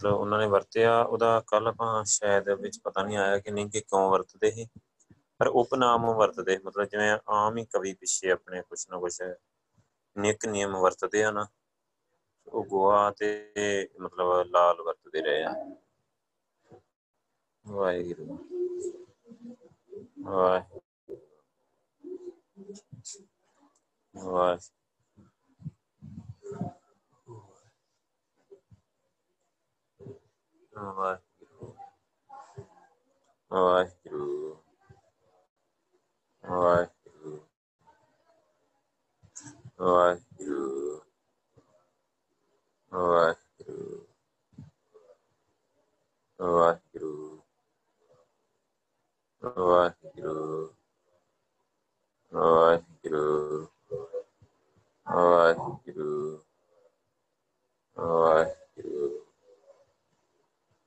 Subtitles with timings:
[0.00, 3.80] ਮਤਲਬ ਉਹਨਾਂ ਨੇ ਵਰਤਿਆ, ਉਹਦਾ ਕੱਲ ਆਪਾਂ ਸ਼ਾਇਦ ਵਿੱਚ ਪਤਾ ਨਹੀਂ ਆਇਆ ਕਿ ਨਹੀਂ ਕਿ
[3.80, 4.66] ਕਿਉਂ ਵਰਤਦੇ ਸੀ
[5.38, 9.20] ਪਰ ਉਪਨਾਮ ਵਰਤਦੇ, ਮਤਲਬ ਜਿਵੇਂ ਆਮ ਹੀ ਕਵੀ ਪਿੱਛੇ ਆਪਣੇ ਕੁਛ ਨਾ ਕੁਛ
[10.16, 11.46] ਨਿਕ ਨਿਯਮ ਵਰਤਦੇ ਆ ਨਾ,
[12.48, 13.28] ਉਹ ਗੋਆ ਤੇ
[14.00, 15.54] ਮਤਲਬ ਲਾਲ ਵਰਤਦੇ ਰਹੇ ਆ।
[17.66, 18.38] ਵਾਹਿਗੁਰੂ।
[20.22, 20.80] ਵਾਹਿਗੁਰੂ
[24.14, 24.80] ਵਾਹਿਗੁਰੂ
[30.80, 31.74] ਵਾਹਿਗੁਰੂ
[33.50, 34.56] ਵਾਹਿਗੁਰੂ
[36.44, 37.36] ਵਾਹਿਗੁਰੂ
[39.80, 41.00] ਵਾਹਿਗੁਰੂ
[46.40, 47.42] ਵਾਹਿਗੁਰੂ
[49.40, 50.68] ਵਾਹਿਗੁਰੂ
[52.32, 53.66] ਵਾਹਿਗੁਰੂ
[55.12, 56.38] ਵਾਹਿਗੁਰੂ
[57.96, 59.29] ਵਾਹਿਗੁਰੂ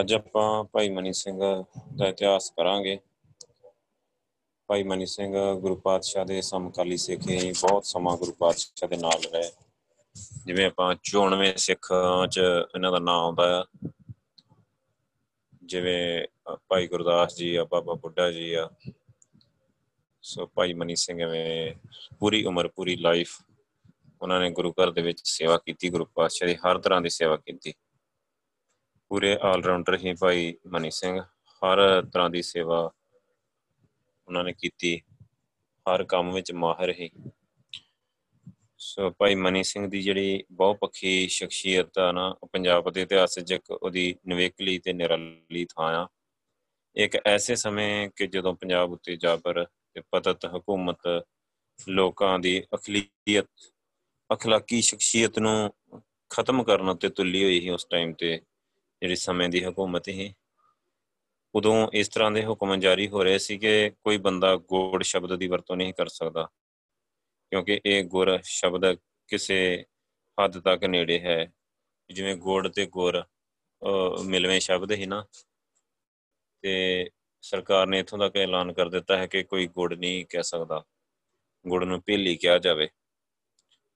[0.00, 1.64] ਅੱਜ ਆਪਾਂ ਭਾਈ ਮਨੀ ਸਿੰਘ
[1.96, 2.98] ਦਾ ਇਤਿਹਾਸ ਕਰਾਂਗੇ।
[4.66, 9.22] ਭਾਈ ਮਨੀ ਸਿੰਘ ਗੁਰੂ ਪਾਤਸ਼ਾਹ ਦੇ ਸਮਕਾਲੀ ਸਿੱਖ ਹੀ ਬਹੁਤ ਸਮਾਂ ਗੁਰੂ ਪਾਤਸ਼ਾਹ ਦੇ ਨਾਲ
[9.32, 9.50] ਰਹੇ।
[10.46, 12.38] ਜਿਵੇਂ ਆਪਾਂ 94 ਸਿੱਖਾਂ ਚ
[12.74, 13.88] ਇਹਨਾਂ ਦਾ ਨਾਮ ਆਉਂਦਾ ਆ।
[15.64, 18.70] ਜਿਵੇਂ ਅ, ਭਾਈ ਗੁਰਦਾਸ ਜੀ ਆ ਬਾਬਾ ਬੁੱਢਾ ਜੀ ਆ।
[20.22, 21.74] ਸੋ ਭਾਈ ਮਨੀ ਸਿੰਘ ਐਵੇਂ
[22.18, 23.38] ਪੂਰੀ ਉਮਰ ਪੂਰੀ ਲਾਈਫ
[24.22, 27.36] ਉਹਨਾਂ ਨੇ ਗੁਰੂ ਘਰ ਦੇ ਵਿੱਚ ਸੇਵਾ ਕੀਤੀ ਗੁਰੂ ਪਾਤਸ਼ਾਹ ਦੀ ਹਰ ਤਰ੍ਹਾਂ ਦੀ ਸੇਵਾ
[27.36, 27.74] ਕੀਤੀ।
[29.12, 32.90] ਪੂਰੇ ਆਲਰਾਊਂਡਰ ਹੀ ਭਾਈ ਮਨੀ ਸਿੰਘ। ਹਰ ਤਰ੍ਹਾਂ ਦੀ ਸੇਵਾ
[34.28, 35.02] ਉਹਨਾਂ ਨੇ ਕੀਤੀ।
[35.60, 37.10] ਹਰ ਕੰਮ ਵਿੱਚ ਮਾਹਿਰ ਹੀ।
[38.78, 43.52] ਸੋ ਭਾਈ ਮਨੀ ਸਿੰਘ ਦੀ ਜਿਹੜੀ ਬਹੁਪੱਖੀ ਸ਼ਖਸੀਅਤ ਆ ਨਾ, ਉਹ ਪੰਜਾਬ ਦੇ ਇਤਿਹਾਸ ਵਿੱਚ
[43.52, 46.08] ਇੱਕ ਉਹਦੀ ਨਿਵੇਕਲੀ ਤੇ ਨਿਰਾਲੀ ਥਾਂ ਆ।
[46.96, 51.24] ਇੱਕ ਐਸੇ ਸਮੇਂ ਕਿ ਜਦੋਂ ਪੰਜਾਬ ਉੱਤੇ ਜਾਬਰ ਤੇ ਪਤਤ ਹਕੂਮਤ
[51.88, 53.46] ਲੋਕਾਂ ਦੀ ਅਖਲੀਅਤ,
[54.32, 55.74] ਅਖਲਾਕੀ ਸ਼ਖਸੀਅਤ ਨੂੰ
[56.30, 58.40] ਖਤਮ ਕਰਨ ਉੱਤੇ ਤੁੱਲੀ ਹੋਈ ਸੀ ਉਸ ਟਾਈਮ ਤੇ।
[59.02, 60.34] ਜਿਹੜੀ ਸਮੇਂ ਦੀ ਹਕੂਮਤ ਸੀ,
[61.54, 65.46] ਉਦੋਂ ਇਸ ਤਰ੍ਹਾਂ ਦੇ ਹੁਕਮ ਜਾਰੀ ਹੋ ਰਹੇ ਸੀ ਕਿ ਕੋਈ ਬੰਦਾ ਗੋੜ ਸ਼ਬਦ ਦੀ
[65.46, 66.48] ਵਰਤੋਂ ਨਹੀਂ ਕਰ ਸਕਦਾ,
[67.50, 68.94] ਕਿਉਂਕਿ ਇਹ ਗੁਰ ਸ਼ਬਦ
[69.28, 69.84] ਕਿਸੇ
[70.44, 71.52] ਹੱਦ ਤੱਕ ਨੇੜੇ ਹੈ।
[72.10, 75.26] ਜਿਵੇਂ ਗੋੜ ਤੇ ਗੁਰ, ਅਹ ਮਿਲਵੇਂ ਸ਼ਬਦ ਹੀ ਨਾ,
[76.60, 77.10] ਤੇ
[77.42, 80.84] ਸਰਕਾਰ ਨੇ ਇਥੋਂ ਤੱਕ ਐਲਾਨ ਕਰ ਦਿੱਤਾ ਹੈ ਕਿ ਕੋਈ ਗੁੜ ਨਹੀਂ ਕਹਿ ਸਕਦਾ।
[81.68, 82.88] ਗੁੜ ਨੂੰ ਭੇਲੀ ਕਿਹਾ ਜਾਵੇ।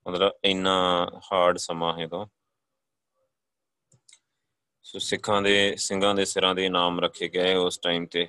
[0.08, 2.26] ਮਤਲਬ ਇੰਨਾ ਹਾਰਡ ਸਮਾਂ ਹੈ ਤੋਂ।
[4.86, 8.28] ਸੋ ਸਿੱਖਾਂ ਦੇ, ਸਿੰਘਾਂ ਦੇ ਸਿਰਾਂ ਦੇ ਇਨਾਮ ਰੱਖੇ ਗਏ ਉਸ ਟਾਈਮ ਤੇ।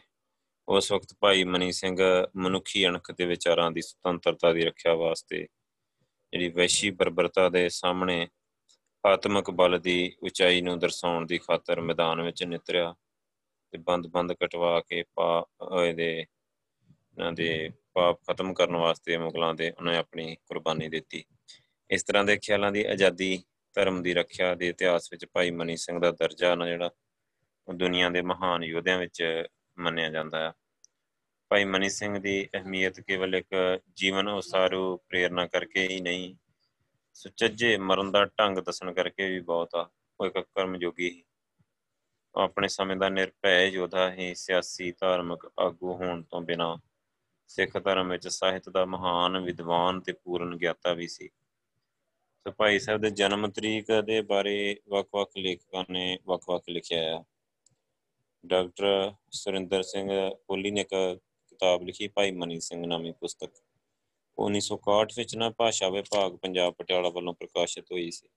[0.68, 1.98] ਉਸ ਵਕਤ ਭਾਈ ਮਨੀ ਸਿੰਘ
[2.36, 5.48] ਮਨੁੱਖੀ ਅਣਖ ਦੇ ਵਿਚਾਰਾਂ ਦੀ ਸੁਤੰਤਰਤਾ ਦੀ ਰੱਖਿਆ ਵਾਸਤੇ
[6.32, 8.28] ਜਿਹੜੀ ਵੈਸ਼ੀ ਬਰਬਰਤਾ ਦੇ ਸਾਹਮਣੇ
[9.06, 12.96] ਆਤਮਿਕ ਬਲ ਦੀ ਉਚਾਈ ਨੂੰ ਦਰਸਾਉਣ ਦੀ ਖਾਤਰ ਮੈਦਾਨ ਵਿੱਚ ਨਿਤਰਿਆ
[13.72, 19.72] ਤੇ ਬੰਦ-ਬੰਦ ਕਟਵਾ ਕੇ ਪਾ ਹੋਏ ਦੇ ਇਹਨਾਂ ਦੇ ਪਾਪ ਖਤਮ ਕਰਨ ਵਾਸਤੇ ਮੁਗਲਾਂ ਦੇ,
[19.72, 21.26] ਉਹਨੇ ਆਪਣੀ ਕੁਰਬਾਨੀ ਦਿੱਤੀ।
[21.92, 26.00] ਇਸ ਤਰ੍ਹਾਂ ਦੇ ਖਿਆਲਾਂ ਦੀ ਆਜ਼ਾਦੀ ਧਰਮ ਦੀ ਰੱਖਿਆ ਦੇ ਇਤਿਹਾਸ ਵਿੱਚ ਭਾਈ ਮਨੀ ਸਿੰਘ
[26.00, 26.90] ਦਾ ਦਰਜਾ ਨਾ ਜਿਹੜਾ
[27.68, 29.44] ਉਹ ਦੁਨੀਆ ਦੇ ਮਹਾਨ ਯੋਧਿਆਂ ਵਿੱਚ
[29.80, 30.54] ਮੰਨਿਆ ਜਾਂਦਾ ਹੈ
[31.50, 36.36] ਭਾਈ ਮਨੀ ਸਿੰਘ ਦੀ ਅਹਿਮੀਅਤ ਕੇਵਲ ਇੱਕ ਜੀਵਨ ਉਸਾਰੂ ਪ੍ਰੇਰਣਾ ਕਰਕੇ ਹੀ ਨਹੀਂ,
[37.14, 39.90] ਸੁਚੱਜੇ ਮਰਨ ਦਾ ਢੰਗ ਦੱਸਣ ਕਰਕੇ ਵੀ ਬਹੁਤ ਆ,
[40.20, 41.24] ਉਹ ਇੱਕ ਕਰਮਯੋਗੀ ਸੀ।
[42.36, 46.78] ਉਹ ਆਪਣੇ ਸਮੇਂ ਦਾ ਨਿਰਭੈ ਯੋਧਾ ਹੀ ਸਿਆਸੀ, ਧਾਰਮਿਕ ਆਗੂ ਹੋਣ ਤੋਂ ਬਿਨਾਂ
[47.48, 51.30] ਸਿੱਖ ਧਰਮ ਵਿੱਚ ਸਾਹਿਤ ਦਾ ਮਹਾਨ ਵਿਦਵਾਨ ਤੇ ਪੂਰਨ ਗਿਆਤਾ ਵੀ ਸੀ।
[52.48, 57.24] ਸੋ ਭਾਈ ਸਾਹਿਬ ਦੇ ਜਨਮ ਤਰੀਕ ਦੇ ਬਾਰੇ ਵੱਖ-ਵੱਖ ਲੇਖਕਾਂ ਨੇ ਵੱਖ-ਵੱਖ ਲਿਖਿਆ ਹੈ
[58.46, 63.52] ਡਾਕਟਰ ਸੁਰਿੰਦਰ ਸਿੰਘ ਕੋਹਲੀ ਨੇ ਇੱਕ ਕਿਤਾਬ ਲਿਖੀ, ਭਾਈ ਮਨੀ ਸਿੰਘ ਨਾਮੀ ਪੁਸਤਕ।
[64.38, 68.28] 1961 ਵਿੱਚ ਨਾ ਭਾਸ਼ਾ ਵਿਭਾਗ ਪੰਜਾਬ ਪਟਿਆਲਾ ਵੱਲੋਂ ਪ੍ਰਕਾਸ਼ਿਤ ਹੋਈ ਸੀ।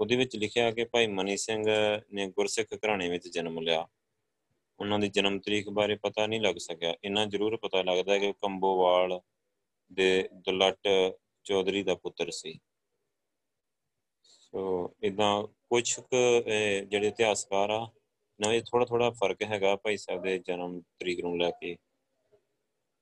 [0.00, 1.64] ਉਹਦੇ ਵਿੱਚ ਲਿਖਿਆ ਕਿ ਭਾਈ ਮਨੀ ਸਿੰਘ
[2.12, 3.88] ਨੇ ਗੁਰਸਿੱਖ ਘਰਾਣੇ ਵਿੱਚ ਜਨਮ ਲਿਆ।
[4.80, 8.32] ਉਹਨਾਂ ਦੀ ਜਨਮ ਤਰੀਕ ਬਾਰੇ ਪਤਾ ਨਹੀਂ ਲੱਗ ਸਕਿਆ। ਇੰਨਾ ਜ਼ਰੂਰ ਪਤਾ ਲੱਗਦਾ ਹੈ ਕਿ
[8.32, 9.20] ਕੰਬੋਵਾਲ
[9.92, 10.88] ਦੇ ਦੁਲੱਟ
[11.44, 12.60] ਚੌਧਰੀ ਦਾ ਪੁੱਤਰ ਸੀ।
[14.49, 15.83] ਸੋ ਇਦਾਂ ਕੁਝ
[16.89, 17.87] ਜਿਹੜੇ ਇਤਿਹਾਸਕਾਰ ਆ
[18.39, 21.75] ਨਵੇਂ ਥੋੜਾ ਥੋੜਾ ਫਰਕ ਹੈਗਾ ਭਾਈ ਸਾਹਿਬ ਦੇ ਜਨਮ ਤਰੀਕ ਨੂੰ ਲੈ ਕੇ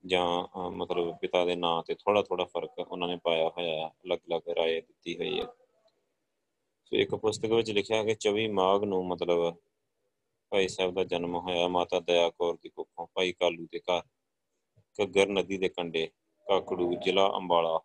[0.04, 4.82] ਜਾਂ ਮਤਲਬ ਪਿਤਾ ਦੇ ਨਾਂ ਤੇ ਥੋੜਾ ਥੋੜਾ ਫਰਕ ਉਹਨਾਂ ਨੇ ਪਾਇਆ ਹੋਇਆ ਅਲੱਗ-ਅਲੱਗ رائے
[4.82, 5.46] ਦਿੱਤੀ ਹੋਈ ਹੈ
[6.92, 9.56] ਸੋ ਇੱਕ ਪੁਸਤਕ ਵਿੱਚ ਲਿਖਿਆ ਕਿ 24 ਮਾਘ ਨੂੰ ਮਤਲਬ
[10.52, 14.02] ਭਾਈ ਸਾਹਿਬ ਦਾ ਜਨਮ ਹੋਇਆ ਮਾਤਾ ਦਇਆ ਕੌਰ ਦੀ ਕੁੱਖੋਂ ਭਾਈ ਕਾਲੂ ਦੇ ਘਰ
[15.00, 16.06] ਘੱਗਰ ਨਦੀ ਦੇ ਕੰਢੇ
[16.48, 17.80] ਕਾਕੜੂ ਜ਼ਿਲ੍ਹਾ ਅੰਬਾਲਾ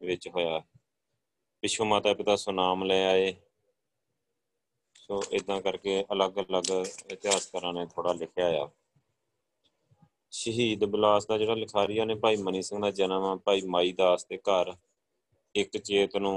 [0.00, 0.60] ਵਿੱਚ ਹੋਇਆ
[1.65, 3.33] ਪਿਛੋ ਮਾਤਾ ਪਿਤਾ ਸੁਨਾਮ ਲੈ ਆਏ।
[4.95, 6.69] ਸੋ ਇਦਾਂ ਕਰਕੇ ਅਲੱਗ-ਅਲੱਗ
[7.11, 8.67] ਇਤਿਹਾਸਕਾਰਾਂ ਨੇ ਥੋੜਾ ਲਿਖਿਆ ਆ।
[10.31, 14.37] ਸ਼ਹੀਦ ਬਲਾਸ ਦਾ ਜਿਹੜਾ ਲਿਖਾਰੀਆ ਨੇ ਭਾਈ ਮਨੀ ਸਿੰਘ ਦਾ ਜਨਮ ਭਾਈ ਮਾਈ ਦਾਸ ਦੇ
[14.37, 14.73] ਘਰ
[15.55, 16.35] ਇੱਕ ਚੇਤ ਨੂੰ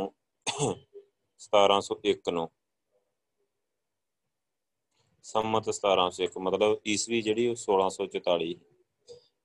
[1.41, 2.49] 1701 ਨੂੰ।
[5.25, 8.51] ਸੰਮਤ 1701 ਮਤਲਬ ਈਸਵੀ ਜਿਹੜੀ 1644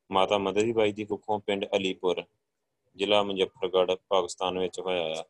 [0.09, 2.25] ਮਾਤਾ ਮਦਰੀ ਬਾਈ ਦੀ ਕੁੱਖੋਂ ਪਿੰਡ ਅਲੀਪੁਰ,
[2.95, 5.24] ਜ਼ਿਲ੍ਹਾ ਮੁਜ਼ੱਫਰਗੜ੍ਹ, ਪਾਕਿਸਤਾਨ ਵਿੱਚ ਹੋਇਆ ਆ।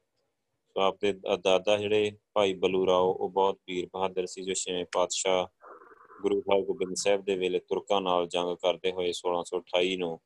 [0.75, 1.11] ਸੋ ਆਪਦੇ
[1.43, 5.45] ਦਾਦਾ ਜਿਹੜੇ ਭਾਈ ਬਲੂ ਰਾਓ ਉਹ ਬਹੁਤ ਵੀਰ ਬਹਾਦਰ ਸੀ, ਜੋ ਛੇਵੇਂ ਪਾਤਸ਼ਾਹ
[6.21, 10.19] ਗੁਰੂ ਹਰਗੋਬਿੰਦ ਸਾਹਿਬ ਦੇ ਵੇਲੇ ਤੁਰਕਾਂ ਨਾਲ ਜੰਗ ਕਰਦੇ ਹੋਏ 1628 ਨੂੰ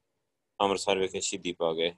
[0.60, 1.92] ਅੰਮ੍ਰਿਤਸਰ ਵਿਖੇ ਸ਼ਹੀਦੀ ਪਾ ਗਏ।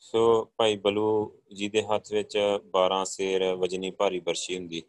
[0.00, 0.22] ਸੋ
[0.56, 1.06] ਭਾਈ ਬਲੂ
[1.52, 2.36] ਜੀ ਦੇ ਹੱਥ ਵਿੱਚ
[2.74, 4.82] 12 ਸੇਰ ਵਜਨੀ ਭਾਰੀ ਬਰਸ਼ੀ ਹੁੰਦੀ,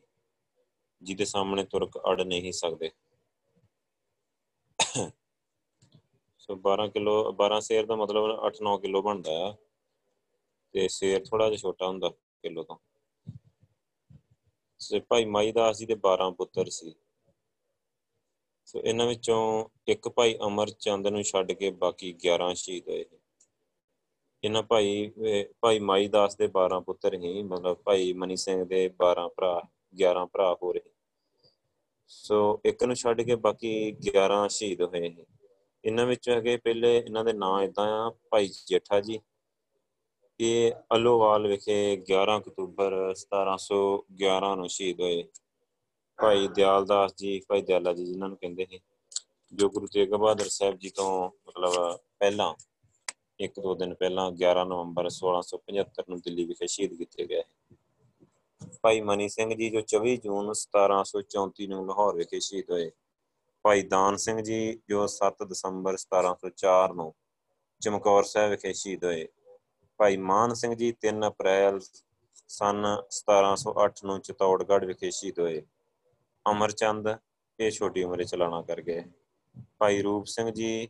[1.02, 2.92] ਜਿਹਦੇ ਸਾਹਮਣੇ ਤੁਰਕ ਅੜ ਨਹੀਂ ਸਕਦੇ।
[6.40, 9.56] ਸੋ 12 ਕਿਲੋ 12 ਸੇਰ ਦਾ ਮਤਲਬ 8-9 ਕਿਲੋ ਬਣਦਾ ਆ।
[10.78, 12.76] ਤੇ ਸੇਰ ਥੋੜਾ ਜਿਹਾ ਛੋਟਾ ਹੁੰਦਾ ਕਿਲੋ ਤੋਂ।
[14.80, 16.94] ਸੇ ਭਾਈ ਮਾਈ ਦਾਸ ਜੀ ਦੇ 12 ਪੁੱਤਰ ਸੀ।
[18.66, 19.38] ਸੋ ਇਹਨਾਂ ਵਿੱਚੋਂ
[19.88, 23.06] ਇੱਕ ਭਾਈ ਅਮਰ ਚੰਦ ਨੂੰ ਛੱਡ ਕੇ ਬਾਕੀ 11 ਸ਼ਹੀਦ ਹੋਏ
[24.44, 25.12] ਇਹਨਾਂ ਭਾਈ
[25.62, 29.62] ਭਾਈ ਮਾਈ ਦਾਸ ਦੇ 12 ਪੁੱਤਰ ਹੀ ਮਤਲਬ ਭਾਈ ਮਨੀ ਸਿੰਘ ਦੇ 12 ਭਰਾ
[29.96, 30.92] 11 ਭਰਾ ਹੋ ਰਹੇ
[32.08, 33.72] ਸੋ ਇੱਕ ਨੂੰ ਛੱਡ ਕੇ ਬਾਕੀ
[34.10, 35.16] 11 ਸ਼ਹੀਦ ਹੋਏ
[35.84, 39.20] ਇਹਨਾਂ ਵਿੱਚ ਹੈਗੇ ਪਹਿਲੇ ਇਹਨਾਂ ਦੇ ਨਾਂ ਇਦਾਂ ਆ, ਭਾਈ ਜੇਠਾ ਜੀ
[40.40, 41.76] ਇਹ ਅਲੋਵਾਲ ਵਿਖੇ
[42.10, 45.24] 11 ਅਕਤੂਬਰ 1711 ਨੂੰ ਸ਼ਹੀਦ ਹੋਏ
[46.20, 48.80] ਭਾਈ ਦਿਆਲਦਾਸ ਜੀ, ਭਾਈ ਦਿਆਲਾ ਜੀ, ਜਿਨ੍ਹਾਂ ਨੂੰ ਕਹਿੰਦੇ ਸੀ,
[49.54, 51.10] ਜੋ ਗੁਰੂ ਤੇਗ ਬਹਾਦਰ ਸਾਹਿਬ ਜੀ ਤੋਂ
[51.48, 52.54] ਮਤਲਬ ਪਹਿਲਾਂ,
[53.40, 57.44] ਇੱਕ ਦੋ ਦਿਨ ਪਹਿਲਾਂ 11 ਨਵੰਬਰ 1675 ਨੂੰ ਦਿੱਲੀ ਵਿਖੇ ਸ਼ਹੀਦ ਕੀਤੇ ਗਏ
[58.84, 62.92] ਭਾਈ ਮਨੀ ਸਿੰਘ ਜੀ ਜੋ 24 ਜੂਨ 1734 ਨੂੰ ਲਾਹੌਰ ਵਿਖੇ ਸ਼ਹੀਦ ਹੋਏ,
[63.66, 67.14] ਭਾਈ ਦਾਨ ਸਿੰਘ ਜੀ ਜੋ 7 ਦਸੰਬਰ 1704 ਨੂੰ
[67.82, 69.28] ਚਮਕੌਰ ਸਾਹਿਬ ਵਿਖੇ ਸ਼ਹੀਦ ਹੋਏ
[69.98, 71.80] ਭਾਈ ਮਾਨ ਸਿੰਘ ਜੀ 3 ਅਪ੍ਰੈਲ
[72.48, 75.62] ਸਨ 1708 ਨੂੰ ਚਤੌੜਗੜ੍ਹ ਵਿਖੇ ਸ਼ਹੀਦ ਹੋਏ।
[76.52, 77.08] ਅਮਰਚੰਦ
[77.60, 79.04] ਇਹ ਛੋਟੀ ਉਮਰੇ ਚਲਾਣਾ ਕਰ ਗਏ।
[79.80, 80.90] ਭਾਈ ਰੂਪ ਸਿੰਘ ਜੀ,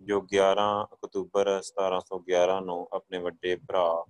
[0.00, 4.04] ਜੋ 11 ਅਕਤੂਬਰ 1711 ਨੂੰ ਆਪਣੇ ਵੱਡੇ ਭਰਾ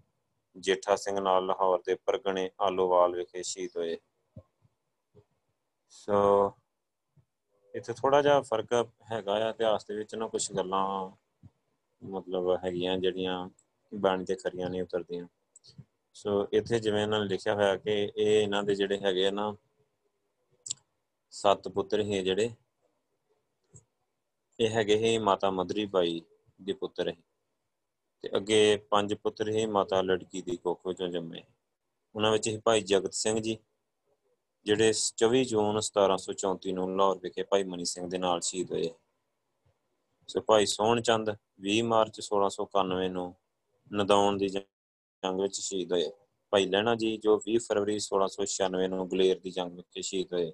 [0.56, 3.98] ਜੇਠਾ ਸਿੰਘ ਨਾਲ ਲਾਹੌਰ ਦੇ ਪਰਗਣੇ ਆਲੋਵਾਲ ਵਿਖੇ ਸ਼ਹੀਦ ਹੋਏ।
[5.88, 6.52] ਸੋ,
[7.74, 8.72] ਇੱਥੇ ਥੋੜਾ ਜਿਹਾ ਫ਼ਰਕ
[9.12, 11.10] ਹੈਗਾ ਆ ਇਤਿਹਾਸ ਦੇ ਵਿੱਚ ਨਾ ਕੁਝ ਗੱਲਾਂ
[12.02, 13.48] ਮਤਲਬ ਹੈਗੀਆਂ ਜਿਹੜੀਆਂ
[13.92, 15.26] ਬਾਣੀ ਤੇ ਖਰੀਆਂ ਨਹੀਂ ਉਤਰਦੀਆਂ।
[16.12, 19.54] ਸੋ ਇੱਥੇ ਜਿਵੇਂ ਇਹਨਾਂ ਨੇ ਲਿਖਿਆ ਹੋਇਆ ਕਿ ਇਹ ਇਹਨਾਂ ਦੇ ਜਿਹੜੇ ਹੈਗੇ ਆ ਨਾ,
[21.32, 22.50] ਸੱਤ ਪੁੱਤਰ ਹੀ ਜਿਹੜੇ।
[24.58, 26.20] ਇਹ ਹੈਗੇ ਹੀ ਮਾਤਾ ਮਦਰੀ ਬਾਈ
[26.62, 27.14] ਦੇ ਪੁੱਤਰ ਹੈ
[28.24, 31.42] ਤੇ ਅੱਗੇ ਪੰਜ ਪੁੱਤਰ ਹੀ ਮਾਤਾ ਲੜਕੀ ਦੀ ਕੋਖ ਵਿੱਚੋਂ ਜੰਮੇ
[32.14, 33.56] ਉਹਨਾਂ ਵਿੱਚ ਹੀ ਭਾਈ ਜਗਤ ਸਿੰਘ ਜੀ,
[34.66, 38.90] ਜਿਹੜੇ 24 ਜੂਨ 1734 ਨੂੰ ਲਾਹੌਰ ਵਿਖੇ ਭਾਈ ਮਨੀ ਸਿੰਘ ਦੇ ਨਾਲ ਸ਼ਹੀਦ ਹੋਏ
[40.28, 41.30] ਸੋ। ਭਾਈ ਸੋਹਣ ਚੰਦ
[41.66, 43.26] 20 ਮਾਰਚ 1691 ਨੂੰ
[43.94, 46.10] ਨਦੌਣ ਦੀ ਜੰਗ ਵਿੱਚ ਸ਼ਹੀਦ ਹੋਏ।
[46.50, 50.52] ਭਾਈ ਲੈਣਾ ਜੀ ਜੋ 20 ਫਰਵਰੀ 1696 ਨੂੰ ਗਲੇਰ ਦੀ ਜੰਗ ਵਿੱਚ ਸ਼ਹੀਦ ਹੋਏ।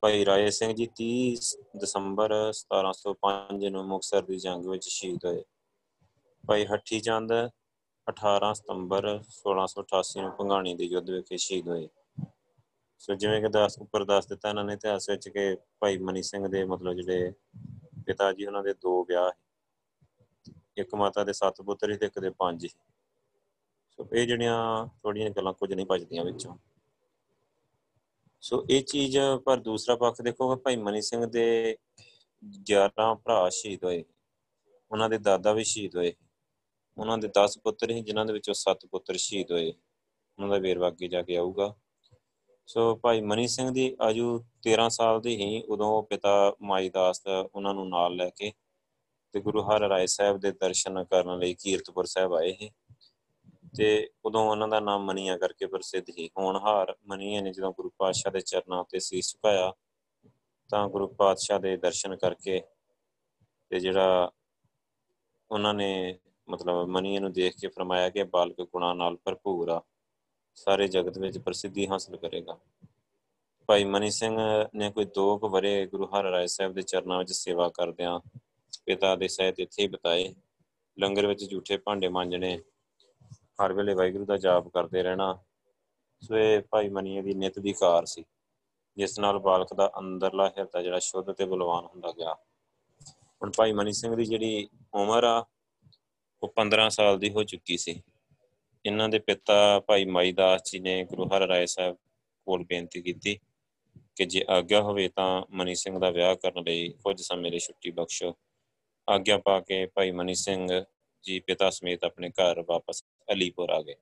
[0.00, 5.44] ਭਾਈ ਰਾਏ ਸਿੰਘ ਜੀ 30 ਦਸੰਬਰ 1705 ਨੂੰ ਮੁਕਸਰ ਦੀ ਜੰਗ ਵਿੱਚ ਸ਼ਹੀਦ ਹੋਏ।
[6.46, 7.32] ਭਾਈ ਹੱਠੀ ਚੰਦ
[8.06, 11.88] 18 ਸਤੰਬਰ 1688 ਨੂੰ ਪੰਗਾਣੀ ਦੇ ਯੁੱਧ ਵਿੱਚ ਸ਼ਹੀਦ ਹੋਏ।
[12.98, 16.48] ਸੋ ਜਿਵੇਂ ਕਿ ਦਾਸ, ਉੱਪਰ ਦੱਸ ਦਿੱਤਾ ਇਹਨਾਂ ਨੇ, ਇਤਿਹਾਸ ਵਿੱਚ ਕਿ ਭਾਈ ਮਨੀ ਸਿੰਘ
[16.48, 17.32] ਦੇ ਮਤਲਬ ਜਿਹੜੇ
[18.06, 19.30] ਪਿਤਾ ਜੀ, ਉਹਨਾਂ ਦੇ ਦੋ ਵਿਆਹ
[20.76, 22.78] ਇੱਕ ਮਾਤਾ ਦੇ ਸੱਤ ਪੁੱਤਰ ਸੀ ਤੇ ਇੱਕ ਦੇ ਪੰਜ ਸੀ।
[23.90, 26.56] ਸੋ ਇਹ ਜਿਹੜੀਆਂ ਥੋੜੀਆਂ ਗੱਲਾਂ ਕੁਝ ਨਹੀਂ ਭਜਦੀਆਂ ਵਿੱਚੋਂ।
[28.42, 31.76] ਸੋ ਇਹ ਚੀਜ਼ ਪਰ ਦੂਸਰਾ ਪੱਖ ਦੇਖੋ ਭਾਈ ਮਨੀ ਸਿੰਘ ਦੇ
[32.70, 34.04] 11 ਭਰਾ ਸ਼ਹੀਦ ਹੋਏ
[34.90, 36.12] ਉਹਨਾਂ ਦੇ ਦਾਦਾ ਵੀ ਸ਼ਹੀਦ ਹੋਏ
[36.98, 39.72] ਉਹਨਾਂ ਦੇ 10 ਪੁੱਤਰ ਸੀ, ਜਿਨ੍ਹਾਂ ਦੇ ਵਿੱਚੋਂ 7 ਪੁੱਤਰ ਸ਼ਹੀਦ ਹੋਏ
[40.38, 41.74] ਉਹਨਾਂ ਦਾ ਵੇਰਵਾ ਅੱਗੇ ਜਾ ਕੇ ਆਊਗਾ।
[42.66, 47.22] ਸੋ ਭਾਈ ਮਨੀ ਸਿੰਘ ਦੀ ਆਜੂ 13 ਸਾਲ ਦੀ ਹੀ ਉਦੋਂ ਪਿਤਾ ਮਾਈ ਦਾਸ
[47.54, 48.52] ਉਹਨਾਂ ਨੂੰ ਨਾਲ ਲੈ ਕੇ
[49.34, 52.70] ਤੇ ਗੁਰੂ ਹਰ ਰਾਏ ਸਾਹਿਬ ਦੇ ਦਰਸ਼ਨ ਕਰਨ ਲਈ ਕੀਰਤਪੁਰ ਸਾਹਿਬ ਆਏ ਸੀ।
[53.76, 58.32] ਤੇ ਉਦੋਂ ਉਹਨਾਂ ਦਾ ਨਾਮ ਮਨੀਆ ਕਰਕੇ ਪ੍ਰਸਿੱਧ ਸੀ। ਹੋਣਹਾਰ ਮਨੀਆ ਨੇ ਜਦੋਂ ਗੁਰੂ ਪਾਤਸ਼ਾਹ
[58.32, 59.72] ਦੇ ਚਰਨਾਂ ਉੱਤੇ ਸੀਸ ਝੁਕਾਇਆ,
[60.68, 62.62] ਤਾਂ ਗੁਰੂ ਪਾਤਸ਼ਾਹ ਦੇ ਦਰਸ਼ਨ ਕਰਕੇ
[63.70, 64.30] ਤੇ ਜਿਹੜਾ
[65.50, 69.82] ਉਹਨਾਂ ਨੇ ਮਤਲਬ ਮਨੀਆ ਨੂੰ ਦੇਖ ਕੇ ਫਰਮਾਇਆ ਕਿ ਬਾਲਕ ਗੁਣਾ ਨਾਲ ਭਰਪੂਰ ਆ,
[70.54, 72.58] ਸਾਰੇ ਜਗਤ ਵਿੱਚ ਪ੍ਰਸਿੱਧੀ ਹਾਸਲ ਕਰੇਗਾ।
[73.66, 74.38] ਭਾਈ ਮਨੀ ਸਿੰਘ
[74.74, 78.20] ਨੇ ਕੋਈ 2 ਕੁ ਬਰੇ ਗੁਰੂ ਹਰ ਰਾਏ ਸਾਹਿਬ ਦੇ ਚਰਨਾਂ ਵਿੱਚ ਸੇਵਾ ਕਰਦਿਆਂ
[78.86, 80.34] ਪਿਤਾ ਦੇ ਸਹਿਤ ਇੱਥੇ ਹੀ ਬਤਾਏ।
[80.98, 82.58] ਲੰਗਰ ਵਿੱਚ ਝੂਠੇ ਭਾਂਡੇ ਮਾਂਜਣੇ।
[83.64, 85.38] ਹਰ ਵੇਲੇ ਵਾਹਿਗੁਰੂ ਦਾ ਜਾਪ ਕਰਦੇ ਰਹਿਣਾ।
[86.22, 88.24] ਸੋ ਇਹ ਭਾਈ ਮਨੀਏ ਦੀ ਨਿਤ ਦੀ ਕਾਰ ਸੀ,
[88.96, 92.34] ਜਿਸ ਨਾਲ ਬਾਲਕ ਦਾ ਅੰਦਰਲਾ ਹਿਰਦਾ ਜਿਹੜਾ ਸ਼ੁੱਧ ਤੇ ਬਲਵਾਨ ਹੁੰਦਾ ਗਿਆ।
[93.42, 95.44] ਹੁਣ ਭਾਈ ਮਨੀ ਸਿੰਘ ਦੀ ਜਿਹੜੀ ਉਮਰ ਆ,
[96.42, 98.02] ਉਹ 15 ਸਾਲ ਦੀ ਹੋ ਚੁੱਕੀ ਸੀ।
[98.86, 101.96] ਇਹਨਾਂ ਦੇ ਪਿਤਾ ਭਾਈ ਮਾਈ ਦਾਸ ਜੀ ਨੇ ਗੁਰੂ ਹਰ ਰਾਏ ਸਾਹਿਬ
[102.46, 103.38] ਕੋਲ ਬੇਨਤੀ ਕੀਤੀ
[104.16, 107.90] ਕਿ ਜੇ ਆਗਿਆ ਹੋਵੇ ਤਾਂ ਮਨੀ ਸਿੰਘ ਦਾ ਵਿਆਹ ਕਰਨ ਲਈ ਕੁਝ ਸਮੇਂ ਲਈ ਛੁੱਟੀ
[107.90, 108.34] ਬਖਸ਼ੋ।
[109.08, 110.84] ਆਗਿਆ ਪਾ ਕੇ ਭਾਈ ਮਨੀ ਸਿੰਘ
[111.22, 113.94] ਜੀ ਪਿਤਾ ਸਮੇਤ ਆਪਣੇ ਘਰ ਵਾਪਸ ਅਲੀਪੁਰ ਆ ਗਏ।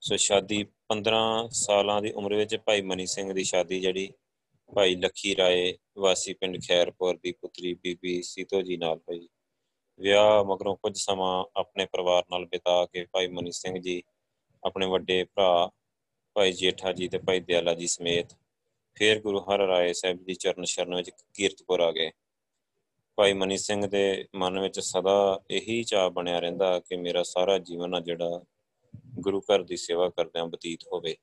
[0.00, 4.12] ਸੋ ਸ਼ਾਦੀ 15 ਸਾਲਾਂ ਦੀ ਉਮਰ ਵਿੱਚ ਭਾਈ ਮਨੀ ਸਿੰਘ ਦੀ ਸ਼ਾਦੀ ਜਿਹੜੀ
[4.74, 9.28] ਭਾਈ ਲੱਖੀ ਰਾਏ ਵਾਸੀ ਪਿੰਡ ਖੈਰਪੁਰ ਦੀ ਪੁੱਤਰੀ ਬੀਬੀ ਸੀਤੋ ਜੀ ਨਾਲ ਹੋਈ।
[9.98, 14.02] ਵਿਆਹ ਮਗਰੋਂ ਕੁਝ ਸਮਾਂ ਆਪਣੇ ਪਰਿਵਾਰ ਨਾਲ ਬਿਤਾ ਕੇ ਭਾਈ ਮਨੀ ਸਿੰਘ ਜੀ,
[14.64, 15.70] ਆਪਣੇ ਵੱਡੇ ਭਰਾ
[16.34, 18.32] ਭਾਈ ਜੇਠਾ ਜੀ ਤੇ ਭਾਈ ਦਿਆਲਾ ਜੀ ਸਮੇਤ
[18.94, 22.10] ਫਿਰ ਗੁਰੂ ਹਰ ਰਾਏ ਸਾਹਿਬ ਦੀ ਚਰਨ ਸ਼ਰਨ ਵਿੱਚ ਕੀਰਤਪੁਰ ਆ ਗਏ।
[23.20, 27.94] ਭਾਈ ਮਨੀ ਸਿੰਘ ਦੇ ਮਨ ਵਿੱਚ ਸਦਾ ਇਹੀ ਚਾਹ ਬਣਿਆ ਰਹਿੰਦਾ ਕਿ ਮੇਰਾ ਸਾਰਾ ਜੀਵਨ
[27.94, 28.44] ਆ ਜਿਹੜਾ
[29.20, 31.16] ਗੁਰੂ ਘਰ ਦੀ ਸੇਵਾ ਕਰਦਿਆਂ ਬਤੀਤ ਹੋਵੇ।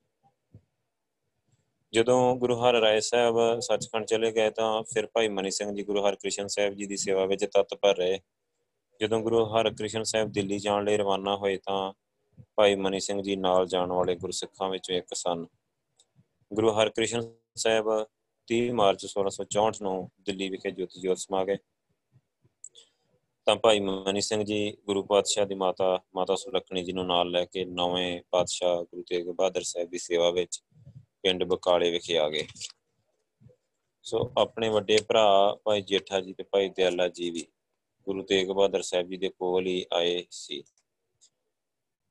[1.94, 6.08] ਜਦੋਂ ਗੁਰੂ ਹਰ ਰਾਏ ਸਾਹਿਬ ਸੱਚਖੰਡ ਚਲੇ ਗਏ ਤਾਂ ਫਿਰ ਭਾਈ ਮਨੀ ਸਿੰਘ ਜੀ ਗੁਰੂ
[6.08, 8.20] ਹਰਕ੍ਰਿਸ਼ਨ ਸਾਹਿਬ ਜੀ ਦੀ ਸੇਵਾ ਵਿੱਚ ਤਤਪਰ ਰਹੇ।
[9.01, 11.94] ਜਦੋਂ ਗੁਰੂ ਹਰਕ੍ਰਿਸ਼ਨ ਸਾਹਿਬ ਦਿੱਲੀ ਜਾਣ ਲਈ ਰਵਾਨਾ ਹੋਏ ਤਾਂ
[12.56, 15.46] ਭਾਈ ਮਨੀ ਸਿੰਘ ਜੀ ਨਾਲ ਜਾਣ ਵਾਲੇ ਗੁਰਸਿੱਖਾਂ ਵਿੱਚੋਂ ਇੱਕ ਸਨ।
[16.54, 18.08] ਗੁਰੂ ਹਰਕ੍ਰਿਸ਼ਨ ਸਾਹਿਬ
[18.48, 21.58] 30 ਮਾਰਚ 1664 ਨੂੰ ਦਿੱਲੀ ਵਿਖੇ ਜੋਤੀ ਜੋਤ ਸਮਾ ਗਏ।
[23.48, 27.46] ਤਾਂ ਭਾਈ ਮਨੀ ਸਿੰਘ ਜੀ, ਗੁਰੂ ਪਾਤਸ਼ਾਹ ਦੀ ਮਾਤਾ ਮਾਤਾ ਸੁਲੱਖਣੀ ਜੀ ਨੂੰ ਨਾਲ ਲੈ
[27.46, 30.63] ਕੇ ਨਵੇਂ ਪਾਤਸ਼ਾਹ ਗੁਰੂ ਤੇਗ ਬਹਾਦਰ ਸਾਹਿਬ ਦੀ ਸੇਵਾ ਵਿੱਚ
[31.24, 32.48] ਪਿੰਡ ਬਕਾਲੇ ਵਿਖੇ ਆ ਗਏ।
[34.04, 37.48] ਸੋ ਆਪਣੇ ਵੱਡੇ ਭਰਾ ਭਾਈ ਜੇਠਾ ਜੀ ਤੇ ਭਾਈ ਦਿਆਲਾ ਜੀ ਵੀ
[38.04, 40.63] ਗੁਰੂ ਤੇਗ ਬਹਾਦਰ ਸਾਹਿਬ ਜੀ ਦੇ ਕੋਲ ਹੀ ਆਏ ਸੀ।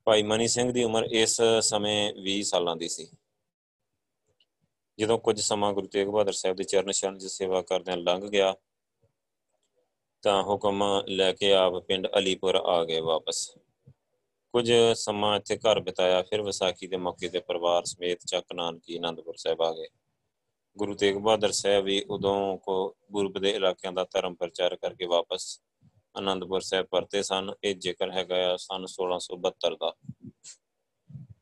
[0.03, 3.07] ਭਾਈ ਮਨੀ ਸਿੰਘ ਦੀ ਉਮਰ ਇਸ ਸਮੇਂ 20 ਸਾਲਾਂ ਦੀ ਸੀ।
[4.99, 8.55] ਜਦੋਂ ਕੁਝ ਸਮਾਂ ਗੁਰੂ ਤੇਗ ਬਹਾਦਰ ਸਾਹਿਬ ਦੇ ਚਰਨ ਛਰਨ 'ਚ ਸੇਵਾ ਕਰਦਿਆਂ ਲੰਘ ਗਿਆ
[10.27, 13.57] ਤਾਂ ਹੁਕਮ ਲੈ ਕੇ ਆਪ ਪਿੰਡ ਅਲੀਪੁਰ ਆ ਗਏ ਵਾਪਸ।
[14.53, 19.35] ਕੁਝ ਸਮਾਂ ਇੱਥੇ ਘਰ ਬਿਤਾਇਆ, ਫਿਰ ਵਿਸਾਖੀ ਦੇ ਮੌਕੇ ਤੇ ਪਰਿਵਾਰ ਸਮੇਤ ਚੱਕ ਨਾਨਕੀ ਆਨੰਦਪੁਰ
[19.35, 19.87] ਸਾਹਿਬ ਆ ਗਏ।
[20.77, 25.61] ਗੁਰੂ ਤੇਗ ਬਹਾਦਰ ਸਾਹਿਬ ਵੀ ਉਦੋਂ ਕੋ ਗੁਰਬ ਦੇ ਇਲਾਕਿਆਂ ਦਾ ਧਰਮ ਪ੍ਰਚਾਰ ਕਰਕੇ ਵਾਪਸ
[26.17, 29.93] ਆਨੰਦਪੁਰ ਸਾਹਿਬ ਪਰਤੇ ਸਨ। ਇਹ ਜ਼ਿਕਰ ਹੈਗਾ ਆ ਸਨ 1672 ਦਾ।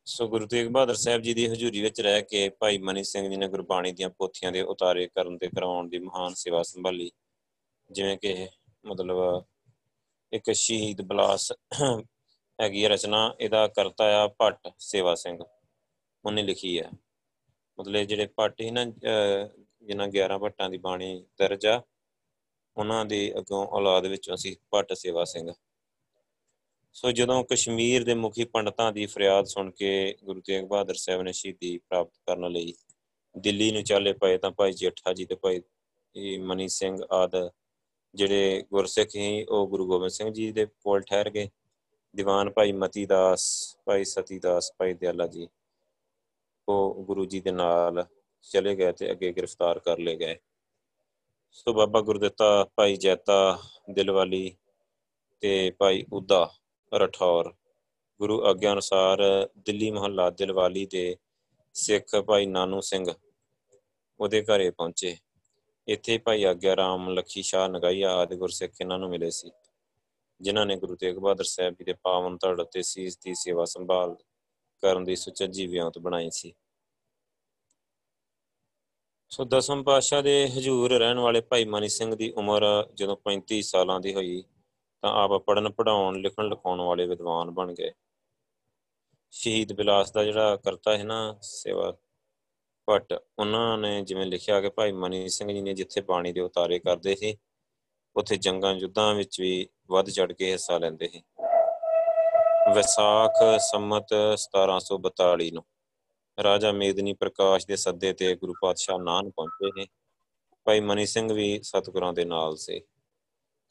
[0.06, 3.36] ਸੋ ਗੁਰੂ ਤੇਗ ਬਹਾਦਰ ਸਾਹਿਬ ਜੀ ਦੀ ਹਜ਼ੂਰੀ ਵਿੱਚ ਰਹਿ ਕੇ ਭਾਈ ਮਨੀ ਸਿੰਘ ਜੀ
[3.36, 7.12] ਨੇ ਗੁਰਬਾਣੀ ਦੀਆਂ ਪੋਥੀਆਂ ਦੇ ਉਤਾਰੇ ਕਰਨ ਤੇ ਕਰਾਉਣ ਦੀ ਮਹਾਨ ਸੇਵਾ ਸੰਭਾਲੀ।
[7.92, 8.48] ਜਿਵੇਂ ਕਿ
[8.86, 9.44] ਮਤਲਬ
[10.34, 11.52] ਇੱਕ ਸ਼ਹੀਦ ਬਲਾਸ
[12.60, 15.38] ਹੈਗੀ ਹੈ ਰਚਨਾ, ਇਹਦਾ ਕਰਤਾ ਆ ਭੱਟ ਸੇਵਾ ਸਿੰਘ।
[16.24, 16.90] ਉਹਨੇ ਲਿਖੀ ਹੈ
[17.78, 21.82] ਮਤਲਬ ਜਿਹੜੇ ਭੱਟ ਸੀ ਨਾ ਜਿਨ੍ਹਾਂ 11 ਭੱਟਾਂ ਦੀ ਬਾਣੀ ਦਰਜ ਆ,
[22.78, 25.52] ਉਹਨਾਂ ਦੇ ਅੱਗੋਂ ਔਲਾਦ ਵਿੱਚੋਂ ਅਸੀਂ ਭੱਟ ਸੇਵਾ ਸਿੰਘ।
[26.96, 29.92] ਸੋ ਜਦੋਂ ਕਸ਼ਮੀਰ ਦੇ ਮੁਖੀ ਪੰਡਤਾਂ ਦੀ ਫਰਿਆਦ ਸੁਣ ਕੇ
[30.24, 32.74] ਗੁਰੂ ਤੇਗ ਬਹਾਦਰ ਸਾਹਿਬ ਨੇ ਸ਼ਹੀਦੀ ਪ੍ਰਾਪਤ ਕਰਨ ਲਈ
[33.36, 37.36] ਦਿੱਲੀ ਨੂੰ ਚਾਲੇ ਪਏ ਤਾਂ ਭਾਈ ਜੇਠਾ ਜੀ ਤੇ ਭਾਈ ਮਨੀ ਸਿੰਘ ਆਦ
[38.16, 41.50] ਜਿਹੜੇ ਗੁਰਸਿੱਖ ਸੀ, ਉਹ ਗੁਰੂ ਗੋਬਿੰਦ ਸਿੰਘ ਜੀ ਦੇ ਕੋਲ ਠਹਿਰ ਗਏ।
[42.14, 43.46] ਦੀਵਾਨ ਭਾਈ ਮਤੀ ਦਾਸ
[43.86, 45.48] ਭਾਈ ਸਤੀ ਦਾਸ ਭਾਈ ਦਿਆਲਾ ਜੀ,
[46.68, 48.06] ਉਹ ਗੁਰੂ ਜੀ ਦੇ ਨਾਲ
[48.46, 50.38] ਚਲੇ ਗਏ ਤੇ ਅੱਗੇ ਗ੍ਰਿਫਤਾਰ ਕਰ ਲਏ ਗਏ।
[51.52, 53.58] ਸੋ ਬਾਬਾ ਗੁਰਦਿੱਤਾ, ਭਾਈ ਜੈਤਾ
[53.90, 54.56] ਦਿਲਵਾਲੀ
[55.44, 56.50] ਤੇ ਭਾਈ ਉਦਾ
[56.92, 57.54] ਰਠੌਰ,
[58.20, 59.22] ਗੁਰੂ ਆਗਿਆ ਅਨੁਸਾਰ
[59.58, 61.16] ਦਿੱਲੀ ਮਹੱਲਾ ਦਿਲਵਾਲੀ ਦੇ
[61.76, 63.06] ਸਿੱਖ ਭਾਈ ਨਾਨੂ ਸਿੰਘ
[64.20, 65.16] ਉਹਦੇ ਘਰੇ ਪਹੁੰਚੇ।
[65.88, 69.52] ਇੱਥੇ ਭਾਈ ਆਗਿਆ ਰਾਮ, ਲਖੀ ਸ਼ਾਹ ਨਗਾਈਆ ਆਦਿ ਗੁਰਸਿੱਖ ਇਹਨਾਂ ਨੂੰ ਮਿਲੇ ਸੀ,
[70.42, 74.16] ਜਿਨ੍ਹਾਂ ਨੇ ਗੁਰੂ ਤੇਗ ਬਹਾਦਰ ਸਾਹਿਬ ਜੀ ਦੇ ਪਾਵਨ ਧੜ ਤੇ ਸੀਸ ਦੀ ਸੇਵਾ ਸੰਭਾਲ
[74.84, 76.54] ਕਰਨ ਦੀ ਸੁਚੱਜੀ ਵਿਉਂਤ ਬਣਾਈ ਸੀ।
[79.30, 82.64] ਸੋ ਦਸਮ ਪਾਤਸ਼ਾਹ ਦੇ ਹਜੂਰ ਰਹਿਣ ਵਾਲੇ ਭਾਈ ਮਨੀ ਸਿੰਘ ਦੀ ਉਮਰ
[82.94, 84.44] ਜਦੋਂ 35 ਸਾਲਾਂ ਦੀ ਹੋਈ,
[85.02, 87.92] ਤਾਂ ਆਪ ਪੜਨ ਪੜਾਉਣ ਲਿਖਣ, ਲਿਖਾਉਣ ਵਾਲੇ ਵਿਦਵਾਨ ਬਣ ਗਏ।
[89.32, 91.98] ਸ਼ਹੀਦ ਬਿਲਾਸ ਦਾ ਜਿਹੜਾ ਕਰਤਾ ਹੈ ਨਾ ਸੇਵਾ
[92.88, 96.80] ਭੱਟ ਉਹਨਾਂ ਨੇ ਜਿਵੇਂ ਲਿਖਿਆ ਕਿ ਭਾਈ ਮਨੀ ਸਿੰਘ ਜੀ ਨੇ ਜਿੱਥੇ ਬਾਣੀ ਦੇ ਉਤਾਰੇ
[96.80, 97.38] ਕਰਦੇ ਸੀ,
[98.16, 101.24] ਉੱਥੇ ਜੰਗਾਂ ਯੁੱਧਾਂ ਵਿੱਚ ਵੀ ਵੱਧ ਚੜ ਕੇ ਹਿੱਸਾ ਲੈਂਦੇ ਸੀ।
[102.74, 105.64] ਵਿਸਾਖ ਸੰਮਤ 1742 ਨੂੰ
[106.38, 109.88] ਰਾਜਾ ਮੇਦਨੀ ਪ੍ਰਕਾਸ਼ ਦੇ ਸੱਦੇ ਤੇ ਗੁਰੂ ਪਾਤਸ਼ਾਹ ਨਾਨ ਪਹੁੰਚੇ ਨੇ
[110.66, 112.82] ਭਾਈ ਮਨੀ ਸਿੰਘ ਵੀ ਸਤਿਗੁਰਾਂ ਦੇ ਨਾਲ ਸੀ।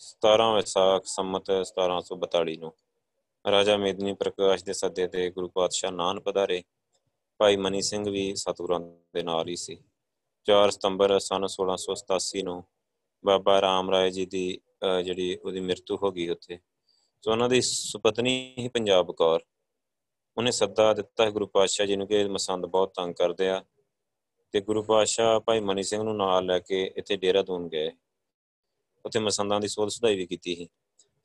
[0.01, 2.73] 17 ਵਿਸਾਖ ਸੰਮਤ 1742 ਨੂੰ
[3.45, 6.63] ਰਾਜਾ ਮੇਦਨੀ ਪ੍ਰਕਾਸ਼ ਦੇ ਸੱਦੇ ਤੇ ਗੁਰੂ ਪਾਤਸ਼ਾਹ ਨਾਨ ਪਧਾਰੇ
[7.41, 8.81] ਭਾਈ ਮਨੀ ਸਿੰਘ ਵੀ ਸਤਿਗੁਰਾਂ
[9.15, 9.77] ਦੇ ਨਾਲ ਹੀ ਸੀ।
[10.47, 12.63] 4 ਸਤੰਬਰ ਸਨ 1687 ਨੂੰ
[13.25, 14.45] ਬਾਬਾ ਰਾਮ ਰਾਏ ਜੀ ਦੀ
[15.05, 16.59] ਜਿਹੜੀ ਉਹਦੀ ਮ੍ਰਿਤੂ ਹੋ ਗਈ ਉੱਥੇ।
[17.25, 19.45] ਸੋ ਉਹਨਾਂ ਦੀ ਸੁਪਤਨੀ ਹੀ ਪੰਜਾਬ ਕੌਰ।
[20.37, 23.65] ਉਹਨੇ ਸੱਦਾ ਦਿੱਤਾ ਗੁਰੂ ਪਾਤਸ਼ਾਹ ਜੀ ਨੂੰ ਕਿ ਮਸੰਦ ਬਹੁਤ ਤੰਗ ਕਰਦੇ ਆ
[24.55, 27.91] ਤੇ ਗੁਰੂ ਪਾਤਸ਼ਾਹ ਭਾਈ ਮਨੀ ਸਿੰਘ ਨੂੰ ਨਾਲ ਲੈ ਕੇ ਇੱਥੇ ਡੇਰਾ ਦੂਨ ਗਏ।
[29.05, 30.69] ਉੱਥੇ ਮਸੰਦਾਂ ਦੀ ਸੋਧ ਸੁਧਾਈ ਵੀ ਕੀਤੀ ਸੀ।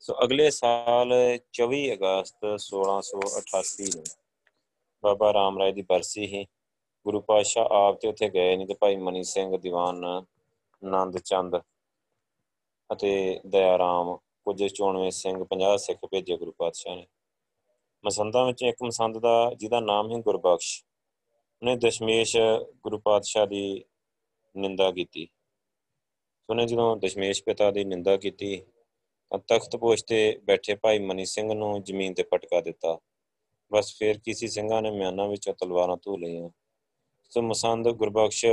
[0.00, 1.12] ਸੋ ਅਗਲੇ ਸਾਲ
[1.52, 4.04] 24 ਅਗਸਤ 1688 ਨੂੰ
[5.04, 6.46] ਬਾਬਾ ਰਾਮ ਰਾਏ ਦੀ ਬਰਸੀ ਸੀ।
[7.04, 11.56] ਗੁਰੂ ਪਾਤਸ਼ਾਹ ਆਪ ਤੇ ਉੱਥੇ ਗਏ ਨਹੀਂ ਤੇ ਭਾਈ ਮਨੀ ਸਿੰਘ, ਦੀਵਾਨ, ਆਨੰਦ ਚੰਦ
[12.92, 17.06] ਅਤੇ ਦਇਆ ਰਾਮ ਕੁਝ 94 ਸਿੰਘ 50 ਸਿੱਖ ਭੇਜੇ ਗੁਰੂ ਪਾਤਸ਼ਾਹ ਨੇ।
[18.04, 20.84] ਮਸੰਦਾਂ ਵਿੱਚ ਇੱਕ ਮਸੰਦ ਦਾ, ਜਿਹਦਾ ਨਾਮ ਹੈ ਗੁਰਬਖਸ਼।
[21.62, 22.36] ਉਹਨੇ ਦਸ਼ਮੇਸ਼
[22.82, 23.84] ਗੁਰੂ ਪਾਤਸ਼ਾਹ ਦੀ
[24.56, 25.28] ਨਿੰਦਾ ਕੀਤੀ।
[26.50, 28.62] ਉਹਨੇ ਜਦੋਂ ਦਸ਼ਮੇਸ਼ ਪਿਤਾ ਦੀ ਨਿੰਦਾ ਕੀਤੀ,
[29.30, 32.98] ਤਾਂ ਤਖਤ ਪੋਸ਼ ਤੇ ਬੈਠੇ ਭਾਈ ਮਨੀ ਸਿੰਘ ਨੂੰ ਜ਼ਮੀਨ ਤੇ ਪਟਕਾ ਦਿੱਤਾ।
[33.72, 36.48] ਬਸ ਫਿਰ ਕਿਸੇ ਸਿੰਘਾਂ ਨੇ ਮਿਆਨਾਂ ਵਿੱਚੋਂ ਤਲਵਾਰਾਂ ਧੂ ਲਈਆਂ।
[37.30, 38.44] ਸੋ ਮਸੰਦ ਗੁਰਬਖਸ਼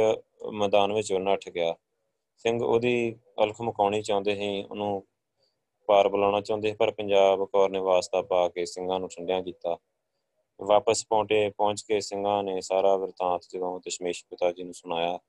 [0.54, 1.76] ਮੈਦਾਨ ਵਿੱਚ ਨੱਠ ਗਿਆ।
[2.38, 5.04] ਸਿੰਘ ਉਹਦੀ ਅਲਖ ਮਕਾਉਣੀ ਚਾਹੁੰਦੇ ਸੀ, ਉਹਨੂੰ
[5.88, 9.78] ਪਾਰ ਬੁਲਾਉਣਾ ਚਾਹੁੰਦੇ ਪਰ ਪੰਜਾਬ ਕੌਰ ਨੇ ਵਾਸਤਾ ਪਾ ਕੇ ਸਿੰਘਾਂ ਨੂੰ ਠੰਡਿਆਂ ਕੀਤਾ।
[10.60, 15.20] ਵਾਪਸ ਪਹੁੰਚੇ ਪਹੁੰਚ ਕੇ ਸਿੰਘਾਂ ਨੇ ਸਾਰਾ ਵਰਤਾਂਤ ਜਦੋਂ ਦਸ਼ਮੇਸ਼ ਪਿਤਾ ਜੀ ਨੂੰ ਸੁਣਾਇਆ,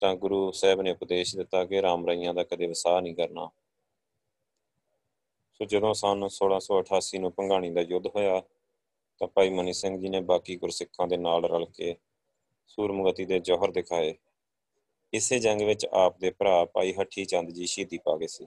[0.00, 3.48] ਤਾਂ ਗੁਰੂ ਸਾਹਿਬ ਨੇ ਉਪਦੇਸ਼ ਦਿੱਤਾ ਕਿ ਰਾਮ ਰਾਈਆਂ ਦਾ ਕਦੇ ਵਸਾਹ ਨਹੀਂ ਕਰਨਾ।
[5.52, 8.42] ਸੋ ਜਦੋਂ ਸਨ 1688 ਨੂੰ ਭੰਗਾਣੀ ਦਾ ਯੁੱਧ ਹੋਇਆ
[9.20, 11.96] ਤਾਂ ਭਾਈ ਮਨੀ ਸਿੰਘ ਜੀ ਨੇ ਬਾਕੀ ਗੁਰਸਿੱਖਾਂ ਦੇ ਨਾਲ ਰਲ ਕੇ
[12.66, 14.14] ਸੂਰਮਗਤੀ ਦੇ ਜੋਹਰ ਦਿਖਾਏ।
[15.12, 18.46] ਇਸੇ ਜੰਗ ਵਿੱਚ ਆਪ ਦੇ ਭਰਾ ਭਾਈ ਹੱਠੀ ਚੰਦ ਜੀ ਸ਼ਹੀਦੀ ਪਾ ਗਏ ਸੀ।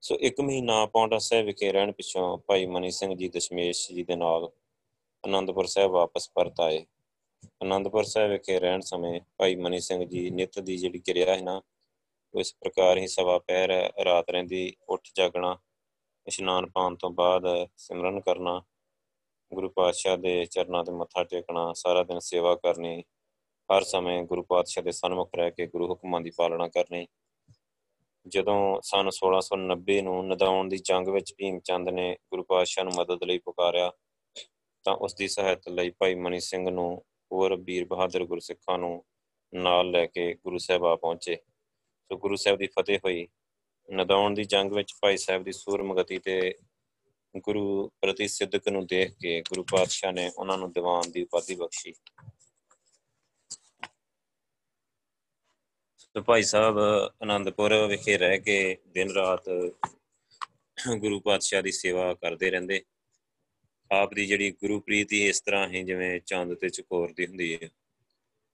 [0.00, 4.16] ਸੋ ਇੱਕ ਮਹੀਨਾ ਪੌਂਟਾ ਸਾਹਿਬ ਵਿਖੇ ਰਹਿਣ ਪਿੱਛੋਂ ਭਾਈ ਮਨੀ ਸਿੰਘ ਜੀ ਦਸ਼ਮੇਸ਼ ਜੀ ਦੇ
[4.16, 4.50] ਨਾਲ
[5.24, 6.84] ਅਨੰਦਪੁਰ ਸਾਹਿਬ ਵਾਪਸ ਪਰਤ ਆਏ।
[7.62, 11.62] ਅਨੰਦਪੁਰ ਸਾਹਿਬ ਵਿਖੇ ਰਹਿਣ ਸਮੇਂ ਭਾਈ ਮਨੀ ਸਿੰਘ ਜੀ ਨਿਤ ਦੀ ਜਿਹੜੀ ਕਿਰਿਆ ਹੈ ਨਾ
[12.34, 13.70] ਇਸ ਪ੍ਰਕਾਰ ਹੀ ਸਵਾ ਪਹਿਰ
[14.04, 15.58] ਰਾਤ ਰਹਿੰਦੀ, ਉੱਠ ਜਾਗਣਾ,
[16.26, 17.44] ਇਸ਼ਨਾਨ ਪਾਉਣ ਤੋਂ ਬਾਅਦ
[17.76, 18.62] ਸਿਮਰਨ ਕਰਨਾ
[19.54, 23.04] ਗੁਰੂ ਪਾਤਸ਼ਾਹ ਦੇ ਚਰਨਾਂ ਤੇ ਮੱਥਾ ਟੇਕਣਾ, ਸਾਰਾ ਦਿਨ ਸੇਵਾ ਕਰਨੀ,
[23.68, 27.06] ਹਰ ਸਮੇਂ ਗੁਰੂ ਪਾਤਸ਼ਾਹ ਦੇ ਸਨਮੁਖ ਰਹਿ ਕੇ ਗੁਰੂ ਹੁਕਮਾਂ ਦੀ ਪਾਲਣਾ ਕਰਨੀ।
[28.28, 33.24] ਜਦੋਂ ਸਨ 1690 ਨੂੰ ਨਦਾਉਣ ਦੀ ਜੰਗ ਵਿੱਚ ਭੀਮ ਚੰਦ ਨੇ ਗੁਰੂ ਪਾਤਸ਼ਾਹ ਨੂੰ ਮਦਦ
[33.24, 33.92] ਲਈ ਪੁਕਾਰਿਆ,
[34.84, 39.04] ਤਾਂ ਉਸ ਦੀ ਸਹਾਇਤਾ ਲਈ ਭਾਈ ਮਨੀ ਸਿੰਘ ਨੂੰ ਹੋਰ ਵੀਰ ਬਹਾਦਰ ਗੁਰਸਿੱਖਾਂ ਨੂੰ
[39.54, 41.36] ਨਾਲ ਲੈ ਕੇ ਗੁਰੂ ਸਾਹਿਬ ਆ ਪਹੁੰਚੇ।
[42.08, 43.28] ਸੋ ਗੁਰੂ ਸਾਹਿਬ ਦੀ ਫਤਿਹ ਹੋਈ।
[43.94, 46.54] ਨਦਾਉਣ ਦੀ ਜੰਗ ਵਿੱਚ ਭਾਈ ਸਾਹਿਬ ਦੀ ਸੂਰਮਗਤੀ ਤੇ
[47.36, 51.92] ਗੁਰੂ ਪ੍ਰਤੀ ਸਿੱਧਕ ਨੂੰ ਦੇਖ ਕੇ ਗੁਰੂ ਪਾਤਸ਼ਾਹ ਨੇ ਉਹਨਾਂ ਨੂੰ ਦੀਵਾਨ ਦੀ ਉਪਾਧੀ ਬਖਸ਼ੀ।
[56.14, 56.78] ਤੇ ਭਾਈ ਸਾਹਿਬ
[57.22, 59.48] ਆਨੰਦਪੁਰ ਵਿਖੇ ਰਹਿ ਕੇ ਦਿਨ ਰਾਤ
[60.98, 62.82] ਗੁਰੂ ਪਾਤਸ਼ਾਹ ਦੀ ਸੇਵਾ ਕਰਦੇ ਰਹਿੰਦੇ।
[63.92, 67.68] ਆਪ ਦੀ ਜਿਹੜੀ ਗੁਰੂ ਪ੍ਰੀਤੀ ਇਸ ਤਰ੍ਹਾਂ ਹੈ ਜਿਵੇਂ ਚੰਦ ਤੇ ਚਕੋਰ ਦੀ ਹੁੰਦੀ ਹੈ।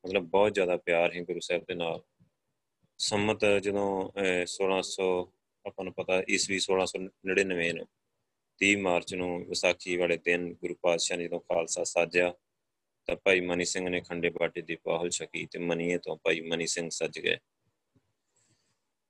[0.07, 2.03] ਮਤਲਬ ਬਹੁਤ ਜ਼ਿਆਦਾ ਪਿਆਰ ਹੈ ਗੁਰੂ ਸਾਹਿਬ ਦੇ ਨਾਲ।
[2.99, 4.11] ਸੰਮਤ ਜਦੋਂ
[4.47, 5.11] 1600
[5.67, 7.87] ਆਪਾਂ ਨੂੰ ਪਤਾ, ਈਸਵੀ 1699 ਨੂੰ
[8.61, 12.35] 30 ਮਾਰਚ ਨੂੰ ਵਿਸਾਖੀ ਵਾਲੇ ਦਿਨ ਗੁਰੂ ਪਾਤਸ਼ਾਹ ਨੇ ਜਦੋਂ ਖਾਲਸਾ ਸਾਜਿਆ,
[13.07, 16.67] ਤਾਂ ਭਾਈ ਮਨੀ ਸਿੰਘ ਨੇ ਖੰਡੇ ਬਾਟੇ ਦੀ ਪਾਹਲ ਛਕੀ ਤੇ ਮਨੀਏ ਤੋਂ ਭਾਈ ਮਨੀ
[16.67, 17.37] ਸਿੰਘ ਸੱਜ ਗਏ।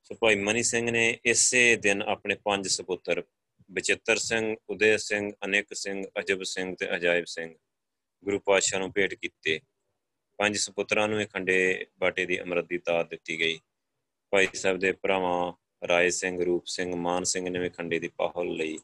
[0.03, 3.23] ਸੋ ਭਾਈ ਮਨੀ ਸਿੰਘ ਨੇ ਇਸੇ ਦਿਨ ਆਪਣੇ ਪੰਜ ਸੁਪੁੱਤਰ
[3.71, 7.55] ਬਚਿੱਤਰ ਸਿੰਘ, ਉਦੇ ਸਿੰਘ, ਅਨੇਕ ਸਿੰਘ, ਅਜਬ ਸਿੰਘ ਤੇ ਅਜਾਇਬ ਸਿੰਘ
[8.23, 9.59] ਗੁਰੂ ਪਾਤਸ਼ਾਹ ਨੂੰ ਭੇਟ ਕੀਤੇ।
[10.37, 13.59] ਪੰਜ ਸੁਪੁੱਤਰਾਂ ਨੂੰ ਇਹ ਖੰਡੇ ਬਾਟੇ ਦੀ ਅਮਰਤ ਦੀ ਦਾਤ ਦਿੱਤੀ ਗਈ।
[14.29, 15.53] ਭਾਈ ਸਾਹਿਬ ਦੇ ਭਰਾਵਾਂ
[15.87, 18.79] ਰਾਏ ਸਿੰਘ, ਰੂਪ ਸਿੰਘ, ਮਾਨ ਸਿੰਘ ਨੇ ਵੀ ਖੰਡੇ ਦੀ ਪਾਹਲ ਲਈ।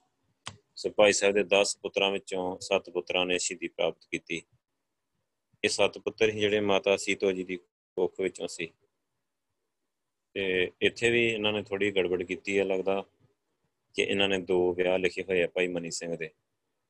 [0.78, 4.42] ਸੋ ਭਾਈ ਸਾਹਿਬ ਦੇ 10 ਪੁੱਤਰਾਂ ਵਿੱਚੋਂ 7 ਪੁੱਤਰਾਂ ਨੇ ਸ਼ਹੀਦੀ ਪ੍ਰਾਪਤ ਕੀਤੀ।
[5.64, 7.56] ਇਹ 7 ਪੁੱਤਰ ਹੀ ਜਿਹੜੇ ਮਾਤਾ ਸੀਤੋ ਜੀ ਦੀ
[7.96, 8.72] ਕੋਖ ਵਿੱਚੋਂ ਸੀ।
[10.34, 13.04] ਤੇ ਇੱਥੇ ਵੀ ਇਹਨਾਂ ਨੇ ਥੋੜੀ ਗੜਬੜ ਕੀਤੀ ਹੈ ਲੱਗਦਾ
[13.94, 16.28] ਕਿ ਇਹਨਾਂ ਨੇ ਦੋ ਵਿਆਹ ਲਿਖੇ ਹੋਏ ਆ ਭਾਈ ਮਨੀ ਸਿੰਘ ਦੇ।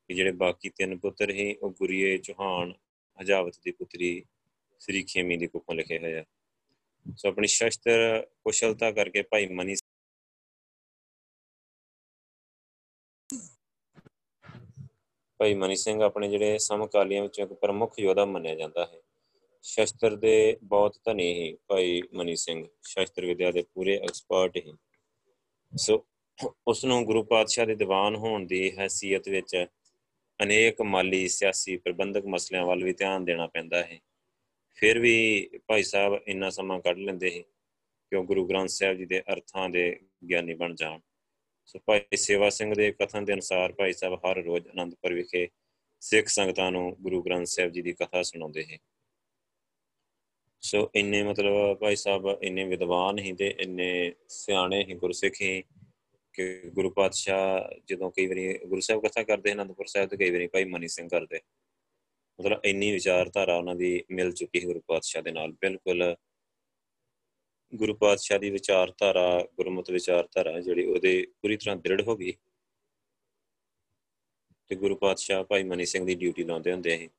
[0.08, 2.74] ਕਿ ਜਿਹੜੇ ਬਾਕੀ ਤਿੰਨ ਪੁੱਤਰ ਹੀ ਉਹ ਗੁਰੀਏ ਚੌਹਾਨ,
[3.22, 4.26] ਹਜਾਵਤ ਦੀ ਪੁੱਤਰੀ,
[4.80, 6.26] ਸ੍ਰੀ ਖੇਮੀ ਦੀ ਕੁੱਖੋਂ ਲਿਖੇ ਹੋਏ ਆ।
[7.16, 9.76] ਸੋ ਆਪਣੀ ਸ਼ਸਤਰ ਕੁਸ਼ਲਤਾ ਕਰਕੇ ਭਾਈ ਮਨੀ
[15.38, 19.02] ਭਾਈ ਮਨੀ ਸਿੰਘ ਆਪਣੇ ਜਿਹੜੇ ਸਮਕਾਲੀਆਂ ਵਿੱਚੋਂ ਇੱਕ ਪ੍ਰਮੁੱਖ ਯੋਧਾ ਮੰਨਿਆ ਜਾਂਦਾ ਹੈ।
[19.62, 24.74] ਸ਼ਸਤਰ ਦੇ ਬਹੁਤ ਧਨੀ ਹੀ ਭਾਈ ਮਨੀ ਸਿੰਘ, ਸ਼ਸਤਰ ਵਿਦਿਆ ਦੇ ਪੂਰੇ ਐਕਸਪਰਟ ਹੀ।
[25.78, 26.06] ਸੋ
[26.68, 29.66] ਉਸ ਨੂੰ ਗੁਰੂ ਪਾਤਸ਼ਾਹ ਦੇ ਦੀਵਾਨ ਹੋਣ ਦੀ ਹیثیت ਵਿੱਚ
[30.44, 34.00] ਅਨੇਕ ਮਾਲੀ, ਸਿਆਸੀ ਪ੍ਰਬੰਧਕ ਮਸਲਿਆਂ ਵੱਲ ਵੀ ਧਿਆਨ ਦੇਣਾ ਪੈਂਦਾ ਹੈ।
[34.76, 37.42] ਫਿਰ ਵੀ ਭਾਈ ਸਾਹਿਬ ਇੰਨਾ ਸਮਾਂ ਕੱਢ ਲੈਂਦੇ ਸੀ
[38.10, 41.00] ਕਿ ਉਹ ਗੁਰੂ ਗ੍ਰੰਥ ਸਾਹਿਬ ਜੀ ਦੇ ਅਰਥਾਂ ਦੇ ਗਿਆਨੀ ਬਣ ਜਾਣ।
[41.68, 45.48] ਸੋ ਭਾਈ ਸੇਵਾ ਸਿੰਘ ਦੇ ਕਥਨ ਦੇ ਅਨੁਸਾਰ ਭਾਈ ਸਾਹਿਬ ਹਰ ਰੋਜ਼ ਅਨੰਦਪੁਰ ਵਿਖੇ
[46.00, 48.78] ਸਿੱਖ ਸੰਗਤਾਂ ਨੂੰ ਗੁਰੂ ਗ੍ਰੰਥ ਸਾਹਿਬ ਜੀ ਦੀ ਕਥਾ ਸੁਣਾਉਂਦੇ ਹੈ
[50.62, 55.64] ਸੋ ਇੰਨੇ ਮਤਲਬ ਭਾਈ ਸਾਹਿਬ ਇੰਨੇ ਵਿਦਵਾਨ ਹੀ ਤੇ ਇੰਨੇ ਸਿਆਣੇ ਹੀ ਗੁਰਸਿੱਖ ਹੀ
[56.34, 60.48] ਕਿ ਗੁਰੂ ਪਾਤਸ਼ਾਹ ਜਦੋਂ ਕਈ ਵਾਰੀ ਗੁਰੂ ਸਾਹਿਬ ਕਥਾ ਕਰਦੇ ਅਨੰਦਪੁਰ ਸਾਹਿਬ ਤੇ ਕਈ ਵਾਰੀ
[60.48, 61.40] ਭਾਈ ਮਨੀ ਸਿੰਘ ਕਰਦੇ।
[62.40, 66.16] ਮਤਲਬ ਇੰਨੀ ਵਿਚਾਰਧਾਰਾ ਉਹਨਾਂ ਦੀ ਮਿਲ ਚੁੱਕੀ ਹੈ ਗੁਰੂ ਪਾਤਸ਼ਾਹ ਦੇ ਨਾਲ। ਬਿਲਕੁਲ
[67.74, 72.34] ਗੁਰੂ ਪਾਤਸ਼ਾਹ ਦੀ ਵਿਚਾਰਧਾਰਾ, ਗੁਰਮਤਿ ਵਿਚਾਰਧਾਰਾ ਜਿਹੜੀ ਉਹਦੇ ਪੂਰੀ ਤਰ੍ਹਾਂ ਦ੍ਰਿੜ ਹੋ ਗਈ।
[74.68, 77.10] ਤੇ ਗੁਰੂ ਪਾਤਸ਼ਾਹ ਭਾਈ ਮਨੀ ਸਿੰਘ ਦੀ ਡਿਊਟੀ ਲਾਉਂਦੇ ਹੁੰਦੇ ਸੀ।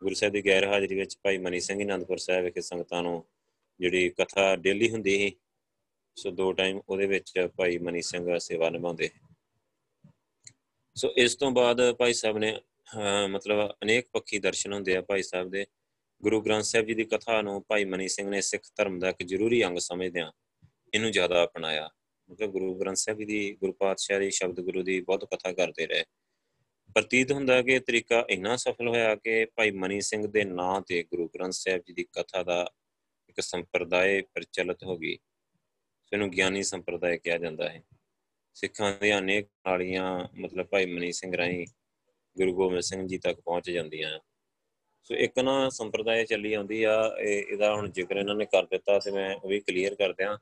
[0.00, 3.24] ਗੁਰੂ ਸਾਹਿਬ ਦੀ ਗੈਰ ਹਾਜ਼ਰੀ ਵਿੱਚ ਭਾਈ ਮਨੀ ਸਿੰਘ ਅਨੰਦਪੁਰ ਸਾਹਿਬ ਵਿਖੇ ਸੰਗਤਾਂ ਨੂੰ
[3.80, 5.32] ਜਿਹੜੀ ਕਥਾ ਡੇਲੀ ਹੁੰਦੀ ਸੀ,
[6.16, 9.08] ਸੋ ਦੋ ਟਾਈਮ ਉਹਦੇ ਵਿੱਚ ਭਾਈ ਮਨੀ ਸਿੰਘ ਸੇਵਾ ਨਿਭਾਉਂਦੇ
[10.96, 12.52] ਸੋ। ਇਸ ਤੋਂ ਬਾਅਦ ਭਾਈ ਸਾਹਿਬ ਨੇ
[13.30, 15.64] ਮਤਲਬ ਅਨੇਕ ਪੱਖੀ ਦਰਸ਼ਨ ਹੁੰਦੇ ਆ ਭਾਈ ਸਾਹਿਬ ਦੇ।
[16.24, 19.22] ਗੁਰੂ ਗ੍ਰੰਥ ਸਾਹਿਬ ਜੀ ਦੀ ਕਥਾ ਨੂੰ ਭਾਈ ਮਨੀ ਸਿੰਘ ਨੇ ਸਿੱਖ ਧਰਮ ਦਾ ਇੱਕ
[19.22, 20.32] ਜ਼ਰੂਰੀ ਅੰਗ ਸਮਝਦਿਆਂ
[20.94, 21.90] ਇਹਨੂੰ ਜ਼ਿਆਦਾ ਅਪਣਾਇਆ।
[22.30, 25.86] ਮਤਲਬ ਗੁਰੂ ਗ੍ਰੰਥ ਸਾਹਿਬ ਜੀ ਦੀ, ਗੁਰੂ ਪਾਤਸ਼ਾਹ ਦੀ, ਸ਼ਬਦ ਗੁਰੂ ਦੀ ਬਹੁਤ ਕਥਾ ਕਰਦੇ
[25.86, 26.04] ਰਹੇ।
[26.94, 31.28] ਪ੍ਰਤੀਤ ਹੁੰਦਾ ਕਿ ਤਰੀਕਾ ਇੰਨਾ ਸਫਲ ਹੋਇਆ ਕਿ ਭਾਈ ਮਨੀ ਸਿੰਘ ਦੇ ਨਾਂ ਤੇ ਗੁਰੂ
[31.28, 32.70] ਗ੍ਰੰਥ ਸਾਹਿਬ ਜੀ ਦੀ ਕਥਾ ਦਾ
[33.28, 35.18] ਇੱਕ ਸੰਪਰਦਾਇ ਪ੍ਰਚਲਿਤ ਹੋ ਗਈ।
[36.12, 37.82] ਇਹਨੂੰ ਗਿਆਨੀ ਸੰਪਰਦਾਇ ਕਿਹਾ ਜਾਂਦਾ ਹੈ।
[38.54, 41.66] ਸਿੱਖਾਂ ਦੇ ਅਨੇਕ ਨਾਲੀਆਂ ਮਤਲਬ ਭਾਈ ਮਨੀ ਸਿੰਘ ਰਾਹੀਂ
[42.38, 44.20] ਗੁਰੂ ਗੋਬਿੰਦ ਸਿੰਘ ਜੀ ਤੱਕ ਪਹੁੰਚ ਜਾਂਦੀਆਂ।
[45.04, 49.10] ਸੋ ਇੱਕ ਨਾ ਸੰਪਰਦਾਇ ਚੱਲੀ ਆਉਂਦੀ ਆ ਇਹਦਾ ਹੁਣ ਜ਼ਿਕਰ ਇਹਨਾਂ ਨੇ ਕਰ ਦਿੱਤਾ ਤੇ
[49.10, 50.36] ਮੈਂ ਉਹ ਵੀ ਕਲੀਅਰ ਕਰ ਦਿਆਂ।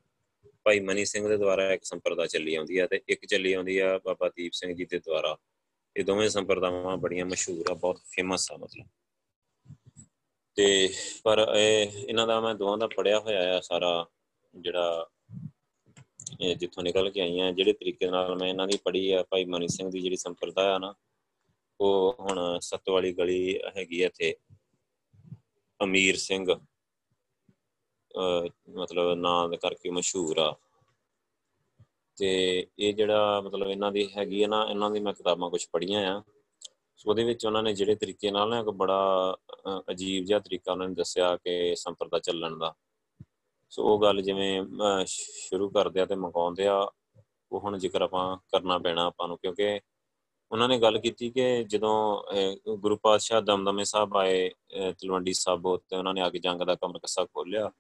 [0.65, 3.99] ਭਾਈ ਮਨੀ ਸਿੰਘ ਦੇ ਦੁਆਰਾ ਇੱਕ ਸੰਪਰਦਾ ਚੱਲੀ ਆਉਂਦੀ ਆ ਤੇ ਇੱਕ ਚੱਲੀ ਆਉਂਦੀ ਆ
[4.05, 5.37] ਬਾਬਾ ਦੀਪ ਸਿੰਘ ਜੀ ਦੇ ਦੁਆਰਾ।
[5.97, 8.87] ਇਹ ਦੋਵੇਂ ਸੰਪਰਦਾਵਾਂ ਬੜੀਆਂ ਮਸ਼ਹੂਰ ਆ, ਬਹੁਤ ਫੇਮਸ ਆ ਮਤਲਬ।
[10.57, 10.89] ਤੇ
[11.25, 14.07] ਪਰ ਇਹ, ਇਹਨਾਂ ਦਾ ਮੈਂ ਦੋਵਾਂ ਦਾ ਪੜਿਆ ਹੋਇਆ ਆ ਸਾਰਾ
[14.55, 15.09] ਜਿਹੜਾ
[16.41, 19.69] ਇਹ ਜਿੱਥੋਂ ਨਿਕਲ ਕੇ ਆਈਆਂ, ਜਿਹੜੇ ਤਰੀਕੇ ਨਾਲ ਮੈਂ ਇਹਨਾਂ ਦੀ ਪੜ੍ਹੀ ਆ, ਭਾਈ ਮਨੀ
[19.69, 20.95] ਸਿੰਘ ਦੀ ਜਿਹੜੀ ਸੰਪਰਦਾ ਆ ਨਾ,
[21.81, 24.35] ਉਹ ਹੁਣ ਸੱਤ ਵਾਲੀ ਗਲੀ ਹੈਗੀ ਆ ਇੱਥੇ।
[25.85, 26.47] ਅਮੀਰ ਸਿੰਘ
[28.77, 30.55] ਮਤਲਬ ਨਾਂ ਦੇ ਕਰਕੇ ਮਸ਼ਹੂਰ ਆ।
[32.19, 32.31] ਤੇ
[32.79, 36.23] ਇਹ ਜਿਹੜਾ ਮਤਲਬ ਇਹਨਾਂ ਦੀ ਹੈਗੀ ਆ ਨਾ, ਇਹਨਾਂ ਦੀ ਮੈਂ ਕਿਤਾਬਾਂ ਕੁਝ ਪੜ੍ਹੀਆਂ ਆ।
[36.97, 39.37] ਸੋ ਉਹਦੇ ਵਿੱਚ ਉਹਨਾਂ ਨੇ ਜਿਹੜੇ ਤਰੀਕੇ ਨਾਲ ਨਾ ਇੱਕ ਬੜਾ
[39.91, 42.75] ਅਜੀਬ ਜਿਹਾ ਤਰੀਕਾ ਉਹਨਾਂ ਨੇ ਦੱਸਿਆ ਕਿ ਸੰਪਰਦਾ ਚੱਲਣ ਦਾ।
[43.73, 44.63] ਸੋ ਉਹ ਗੱਲ ਜਿਵੇਂ
[45.07, 46.77] ਸ਼ੁਰੂ ਕਰਦੇ ਆ ਤੇ ਮਕਾਉਂਦੇ ਆ,
[47.53, 49.81] ਉਹ ਹੁਣ ਜ਼ਿਕਰ ਆਪਾਂ ਕਰਨਾ ਪੈਣਾ ਆਪਾਂ ਨੂੰ, ਕਿਉਂਕਿ
[50.53, 52.23] ਉਹਨਾਂ ਨੇ ਗੱਲ ਕੀਤੀ ਕਿ ਜਦੋਂ
[52.77, 54.49] ਗੁਰੂ ਪਾਤਸ਼ਾਹ ਦਮਦਮੇ ਸਾਹਿਬ ਆਏ
[54.99, 57.71] ਤਲਵੰਡੀ ਸਾਬੋ ਤੇ ਉਹਨਾਂ ਨੇ ਆ ਕੇ ਜੰਗ ਦਾ ਕਮਰ ਕੱਸਾ ਖੋਲਿਆ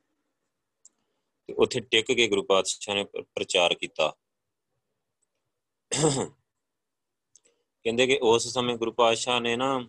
[1.49, 4.13] ਤੇ ਉੱਥੇ ਟਿਕ ਕੇ ਗੁਰੂ ਪਾਤਸ਼ਾਹ ਨੇ ਪ੍ਰਚਾਰ ਕੀਤਾ।
[7.85, 9.87] ਕਹਿੰਦੇ ਕਿ ਉਸ ਸਮੇਂ ਗੁਰੂ ਪਾਤਸ਼ਾਹ ਨੇ ਨਾ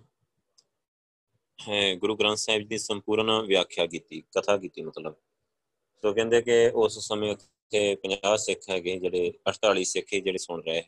[1.99, 5.15] ਗੁਰੂ ਗ੍ਰੰਥ ਸਾਹਿਬ ਦੀ ਸੰਪੂਰਨ ਵਿਆਖਿਆ ਕੀਤੀ, ਕਥਾ ਕੀਤੀ ਮਤਲਬ।
[6.03, 10.83] ਸੋ ਕਹਿੰਦੇ ਕਿ ਉਸ ਸਮੇਂ ਉੱਥੇ 50 ਸਿੱਖ ਹੈਗੇ ਜਿਹੜੇ 48 ਸਿੱਖ ਜਿਹੜੇ ਸੁਣ ਰਹੇ।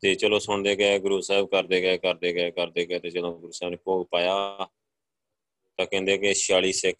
[0.00, 3.52] ਤੇ ਚਲੋ ਸੁਣਦੇ ਗਏ, ਗੁਰੂ ਸਾਹਿਬ ਕਰਦੇ ਗਏ ਕਰਦੇ ਗਏ ਕਰਦੇ ਗਏ ਤੇ ਜਦੋਂ ਗੁਰੂ
[3.52, 4.68] ਸਾਹਿਬ ਨੇ ਭੋਗ ਪਾਇਆ
[5.76, 6.98] ਤਾਂ ਕਹਿੰਦੇ ਕਿ 46 ਸਿੱਖ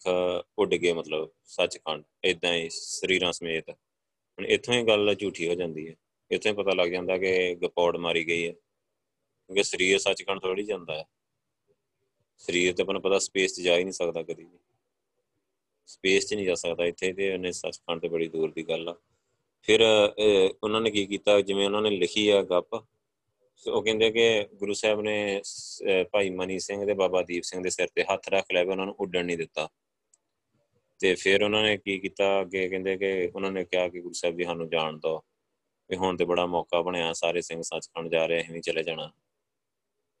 [0.57, 5.89] ਉੱਡ ਗਏ ਮਤਲਬ ਸੱਚਖੰਡ ਇਦਾਂ ਹੀ ਸਰੀਰਾਂ ਸਮੇਤ। ਹੁਣ ਇੱਥੋਂ ਹੀ ਗੱਲ ਝੂਠੀ ਹੋ ਜਾਂਦੀ
[5.89, 5.95] ਹੈ।
[6.31, 11.05] ਇੱਥੇ ਪਤਾ ਲੱਗ ਜਾਂਦਾ ਕਿ ਗਪੌੜ ਮਾਰੀ ਗਈ ਹੈ। ਕਿਉਂਕਿ ਸਰੀਰ ਸੱਚਖੰਡ ਥੋੜੀ ਜਾਂਦਾ ਹੈ।
[12.37, 14.57] ਸਰੀਰ ਤੇ ਆਪਾਂ ਪਤਾ ਸਪੇਸ 'ਚ ਜਾ ਹੀ ਨਹੀਂ ਸਕਦਾ ਕਦੀ ਵੀ।
[15.85, 18.95] ਸਪੇਸ 'ਚ ਨਹੀਂ ਜਾ ਸਕਦਾ। ਇੱਥੇ ਤੇ ਉਹਨੇ ਸੱਚਖੰਡ ਤੇ ਬੜੀ ਦੂਰ ਦੀ ਗੱਲ ਆ।
[19.63, 19.81] ਫਿਰ
[20.63, 21.39] ਉਹਨਾਂ ਨੇ ਕੀ ਕੀਤਾ?
[21.41, 22.73] ਜਿਵੇਂ ਉਹਨਾਂ ਨੇ ਲਿਖੀ ਆ ਗੱਪ
[23.67, 25.41] ਉਹ ਕਹਿੰਦੇ ਕਿ ਗੁਰੂ ਸਾਹਿਬ ਨੇ
[26.11, 28.95] ਭਾਈ ਮਨੀ ਸਿੰਘ ਤੇ ਬਾਬਾ ਦੀਪ ਸਿੰਘ ਦੇ ਸਿਰ ਤੇ ਹੱਥ ਰੱਖ ਲਿਆ ਉਹਨਾਂ ਨੂੰ
[28.99, 29.67] ਉੱਡਣ ਨਹੀਂ ਦਿੱਤਾ।
[30.99, 32.41] ਤੇ ਫਿਰ ਉਹਨਾਂ ਨੇ ਕੀ ਕੀਤਾ?
[32.41, 35.19] ਅੱਗੇ ਕਹਿੰਦੇ ਕਿ ਉਹਨਾਂ ਨੇ ਕਿਹਾ ਕਿ ਗੁਰੂ ਸਾਹਿਬ ਜੀ ਸਾਨੂੰ ਜਾਣ ਦਿਓ।
[35.89, 39.11] ਵੀ ਹੁਣ ਤੇ ਬੜਾ ਮੌਕਾ ਬਣਿਆ, ਸਾਰੇ ਸਿੰਘ ਸੱਚਖੰਡ ਜਾ ਰਹੇ, ਅਸੀਂ ਚਲੇ ਜਾਣਾ।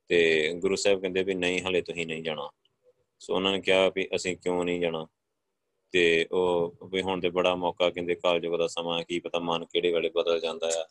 [0.09, 0.19] ਤੇ
[0.57, 2.49] ਗੁਰੂ ਸਾਹਿਬ ਕਹਿੰਦੇ ਵੀ ਨਹੀਂ, ਹਲੇ ਤੁਸੀਂ ਨਹੀਂ ਜਾਣਾ।
[3.19, 5.05] ਸੋ ਉਹਨਾਂ ਨੇ ਕਿਹਾ ਵੀ ਅਸੀਂ ਕਿਉਂ ਨਹੀਂ ਜਾਣਾ?
[5.91, 9.93] ਤੇ ਉਹ ਵੀ ਹੁਣ ਤੇ ਬੜਾ ਮੌਕਾ ਕਹਿੰਦੇ ਕਾਲਜੁਗ ਦਾ ਸਮਾਂ ਕੀ ਪਤਾ ਮਨ ਕਿਹੜੇ
[9.93, 10.83] ਵੇਲੇ ਬਦਲ ਜਾਂਦਾ ਆ,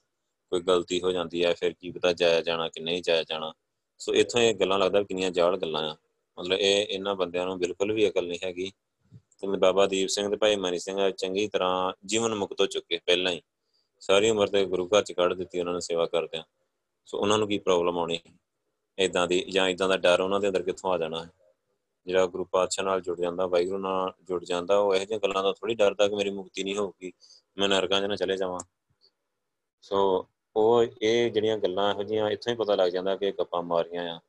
[0.50, 3.52] ਕੋਈ ਗਲਤੀ ਹੋ ਜਾਂਦੀ ਹੈ ਫਿਰ ਕੀ ਪਤਾ ਜਾਇਆ ਜਾਣਾ ਕਿ ਨਹੀਂ ਜਾਇਆ ਜਾਣਾ।
[3.98, 5.96] ਸੋ ਇੱਥੋਂ ਇਹ ਗੱਲਾਂ ਲੱਗਦਾ ਕਿੰਨੀਆਂ ਜਾਲ ਗੱਲਾਂ ਆ।
[6.38, 8.72] ਮਤਲਬ ਇਹ ਇਹਨਾਂ ਬੰਦਿਆਂ ਨੂੰ ਬਿਲਕੁਲ ਵੀ ਅਕਲ ਨਹੀਂ ਹੈਗੀ।
[9.12, 13.32] ਤੇ ਬਾਬਾ ਦੀਪ ਸਿੰਘ ਤੇ ਭਾਈ ਮਨੀ ਸਿੰਘ ਚੰਗੀ ਤਰ੍ਹਾਂ ਜੀਵਨ ਮੁਕਤ ਹੋ ਚੁੱਕੇ ਪਹਿਲਾਂ
[13.32, 13.42] ਹੀ।
[14.00, 16.42] ਸਾਰੀ ਉਮਰ ਤੇ ਗੁਰੂ ਘਰ ਚ ਕੱਢ ਦਿੱਤੀ ਉਹਨਾਂ ਨੇ ਸੇਵਾ ਕਰਦਿਆਂ।
[17.04, 18.18] ਸੋ ਉਹਨਾਂ ਨੂੰ ਕੀ ਪ੍ਰੋਬਲਮ ਆਉਣੀ?
[18.98, 21.28] ਇਦਾਂ ਦੀ ਜਾਂ ਇਦਾਂ ਦਾ ਡਰ ਉਹਨਾਂ ਦੇ ਅੰਦਰ ਕਿੱਥੋਂ ਆ ਜਾਣਾ?
[22.08, 25.52] ਜਿਹੜਾ ਗੁਰੂ ਪਾਤਸ਼ਾਹ ਨਾਲ ਜੁੜ ਜਾਂਦਾ, ਵਾਹਿਗੁਰੂ ਨਾਲ ਜੁੜ ਜਾਂਦਾ, ਉਹ ਇਹੋ ਜਿਹੀਆਂ ਗੱਲਾਂ ਦਾ
[25.52, 27.12] ਥੋੜੀ ਡਰਦਾ ਕਿ ਮੇਰੀ ਮੁਕਤੀ ਨਹੀਂ ਹੋਊਗੀ,
[27.58, 28.60] ਮੈਂ ਨਰਕਾਂ 'ਚ ਨਾ ਚਲੇ ਜਾਵਾਂ।
[29.82, 34.16] ਸੋ ਉਹ ਇਹ ਜਿਹੜੀਆਂ ਗੱਲਾਂ ਇਹੋ ਜਿਹੀਆਂ ਇੱਥੋਂ ਹੀ ਪਤਾ ਲੱਗ ਜਾਂਦਾ ਕਿ ਗੱਪਾਂ ਮਾਰੀਆਂ
[34.16, 34.20] ਆ।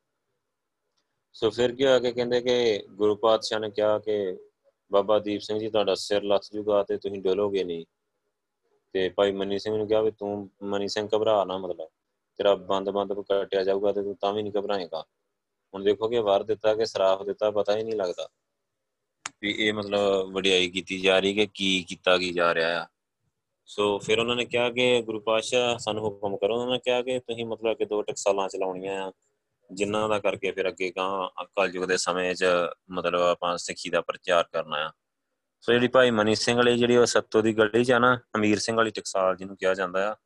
[1.32, 4.36] ਸੋ ਫਿਰ ਕੀ ਹੋਇਆ ਕਿ ਕਹਿੰਦੇ ਕਿ ਗੁਰੂ ਪਾਤਸ਼ਾਹ ਨੇ ਕਿਹਾ ਕਿ
[4.92, 7.84] ਬਾਬਾ ਦੀਪ ਸਿੰਘ ਜੀ, ਤੁਹਾਡਾ ਸਿਰ ਲੱਥ ਜੂਗਾ ਤੇ ਤੁਸੀਂ ਡੋਲੋਗੇ ਨਹੀਂ।
[8.92, 11.88] ਤੇ ਭਾਈ ਮਨੀ ਸਿੰਘ ਨੂੰ ਕਿਹਾ ਵੀ ਤੂੰ ਮਨੀ ਸਿੰਘ ਘਬਰਾ ਨਾ ਮਤਲਬ,
[12.36, 15.04] ਤੇਰਾ ਬੰਦ ਬੰਦ ਕੱਟਿਆ ਜਾਊਗਾ ਤੇ ਤੂੰ ਤਾਂ ਵੀ ਨਹੀਂ ਘਬਰਾਏਗਾ।
[15.74, 18.28] ਹੁਣ ਦੇਖੋ ਕਿ ਵਾਰ ਦਿੱਤਾ ਕਿ ਸਰਾਫ ਦਿੱਤਾ, ਪਤਾ ਹੀ ਨਹੀਂ ਲੱਗਦਾ
[19.42, 22.86] ਵੀ ਇਹ ਮਤਲਬ ਵਡਿਆਈ ਕੀਤੀ ਜਾ ਰਹੀ ਕਿ ਕੀ ਕੀਤਾ, ਕੀ ਜਾ ਰਿਹਾ ਆ।
[23.66, 27.18] ਸੋ ਫਿਰ ਉਹਨਾਂ ਨੇ ਕਿਹਾ ਕਿ ਗੁਰੂ ਪਾਤਸ਼ਾਹ ਸਾਨੂੰ ਹੁਕਮ ਕਰੋ, ਉਹਨਾਂ ਨੇ ਕਿਹਾ ਕਿ
[27.18, 29.12] ਤੁਸੀਂ ਮਤਲਬ ਕਿ ਦੋ ਟਕਸਾਲਾਂ ਚਲਾਉਣੀਆਂ ਆ,
[29.70, 32.44] ਜਿਨ੍ਹਾਂ ਦਾ ਕਰਕੇ ਫਿਰ ਅੱਗੇ ਗਾਂ ਅਕਾਲ ਯੁਗ ਦੇ ਸਮੇਂ 'ਚ
[32.90, 34.90] ਮਤਲਬ ਆਪਾਂ ਸਿੱਖੀ ਦਾ ਪ੍ਰਚਾਰ ਕਰਨਾ ਆ।
[35.60, 38.58] ਸੋ ਜਿਹੜੀ ਭਾਈ ਮਨੀ ਸਿੰਘ ਵਾਲੀ ਜਿਹੜੀ ਉਹ ਸੱਤੋ ਦੀ ਗਲੀ 'ਚ ਆ ਨਾ, ਅਮੀਰ
[38.58, 40.16] ਸਿੰਘ ਵਾਲੀ ਟਕਸਾਲ ਜਿਹਨੂੰ ਕਿਹਾ ਜਾਂਦਾ ਆ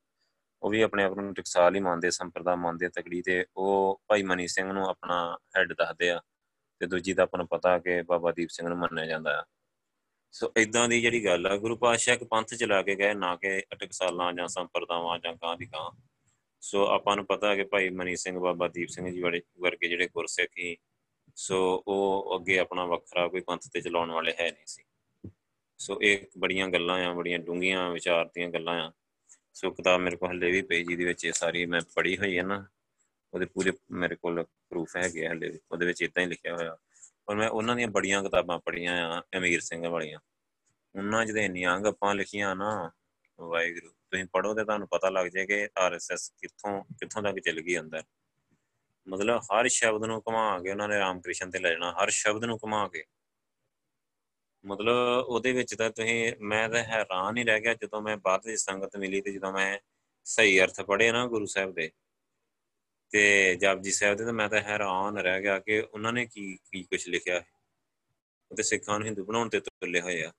[0.64, 4.48] ਉਹ ਵੀ ਆਪਣੇ ਆਪ ਨੂੰ ਟਕਸਾਲ ਹੀ ਮੰਨਦੇ ਸੰਪਰਦਾ ਮੰਨਦੇ ਤਕੜੀ ਤੇ ਉਹ ਭਾਈ ਮਨੀ
[4.48, 6.20] ਸਿੰਘ ਨੂੰ ਆਪਣਾ ਹੈੱਡ ਦੱਸਦੇ ਆ
[6.78, 9.44] ਤੇ ਦੂਜੀ ਦਾ ਆਪਾਂ ਨੂੰ ਪਤਾ ਕਿ ਬਾਬਾ ਦੀਪ ਸਿੰਘ ਨੂੰ ਮੰਨਿਆ ਜਾਂਦਾ ਆ।
[10.32, 13.60] ਸੋ ਇਦਾਂ ਦੀ ਜਿਹੜੀ ਗੱਲ ਆ, ਗੁਰੂ ਪਾਤਸ਼ਾਹ ਇੱਕ ਪੰਥ ਚਲਾ ਕੇ ਗਏ, ਨਾ ਕਿ
[13.60, 15.90] ਟਕਸਾਲਾਂ ਜਾਂ ਸੰਪਰਦਾਵਾਂ ਜਾਂ ਕਾਂ ਦੀ ਕਾਂ
[16.60, 19.88] ਸੋ ਆਪਾਂ ਨੂੰ ਪਤਾ ਹੈ ਕਿ ਭਾਈ ਮਨੀ ਸਿੰਘ, ਬਾਬਾ ਦੀਪ ਸਿੰਘ ਜੀ ਵਾਲੇ ਵਰਗੇ
[19.88, 20.76] ਜਿਹੜੇ ਗੁਰਸਿੱਖ ਸੀ
[21.36, 24.84] ਸੋ ਉਹ ਅੱਗੇ ਆਪਣਾ ਵੱਖਰਾ ਕੋਈ ਪੰਥ ਤੇ ਚਲਾਉਣ ਵਾਲੇ ਹੈ ਨਹੀਂ ਸੀ।
[25.78, 28.92] ਸੋ ਇਹ ਬੜੀਆਂ ਗੱਲਾਂ ਆ, ਬੜੀਆਂ ਡੂੰਘੀਆਂ ਵਿਚਾਰ ਦੀਆਂ ਗੱਲਾਂ ਆ।
[29.54, 32.42] ਸੋ ਕਿਤਾਬ ਮੇਰੇ ਕੋਲ ਹੱਲੇ ਵੀ ਪਈ, ਜਿਹਦੇ ਵਿੱਚ ਇਹ ਸਾਰੀ ਮੈਂ ਪੜ੍ਹੀ ਹੋਈ ਹੈ
[32.42, 32.66] ਨਾ,
[33.34, 36.76] ਉਹਦੇ ਪੂਰੇ ਮੇਰੇ ਕੋਲ ਪ੍ਰੂਫ ਹੈਗੇ ਹੱਲੇ ਉਹਦੇ ਵਿੱਚ ਇਦਾਂ ਹੀ ਲਿਖਿਆ ਹੋਇਆ।
[37.26, 40.18] ਪਰ ਮੈਂ ਉਹਨਾਂ ਦੀਆਂ ਬੜੀਆਂ ਕਿਤਾਬਾਂ ਪੜ੍ਹੀਆਂ ਆ, ਅਮੀਰ ਸਿੰਘ ਵਾਲੀਆਂ।
[40.94, 42.90] ਉਹਨਾਂ ਜਿਹਦੇ ਇੰਨੀਆਂ ਗੱਪਾਂ ਲਿਖੀਆਂ ਨਾ,
[43.40, 47.78] ਵਾਹਿਗੁਰੂ, ਤੁਸੀਂ ਪੜੋ ਤੇ ਤੁਹਾਨੂੰ ਪਤਾ ਲੱਗ ਜਾਏ ਕਿ ਆਰਐਸਐਸ ਕਿੱਥੋਂ ਕਿੱਥੋਂ ਤੱਕ ਚੱਲ ਗਈ
[47.78, 48.02] ਅੰਦਰ।
[49.08, 52.58] ਮਤਲਬ ਹਰ ਸ਼ਬਦ ਨੂੰ ਘੁਮਾ ਕੇ ਉਹਨਾਂ ਨੇ ਰਾਮਕ੍ਰਿਸ਼ਨ ਤੇ ਲੈ ਜਾਣਾ, ਹਰ ਸ਼ਬਦ ਨੂੰ
[52.64, 53.04] ਘੁਮਾ ਕੇ।
[54.64, 58.60] ਮਤਲਬ ਉਹਦੇ ਵਿੱਚ ਤਾਂ ਤੁਸੀਂ, ਮੈਂ ਤਾਂ ਹੈਰਾਨ ਹੀ ਰਹਿ ਗਿਆ ਜਦੋਂ ਮੈਂ ਬਾਅਦ ਵਿੱਚ
[58.60, 59.78] ਸੰਗਤ ਮਿਲੀ ਤੇ ਜਦੋਂ ਮੈਂ
[60.26, 61.90] ਸਹੀ ਅਰਥ ਪੜ੍ਹੇ ਨਾ ਗੁਰੂ ਸਾਹਿਬ ਦੇ
[63.10, 66.82] ਤੇ ਜਪਜੀ ਸਾਹਿਬ ਦੇ, ਤਾਂ ਮੈਂ ਤਾਂ ਹੈਰਾਨ ਰਹਿ ਗਿਆ ਕਿ ਉਹਨਾਂ ਨੇ ਕੀ ਕੀ
[66.82, 67.46] ਕੁਝ ਲਿਖਿਆ ਹੈ
[68.50, 70.32] ਉਹਦੇ ਸਿੱਖਾਂ ਨੂੰ ਹਿੰਦੂ ਬਣਾਉਣ ਤੇ ਤੁਲੇ ਹੋਏ ਆ।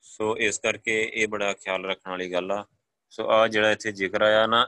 [0.00, 2.64] ਸੋ ਇਸ ਕਰਕੇ ਇਹ ਬੜਾ ਖਿਆਲ ਰੱਖਣ ਵਾਲੀ ਗੱਲ ਆ।
[3.10, 4.66] ਸੋ ਆ ਜਿਹੜਾ ਇੱਥੇ ਜ਼ਿਕਰ ਆਇਆ ਨਾ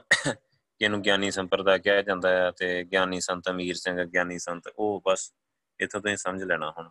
[0.81, 5.33] ਇਹਨੂੰ ਗਿਆਨੀ ਸੰਪਰਦਾ ਕਿਹਾ ਜਾਂਦਾ ਹੈ ਤੇ ਗਿਆਨੀ ਸੰਤ ਅਮੀਰ ਸਿੰਘ, ਗਿਆਨੀ ਸੰਤ, ਉਹ ਬਸ
[5.79, 6.89] ਇਥੋਂ ਤੁਸੀਂ ਸਮਝ ਲੈਣਾ ਹੁਣ।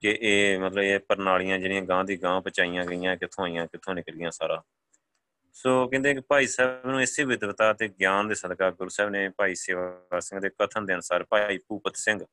[0.00, 4.30] ਕਿ ਇਹ ਮਤਲਬ ਇਹ ਪ੍ਰਣਾਲੀਆਂ ਜਿਹੜੀਆਂ ਗਾਂ ਦੀ ਗਾਂ ਪਚਾਈਆਂ ਗਈਆਂ, ਕਿੱਥੋਂ ਆਈਆਂ, ਕਿੱਥੋਂ ਨਿਕਲੀਆਂ
[4.30, 4.62] ਸਾਰਾ।
[5.52, 9.28] ਸੋ ਕਹਿੰਦੇ ਕਿ ਭਾਈ ਸਾਹਿਬ ਨੂੰ ਇਸੇ ਵਿਦਵਤਾ ਤੇ ਗਿਆਨ ਦੇ ਸਦਕਾ ਗੁਰੂ ਸਾਹਿਬ ਨੇ
[9.28, 12.24] ਭਾਈ ਸੇਵਾ ਸਿੰਘ ਦੇ ਕਥਨ ਦੇ ਅਨੁਸਾਰ ਭਾਈ ਭੂਪਤ ਸਿੰਘ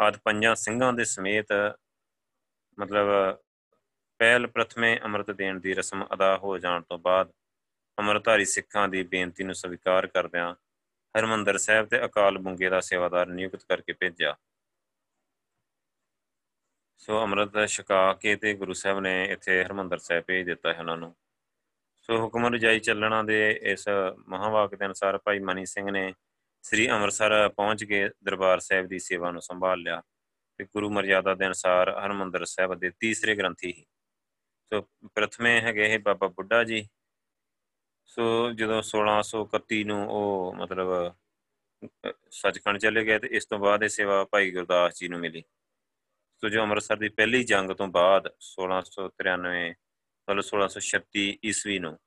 [0.00, 1.46] ਆਦ ਪੰਜਾਂ ਸਿੰਘਾਂ ਦੇ ਸਮੇਤ
[2.78, 3.38] ਮਤਲਬ
[4.18, 7.32] ਪਹਿਲ ਪ੍ਰਥਮੇ ਅੰਮ੍ਰਿਤ ਦੇਣ ਦੀ ਰਸਮ ਅਦਾ ਹੋ ਜਾਣ ਤੋਂ ਬਾਅਦ
[8.00, 10.54] ਅਮਰਧਾਰੀ ਸਿੱਖਾਂ ਦੀ ਬੇਨਤੀ ਨੂੰ ਸਵੀਕਾਰ ਕਰਦਿਆਂ
[11.18, 14.36] ਹਰਮੰਦਰ ਸਾਹਿਬ ਤੇ ਅਕਾਲ ਬੁੰਗੇ ਦਾ ਸੇਵਾਦਾਰ ਨਿਯੁਕਤ ਕਰਕੇ ਭੇਜਿਆ।
[17.00, 20.96] ਸੋ ਅੰਮ੍ਰਿਤ ਛਕਾ ਕੇ ਤੇ ਗੁਰੂ ਸਾਹਿਬ ਨੇ ਇੱਥੇ ਹਰਮੰਦਰ ਸਾਹਿਬ ਭੇਜ ਦਿੱਤਾ ਹੈ ਉਹਨਾਂ
[20.96, 21.14] ਨੂੰ।
[22.02, 23.88] ਸੋ ਹੁਕਮ ਰਜਾਈ ਚੱਲਣਾ ਦੇ ਇਸ
[24.28, 26.12] ਮਹਾਵਾਕ ਦੇ ਅਨੁਸਾਰ ਭਾਈ ਮਨੀ ਸਿੰਘ ਨੇ
[26.62, 30.02] ਸ੍ਰੀ ਅੰਮ੍ਰਿਤਸਰ ਪਹੁੰਚ ਕੇ ਦਰਬਾਰ ਸਾਹਿਬ ਦੀ ਸੇਵਾ ਨੂੰ ਸੰਭਾਲ ਲਿਆ
[30.58, 33.84] ਤੇ ਗੁਰੂ ਮਰਜ਼ਾਦਾ ਦੇ ਅਨੁਸਾਰ ਹਰਮੰਦਰ ਸਾਹਿਬ ਦੇ ਤੀਸਰੇ ਗ੍ਰੰਥੀ ਸੀ
[34.72, 34.80] ਸੋ
[35.14, 36.88] ਪ੍ਰਥਮੇ ਹੈਗੇ ਇਹ ਬਾਬਾ ਬੁੱਢਾ ਜੀ।
[38.06, 40.92] ਸੋ ਜਦੋਂ 1631 ਨੂੰ ਉਹ ਮਤਲਬ
[42.30, 45.42] ਸੱਚਖੰਡ ਚਲੇ ਗਏ ਤੇ ਇਸ ਤੋਂ ਬਾਅਦ ਇਹ ਸੇਵਾ ਭਾਈ ਗੁਰਦਾਸ ਜੀ ਨੂੰ ਮਿਲੀ।
[46.42, 49.70] ਸੋ ਜੋ ਅੰਮ੍ਰਿਤਸਰ ਦੀ ਪਹਿਲੀ ਜੰਗ ਤੋਂ ਬਾਅਦ 1693
[50.28, 51.98] ਮਤਲਬ 1636 ਈਸਵੀ ਨੂੰ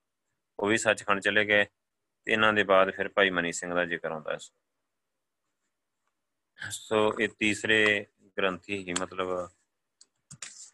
[0.60, 4.12] ਉਹ ਵੀ ਸੱਚਖੰਡ ਚਲੇ ਗਏ ਤੇ ਇਹਨਾਂ ਦੇ ਬਾਅਦ ਫਿਰ ਭਾਈ ਮਨੀ ਸਿੰਘ ਦਾ ਜ਼ਿਕਰ
[4.12, 4.38] ਆਉਂਦਾ ਹੈ
[6.72, 8.06] ਸੋ ਇਹ ਤੀਸਰੇ
[8.38, 9.50] ਗ੍ਰੰਥੀ ਹੀ ਮਤਲਬ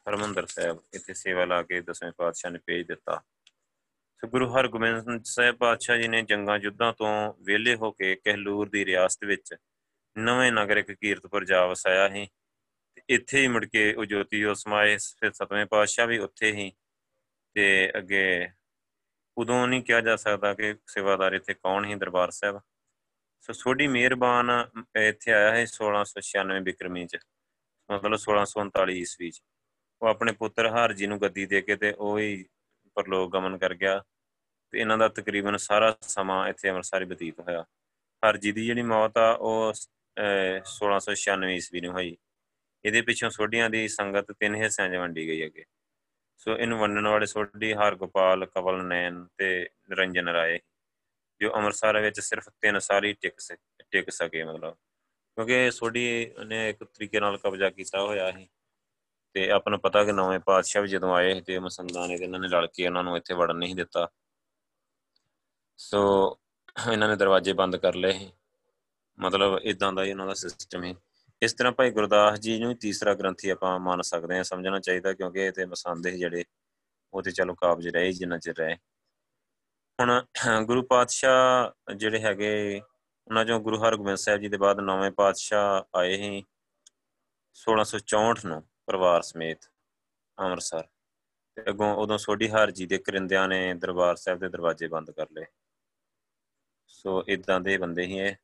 [0.10, 3.22] ਹਰਮੰਦਰ ਸਾਹਿਬ ਇੱਥੇ ਸੇਵਾ ਲਾ ਕੇ ਦਸਵੇਂ ਪਾਤਸ਼ਾਹ ਨੇ ਭੇਜ ਦਿੱਤਾ।
[4.18, 8.86] ਸੋ ਗੁਰੂ ਹਰਗੋਬਿੰਦ ਸਾਹਿਬ ਪਾਤਸ਼ਾਹ ਜੀ ਨੇ ਜੰਗਾਂ ਯੁੱਧਾਂ ਤੋਂ ਵਿਹਲੇ ਹੋ ਕੇ ਕਹਿਲੂਰ ਦੀ
[8.86, 9.56] ਰਿਆਸਤ ਵਿੱਚ
[10.18, 12.28] ਨਵੇਂ ਨਗਰ ਇੱਕ ਕੀਰਤਪੁਰ ਜਾ ਵਸਾਇਆ ਸੀ।
[13.10, 16.72] ਇੱਥੇ ਹੀ ਮੁੜ ਕੇ ਉਹ ਜੋਤੀ ਉਹ ਸਮਾਏ ਫਿਰ ਸਤਵੇਂ ਪਾਤਸ਼ਾਹ ਵੀ ਉੱਥੇ ਹੀ
[17.56, 17.68] ਤੇ
[17.98, 18.50] ਅੱਗੇ
[19.38, 22.60] ਉਦੋਂ ਨਹੀਂ ਕਿਹਾ ਜਾ ਸਕਦਾ ਕਿ ਸੇਵਾਦਾਰ ਇੱਥੇ ਕੌਣ ਹੀ ਦਰਬਾਰ ਸਾਹਿਬ।
[23.42, 24.52] ਸੋ ਛੋਟੀ ਮਿਹਰਬਾਨ
[25.02, 27.18] ਇੱਥੇ ਆਇਆ ਹੈ 1696 ਬਿਕਰਮੀ ਚ,
[27.90, 29.42] ਮਤਲਬ 1639 ਈਸਵੀ ਚ।
[30.02, 32.46] ਉਹ ਆਪਣੇ ਪੁੱਤਰ ਹਾਰ ਜੀ ਨੂੰ ਗੱਦੀ ਦੇ ਕੇ ਤੇ ਉਹ ਹੀ
[32.96, 34.04] ਪਰਲੋਕ ਗਮਨ ਕਰ ਗਿਆ
[34.74, 37.66] ਤੇ ਇਹਨਾਂ ਦਾ ਤਕਰੀਬਨ ਸਾਰਾ ਸਮਾਂ ਇੱਥੇ ਅੰਮ੍ਰਿਤਸਰ ਬਤੀਤ ਹੋਇਆ।
[38.24, 39.74] ਹਰ ਜੀ ਦੀ ਜਿਹੜੀ ਮੌਤ ਆ, ਉਹ
[40.66, 42.18] 1696 ਈਸਵੀ ਨੂੰ ਹੋਈ।
[42.86, 45.66] ਇਹਦੇ ਪਿੱਛੋਂ ਸੋਢੀਆਂ ਦੀ ਸੰਗਤ ਤਿੰਨ ਹਿੱਸਿਆਂ 'ਚ ਵੰਡੀ ਗਈ ਅੱਗੇ।
[46.38, 49.48] ਸੋ ਇਹਨੂੰ ਵੰਡਣ ਵਾਲੇ ਸੋਢੀ ਹਰ ਗੋਪਾਲ ਕਵਲ ਨੈਣ ਤੇ
[49.90, 50.60] ਨਿਰੰਜਨ ਰਾਏ
[51.42, 53.36] ਜੋ ਅੰਮ੍ਰਿਤਸਰ ਵਿੱਚ ਸਿਰਫ ਤਿੰਨ ਸਾਲ ਹੀ ਟਿਕ
[53.92, 54.76] ਟਿਕ ਸਕੇ ਮਤਲਬ।
[55.38, 58.48] ਕਿਉਂਕਿ ਸੋਢੀ ਨੇ ਇੱਕ ਤਰੀਕੇ ਨਾਲ ਕਬਜ਼ਾ ਕੀਤਾ ਹੋਇਆ ਸੀ
[59.36, 62.40] ਤੇ ਆਪਾਂ ਨੂੰ ਪਤਾ ਕਿ ਨਵੇਂ ਪਾਤਸ਼ਾਹ ਵੀ ਜਦੋਂ ਆਏ ਤੇ ਮਸੰਦਾਂ ਨੇ ਤੇ ਇਹਨਾਂ
[62.40, 64.08] ਨੇ ਲੜ ਕੇ ਉਹਨਾਂ ਨੂੰ ਇੱਥੇ ਵੜਨ ਨਹੀਂ ਦਿੱਤਾ।
[65.80, 66.02] ਸੋ
[66.92, 68.30] ਇਹਨਾਂ ਨੇ ਦਰਵਾਜ਼ੇ ਬੰਦ ਕਰ ਲਏ
[69.18, 70.94] ਮਤਲਬ ਇਦਾਂ ਦਾ ਹੀ ਉਹਨਾਂ ਦਾ ਸਿਸਟਮ ਹੈ
[71.42, 75.40] ਇਸ ਤਰ੍ਹਾਂ ਭਾਈ ਗੁਰਦਾਸ ਜੀ ਨੂੰ ਤੀਸਰਾ ਗ੍ਰੰਥੀ ਆਪਾਂ ਮੰਨ ਸਕਦੇ ਹਾਂ, ਸਮਝਣਾ ਚਾਹੀਦਾ ਕਿਉਂਕਿ
[75.40, 76.44] ਇਹ ਤੇ ਮਸੰਦੇ ਜਿਹੜੇ,
[77.14, 78.76] ਉਹ ਤੇ ਚਲੋ ਕਾਬਜ ਰਹੇ ਜਿੰਨਾ ਚਿਰ ਰਹੇ।
[80.00, 80.22] ਹੁਣ
[80.64, 82.82] ਗੁਰੂ ਪਾਤਸ਼ਾਹ ਜਿਹੜੇ ਹੈਗੇ,
[83.28, 86.44] ਉਹਨਾਂ ਚੋਂ ਗੁਰੂ ਹਰਗੋਬਿੰਦ ਸਾਹਿਬ ਜੀ ਦੇ ਬਾਅਦ ਨੌਵੇਂ ਪਾਤਸ਼ਾਹ ਆਏ ਸੀ
[87.56, 89.70] 1664 ਨੂੰ ਪਰਿਵਾਰ ਸਮੇਤ
[90.38, 90.84] ਅੰਮ੍ਰਿਤਸਰ।
[91.58, 95.26] ਤੇ ਅਗੋਂ ਉਦੋਂ ਸੋਢੀ ਹਾਰ ਜੀ ਦੇ ਕਰਿੰਦਿਆਂ ਨੇ ਦਰਬਾਰ ਸਾਹਿਬ ਦੇ ਦਰਵਾਜ਼ੇ ਬੰਦ ਕਰ
[95.32, 95.46] ਲਏ।
[96.88, 98.36] ਸੋ ਇਦਾਂ ਦੇ ਬੰਦੇ ਹੀ ਇਹ।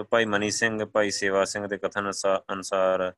[0.00, 2.10] ਸੋ ਭਾਈ ਮਨੀ ਸਿੰਘ, ਭਾਈ ਸੇਵਾ ਸਿੰਘ ਦੇ ਕਥਨ
[2.52, 3.12] ਅਨੁਸਾਰ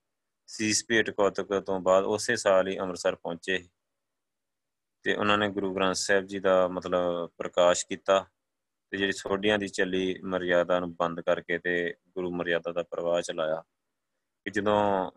[0.46, 3.68] ਸੀਸ ਭੇਟ ਕੌਤਕ ਤੋਂ ਬਾਅਦ ਉਸੇ ਸਾਲ ਹੀ ਅੰਮ੍ਰਿਤਸਰ ਪਹੁੰਚੇ
[5.02, 8.26] ਤੇ ਉਹਨਾਂ ਨੇ ਗੁਰੂ ਗ੍ਰੰਥ ਸਾਹਿਬ ਜੀ ਦਾ ਮਤਲਬ ਪ੍ਰਕਾਸ਼ ਕੀਤਾ
[8.90, 13.62] ਤੇ ਜਿਹੜੀ ਸੋਢੀਆਂ ਦੀ ਚੱਲੀ ਮਰਿਆਦਾ ਨੂੰ ਬੰਦ ਕਰਕੇ ਤੇ ਗੁਰੂ ਮਰਿਆਦਾ ਦਾ ਪ੍ਰਵਾਹ ਚਲਾਇਆ
[14.44, 15.10] ਕਿ ਜਦੋਂ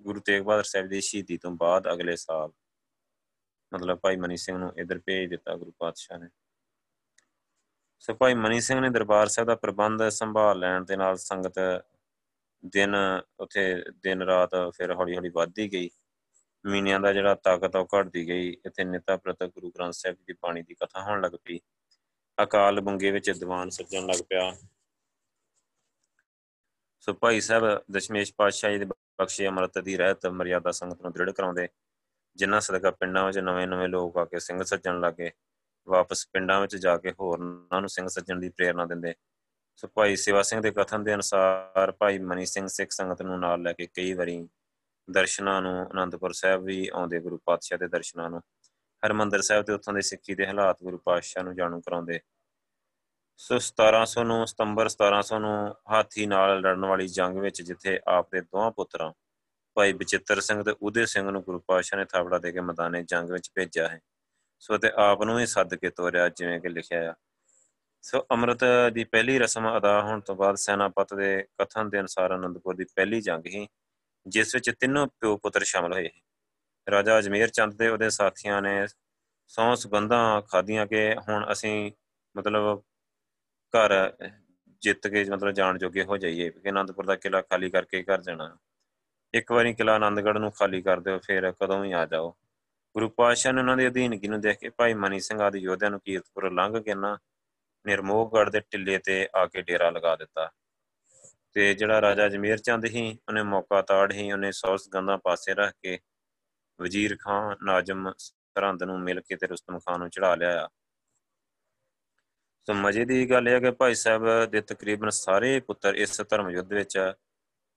[0.00, 2.50] ਗੁਰੂ ਤੇਗ ਬਹਾਦਰ ਸਾਹਿਬ ਦੀ ਸ਼ਹੀਦੀ ਤੋਂ ਬਾਅਦ ਅਗਲੇ ਸਾਲ
[3.74, 6.28] ਮਤਲਬ ਭਾਈ ਮਨੀ ਸਿੰਘ ਨੂੰ ਇਧਰ ਭੇਜ ਦਿੱਤਾ ਗੁਰੂ ਪਾਤਸ਼ਾਹ ਨੇ।
[8.04, 11.84] ਸੋ ਭਾਈ ਮਨੀ ਸਿੰਘ ਨੇ ਦਰਬਾਰ ਸਾਹਿਬ ਦਾ ਪ੍ਰਬੰਧ ਸੰਭਾਲ ਲੈਣ ਦੇ ਨਾਲ ਸੰਗਤ
[12.66, 12.94] ਦਿਨ
[13.40, 15.90] ਉਥੇ ਦਿਨ ਰਾਤ ਫਿਰ ਹੌਲੀ ਹੌਲੀ ਵੱਧਦੀ ਗਈ।
[16.66, 20.62] ਮੀਨਿਆਂ ਦਾ ਜਿਹੜਾ ਤਾਕਤ ਉਹ ਘਟਦੀ ਗਈ। ਇੱਥੇ ਨਿਤਾ ਪ੍ਰਤਕ ਗੁਰੂ ਗ੍ਰੰਥ ਸਾਹਿਬ ਦੀ ਬਾਣੀ
[20.62, 21.60] ਦੀ ਕਥਾ ਹੋਣ ਲੱਗ ਪਈ।
[22.42, 24.52] ਅਕਾਲ ਬੁੰਗੇ ਵਿੱਚ ਦੀਵਾਨ ਸੱਜਣ ਲੱਗ ਪਿਆ।
[27.00, 31.30] ਸੋ ਭਾਈ ਸਾਹਿਬ ਦਸ਼ਮੇਸ਼ ਪਾਤਸ਼ਾਹ ਜੀ ਦੇ ਬਖਸ਼ੇ ਅਮਰਤ ਦੀ ਰਹਿਤ ਮਰਿਆਦਾ ਸੰਗਤ ਨੂੰ ਦ੍ਰਿੜ
[31.30, 31.68] ਕਰਾਉਂਦੇ।
[32.36, 35.30] ਜਿਨ੍ਹਾਂ ਸਦਕਾ ਪਿੰਡਾਂ ਵਿੱਚ ਨਵੇਂ-ਨਵੇਂ ਲੋਕ ਆ ਕੇ ਸਿੰਘ ਸੱਜਣ ਲੱਗੇ
[35.88, 39.14] ਵਾਪਸ ਪਿੰਡਾਂ ਵਿੱਚ ਜਾ ਕੇ ਹੋਰਨਾਂ ਨੂੰ ਸਿੰਘ ਸੱਜਣ ਦੀ ਪ੍ਰੇਰਣਾ ਦਿੰਦੇ।
[39.76, 43.62] ਸੋ ਭਾਈ ਸੇਵਾ ਸਿੰਘ ਦੇ ਕਥਨ ਦੇ ਅਨੁਸਾਰ ਭਾਈ ਮਨੀ ਸਿੰਘ ਸਿੱਖ ਸੰਗਤ ਨੂੰ ਨਾਲ
[43.62, 44.48] ਲੈ ਕੇ ਕਈ ਵਾਰੀ
[45.10, 48.40] ਦਰਸ਼ਨਾਂ ਨੂੰ ਅਨੰਦਪੁਰ ਸਾਹਿਬ ਵੀ ਆਉਂਦੇ, ਗੁਰੂ ਪਾਤਸ਼ਾਹ ਦੇ ਦਰਸ਼ਨਾਂ ਨੂੰ।
[49.06, 52.20] ਹਰਮੰਦਰ ਸਾਹਿਬ ਤੇ ਉੱਥੋਂ ਦੇ ਸਿੱਖੀ ਦੇ ਹਾਲਾਤ ਗੁਰੂ ਪਾਤਸ਼ਾਹ ਨੂੰ ਜਾਣੂ ਕਰਾਉਂਦੇ।
[53.36, 58.40] ਸੋ 1700 ਨੂੰ ਸਤੰਬਰ 1700 ਨੂੰ ਹਾਥੀ ਨਾਲ ਲੜਨ ਵਾਲੀ ਜੰਗ ਵਿੱਚ ਜਿੱਥੇ ਆਪ ਦੇ
[58.40, 59.12] ਦੋਹਾਂ ਪੁੱਤਰਾਂ,
[59.76, 63.30] ਭਾਈ ਬਚਿੱਤਰ ਸਿੰਘ ਤੇ ਉਦੇ ਸਿੰਘ ਨੂੰ ਗੁਰੂ ਪਾਤਸ਼ਾਹ ਨੇ ਥਾਪੜਾ ਦੇ ਕੇ ਮੈਦਾਨੇ ਜੰਗ
[63.30, 64.00] ਵਿੱਚ ਭੇਜਿਆ ਹੈ।
[64.64, 67.14] ਸੋ ਤੇ ਆਪ ਨੂੰ ਹੀ ਸੱਦ ਕੇ ਤੋਰਿਆ ਜਿਵੇਂ ਕਿ ਲਿਖਿਆ ਆ।
[68.02, 72.76] ਸੋ ਅੰਮ੍ਰਿਤ ਦੀ ਪਹਿਲੀ ਰਸਮ ਅਦਾ ਹੋਣ ਤੋਂ ਬਾਅਦ ਸੈਨਾਪਤ ਦੇ ਕਥਨ ਦੇ ਅਨੁਸਾਰ ਅਨੰਦਪੁਰ
[72.76, 73.66] ਦੀ ਪਹਿਲੀ ਜੰਗ ਹੀ
[74.26, 76.10] ਜਿਸ ਵਿੱਚ ਤਿੰਨੋਂ ਪਿਓ ਪੁੱਤਰ ਸ਼ਾਮਲ ਹੋਏ
[76.90, 78.86] ਰਾਜਾ ਅਜਮੇਰ ਚੰਦ ਤੇ ਉਹਦੇ ਸਾਥੀਆਂ ਨੇ
[79.48, 81.92] ਸੌ ਸੁਗੰਧਾਂ ਖਾਧੀਆਂ ਕਿ ਹੁਣ ਅਸੀਂ
[82.36, 82.82] ਮਤਲਬ
[83.74, 83.92] ਘਰ
[84.82, 88.56] ਜਿੱਤ ਕੇ ਮਤਲਬ ਜਾਣ ਜੋਗੇ ਹੋ ਜਾਈਏ ਕਿ ਅਨੰਦਪੁਰ ਦਾ ਕਿਲਾ ਖਾਲੀ ਕਰਕੇ ਘਰ ਜਾਣਾ।
[89.34, 92.36] ਇੱਕ ਵਾਰੀ ਕਿਲਾ ਆਨੰਦਗੜ੍ਹ ਨੂੰ ਖਾਲੀ ਕਰ ਦਿਓ, ਫਿਰ ਕਦੋਂ ਵੀ ਆ ਜਾਓ।
[92.94, 96.00] ਗੁਰੂ ਪਾਤਸ਼ਾਹ ਨੇ ਉਹਨਾਂ ਦੇ ਅਧੀਨਗੀ ਨੂੰ ਦੇਖ ਕੇ ਭਾਈ ਮਨੀ ਸਿੰਘ ਆਦਿ ਯੋਧਿਆਂ ਨੂੰ
[96.00, 97.16] ਕੀਰਤਪੁਰ ਲੰਘ ਕੇ ਨਾ
[97.84, 100.50] ਨਿਰਮੋਹਗੜ ਦੇ ਟਿੱਲੇ ਤੇ ਆ ਕੇ ਡੇਰਾ ਲਗਾ ਦਿੱਤਾ।
[101.52, 105.74] ਤੇ ਜਿਹੜਾ ਰਾਜਾ ਜਮੀਰ ਚੰਦ ਸੀ, ਉਹਨੇ ਮੌਕਾ ਤਾੜ ਹੀ ਉਹਨੇ ਸੌਸ ਗੰਦਾ ਪਾਸੇ ਰੱਖ
[105.82, 105.98] ਕੇ
[106.78, 110.68] ਵਜ਼ੀਰ ਖਾਨ, ਨਾਜਮ ਸਰਹੰਦ ਨੂੰ ਮਿਲ ਕੇ ਤੇ ਰੁਸਤਮ ਖਾਨ ਨੂੰ ਚੜਾ ਲਿਆ
[112.68, 116.50] ਸੋ ਮਜੇ ਦੀ ਗੱਲ ਇਹ ਹੈ ਕਿ ਭਾਈ ਸਾਹਿਬ ਦੇ ਤਕਰੀਬਨ ਸਾਰੇ ਪੁੱਤਰ ਇਸ ਧਰਮ
[116.50, 116.98] ਯੁੱਧ ਵਿੱਚ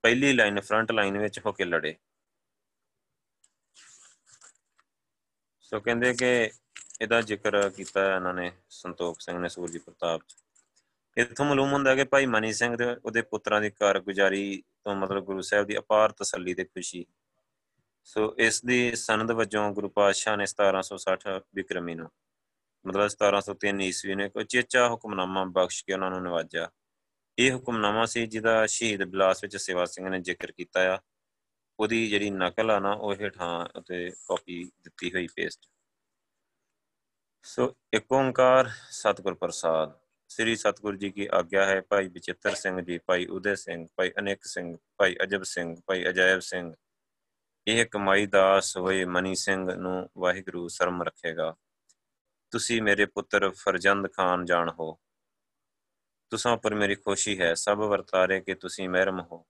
[0.04, 1.96] ਪਹਿਲੀ ਲਾਈਨ, ਫਰੰਟ ਲਾਈਨ ਵਿੱਚ ਹੋ ਕੇ ਲੜੇ।
[5.68, 6.50] ਸੋ ਕਹਿੰਦੇ ਕਿ
[7.02, 10.36] ਇਹਦਾ ਜ਼ਿਕਰ ਕੀਤਾ ਇਹਨਾਂ ਨੇ, ਸੰਤੋਖ ਸਿੰਘ ਨੇ, ਸੂਰਜੀ ਪ੍ਰਤਾਪ। ਚ
[11.18, 15.42] ਇਥੋਂ ਮਾਲੂਮ ਹੁੰਦਾ ਕਿ ਭਾਈ ਮਨੀ ਸਿੰਘ ਦੇ ਉਹਦੇ ਪੁੱਤਰਾਂ ਦੀ ਕਾਰਗੁਜ਼ਾਰੀ ਤੋਂ ਮਤਲਬ ਗੁਰੂ
[15.42, 17.06] ਸਾਹਿਬ ਦੀ ਅਪਾਰ ਤਸੱਲੀ ਤੇ ਖੁਸ਼ੀ।
[18.04, 22.10] ਸੋ ਇਸ ਦੀ ਸਨਦ ਵਜੋਂ ਗੁਰੂ ਪਾਤਸ਼ਾਹ ਨੇ 1760 ਵਿਕਰਮੀ ਨੂੰ,
[22.86, 26.70] ਮਤਲਬ 1703 ਈਸਵੀ ਨੇ ਕੋਈ ਚੇਚਾ ਹੁਕਮਨਾਮਾ ਬਖਸ਼ ਕੇ ਉਹਨਾਂ ਨੂੰ ਨਵਾਜਿਆ।
[27.40, 31.00] ਇਹ ਹੁਕਮਨਾਮਾ ਸੀ ਜਿਹਦਾ ਸ਼ਹੀਦ ਬਿਲਾਸ ਵਿੱਚ ਸੇਵਾ ਸਿੰਘ ਨੇ ਜ਼ਿਕਰ ਕੀਤਾ ਆ।
[31.80, 35.66] ਉਹਦੀ ਜਿਹੜੀ ਨਕਲ ਆ ਨਾ, ਉਹ ਹੇਠਾਂ ਤੇ ਕਾਪੀ ਦਿੱਤੀ ਹੋਈ ਪੇਸਟ
[37.44, 42.98] ਸੋ ਇੱਕ ਓੰਕਾਰ ਸਤਿਗੁਰ ਪ੍ਰਸਾਦ। ਸ੍ਰੀ ਸਤਿਗੁਰ ਜੀ ਕੀ ਆਗਿਆ ਹੈ, ਭਾਈ ਬਚਿੱਤਰ ਸਿੰਘ ਜੀ,
[42.98, 46.74] ਭਾਈ ਉਦੇ ਸਿੰਘ, ਭਾਈ ਅਨੇਕ ਸਿੰਘ, ਭਾਈ ਅਜਬ ਸਿੰਘ, ਭਾਈ ਅਜਾਇਬ ਸਿੰਘ।
[47.68, 51.56] ਇਹ ਕਮਾਈ ਦਾਸ ਹੋਏ ਮਨੀ ਸਿੰਘ ਨੂੰ ਵਾਹਿਗੁਰੂ ਸ਼ਰਮ ਰੱਖੇਗਾ।
[52.52, 55.00] ਤੁਸੀਂ ਮੇਰੇ ਪੁੱਤਰ ਫਰਜੰਦ ਖਾਨ ਜਾਣ ਹੋ।
[56.30, 59.46] ਤੁਸਾਂ ਪਰ ਮੇਰੀ ਖੁਸ਼ੀ ਹੈ, ਸਭ ਵਰਤਾਰੇ ਕਿ ਤੁਸੀਂ ਮਹਿਰਮ ਹੋ।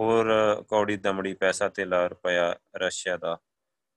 [0.00, 0.26] ਹੋਰ
[0.68, 3.38] ਕੌੜੀ ਦਮੜੀ ਪੈਸਾ ਤੇ ਲਾ ਰੁਪਇਆ ਰਸ਼ੀਆ ਦਾ।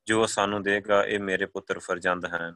[0.07, 2.55] ਜੋ ਸਾਨੂੰ ਦੇਗਾ, ਇਹ ਮੇਰੇ ਪੁੱਤਰ ਫਰਜੰਦ ਹਨ।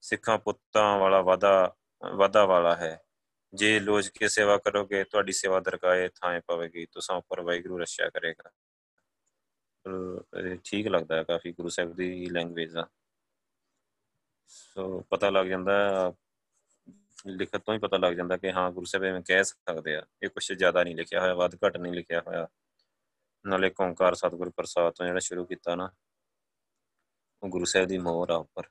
[0.00, 1.74] ਸਿੱਖਾਂ ਪੁੱਤਾਂ ਵਾਲਾ ਵਾਦਾ
[2.14, 3.00] ਵਾਦਾ ਵਾਲਾ ਹੈ।
[3.54, 8.50] ਜੇ ਲੋਜ ਕੇ ਸੇਵਾ ਕਰੋਗੇ, ਤੁਹਾਡੀ ਸੇਵਾ ਦਰਗਾਹੇ ਥਾਂ ਪਵੇਗੀ। ਤੁਸਾਂ ਉੱਪਰ ਵਾਹਿਗੁਰੂ ਰਸ਼ਿਆ ਕਰੇਗਾ।
[10.64, 12.88] ਠੀਕ ਲੱਗਦਾ ਹੈ, ਕਾਫੀ ਗੁਰੂ ਸਾਹਿਬ ਦੀ ਲੈਂਗੁਏਜ ਦਾ
[14.46, 16.12] ਸੋ ਪਤਾ ਲੱਗ ਜਾਂਦਾ,
[17.26, 20.28] ਲਿਖਤ ਤੋਂ ਹੀ ਪਤਾ ਲੱਗ ਜਾਂਦਾ ਕਿ ਹਾਂ, ਗੁਰੂ ਸਾਹਿਬ ਐਵੇਂ ਕਹਿ ਸਕਦੇ ਆ। ਇਹ
[20.28, 22.46] ਕੁਝ ਜ਼ਿਆਦਾ ਨਹੀਂ ਲਿਖਿਆ ਹੋਇਆ, ਵੱਧ ਘੱਟ ਨਹੀਂ ਲਿਖਿਆ ਹੋਇਆ।
[23.46, 25.90] ਨਾਲੇ ਓੰਕਾਰ ਸਤਿਗੁਰ ਪ੍ਰਸਾਦ ਤੋਂ ਜਿਹੜਾ ਸ਼ੁਰੂ ਕੀਤਾ ਨਾ,
[27.42, 28.68] ਉਹ ਗੁਰੂ ਸਾਹਿਬ ਦੀ ਮੋਹਰ ਆ ਉੱਪਰ।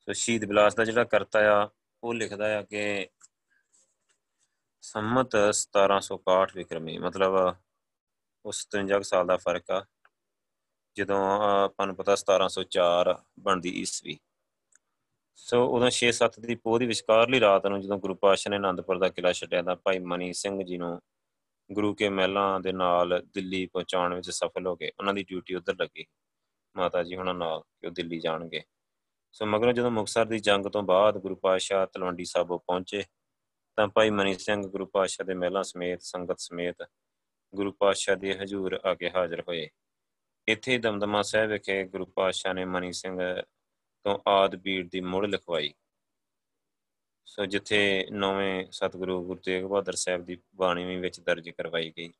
[0.00, 1.68] ਸੋ ਸ਼ਹੀਦ ਬਿਲਾਸ ਦਾ ਜਿਹੜਾ ਕਰਤਾ ਆ,
[2.02, 3.08] ਉਹ ਲਿਖਦਾ ਆ ਕਿ
[4.82, 7.56] ਸੰਮਤ 1761 ਵਿਕਰਮੀ, ਮਤਲਬ
[8.44, 9.84] ਉਸ 53 ਸਾਲ ਦਾ ਫ਼ਰਕ ਆ,
[10.96, 14.18] ਜਦੋਂ ਆਪਾਂ ਨੂੰ ਪਤਾ 1704 ਬਣਦੀ ਈਸਵੀ।
[15.36, 19.08] ਸੋ ਉਦੋਂ 6-7 ਦੀ ਪੋਹ ਦੀ ਵਿਚਕਾਰਲੀ ਰਾਤ ਨੂੰ ਜਦੋਂ ਗੁਰੂ ਪਾਤਸ਼ਾਹ ਨੇ ਆਨੰਦਪੁਰ ਦਾ
[19.08, 21.00] ਕਿਲਾ ਛੱਡਿਆ ਤਾਂ ਭਾਈ ਮਨੀ ਸਿੰਘ ਜੀ ਨੂੰ
[21.72, 25.74] ਗੁਰੂ ਕੇ ਮਹਿਲਾਂ ਦੇ ਨਾਲ ਦਿੱਲੀ ਪਹੁੰਚਾਉਣ ਵਿੱਚ ਸਫਲ ਹੋ ਗਏ। ਉਹਨਾਂ ਦੀ ਡਿਊਟੀ ਉਧਰ
[25.80, 26.06] ਲੱਗੀ।
[26.76, 28.62] ਮਾਤਾ ਜੀ ਹੁਣਾਂ ਨਾਲ ਕਿ ਉਹ ਦਿੱਲੀ ਜਾਣਗੇ।
[29.32, 33.04] ਸੋ ਮਗਰੋਂ ਜਦੋਂ ਮੁਕਸਰ ਦੀ ਜੰਗ ਤੋਂ ਬਾਅਦ ਗੁਰੂ ਪਾਤਸ਼ਾਹ ਤਲਵੰਡੀ ਸਾਬੋ ਪਹੁੰਚੇ,
[33.76, 36.86] ਤਾਂ ਭਾਈ ਮਨੀ ਸਿੰਘ ਗੁਰੂ ਪਾਤਸ਼ਾਹ ਦੇ ਮਹਿਲਾਂ ਸਮੇਤ, ਸੰਗਤ ਸਮੇਤ
[37.54, 39.68] ਗੁਰੂ ਪਾਤਸ਼ਾਹ ਦੇ ਹਜ਼ੂਰ ਆ ਕੇ ਹਾਜ਼ਰ ਹੋਏ।
[40.48, 43.18] ਇੱਥੇ ਦਮਦਮਾ ਸਾਹਿਬ ਵਿਖੇ ਗੁਰੂ ਪਾਤਸ਼ਾਹ ਨੇ ਮਨੀ ਸਿੰਘ
[44.04, 45.74] ਤੋਂ ਆਦ ਬੀੜ ਦੀ ਮੁੜ ਲਿਖਵਾਈ।
[47.30, 52.10] ਸੋ ਜਿੱਥੇ ਨੌਵੇਂ ਸਤਿਗੁਰੂ ਗੁਰੂ ਤੇਗ ਬਹਾਦਰ ਸਾਹਿਬ ਦੀ ਬਾਣੀ ਵੀ ਵਿੱਚ ਦਰਜ ਕਰਵਾਈ ਗਈ,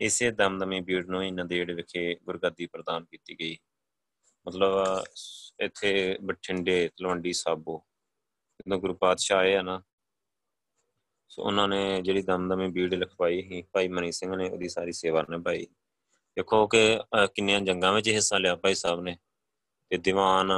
[0.00, 3.56] ਇਸੇ ਦਮਦਮੀ ਬੀੜ ਨੂੰ ਹੀ ਨੰਦੇੜ ਵਿਖੇ ਗੁਰਗੱਦੀ ਪ੍ਰਦਾਨ ਕੀਤੀ ਗਈ।
[4.46, 5.04] ਮਤਲਬ
[5.60, 7.78] ਇੱਥੇ ਬਠਿੰਡੇ, ਤਲਵੰਡੀ, ਸਾਬੋ,
[8.60, 9.80] ਜਦੋਂ ਗੁਰੂ ਪਾਤਸ਼ਾਹ ਆਏ ਆ ਨਾ,
[11.30, 15.24] ਸੋ ਉਹਨਾਂ ਨੇ ਜਿਹੜੀ ਦਮਦਮੀ ਬੀੜ ਲਿਖਵਾਈ ਸੀ, ਭਾਈ ਮਨੀ ਸਿੰਘ ਨੇ ਉਹਦੀ ਸਾਰੀ ਸੇਵਾ
[15.30, 15.66] ਨਿਭਾਈ।
[16.36, 16.98] ਦੇਖੋ ਕਿ
[17.34, 19.16] ਕਿੰਨੀਆਂ ਜੰਗਾਂ ਵਿੱਚ ਹਿੱਸਾ ਲਿਆ ਭਾਈ ਸਾਹਿਬ ਨੇ
[19.90, 20.52] ਤੇ ਦੀਵਾਨ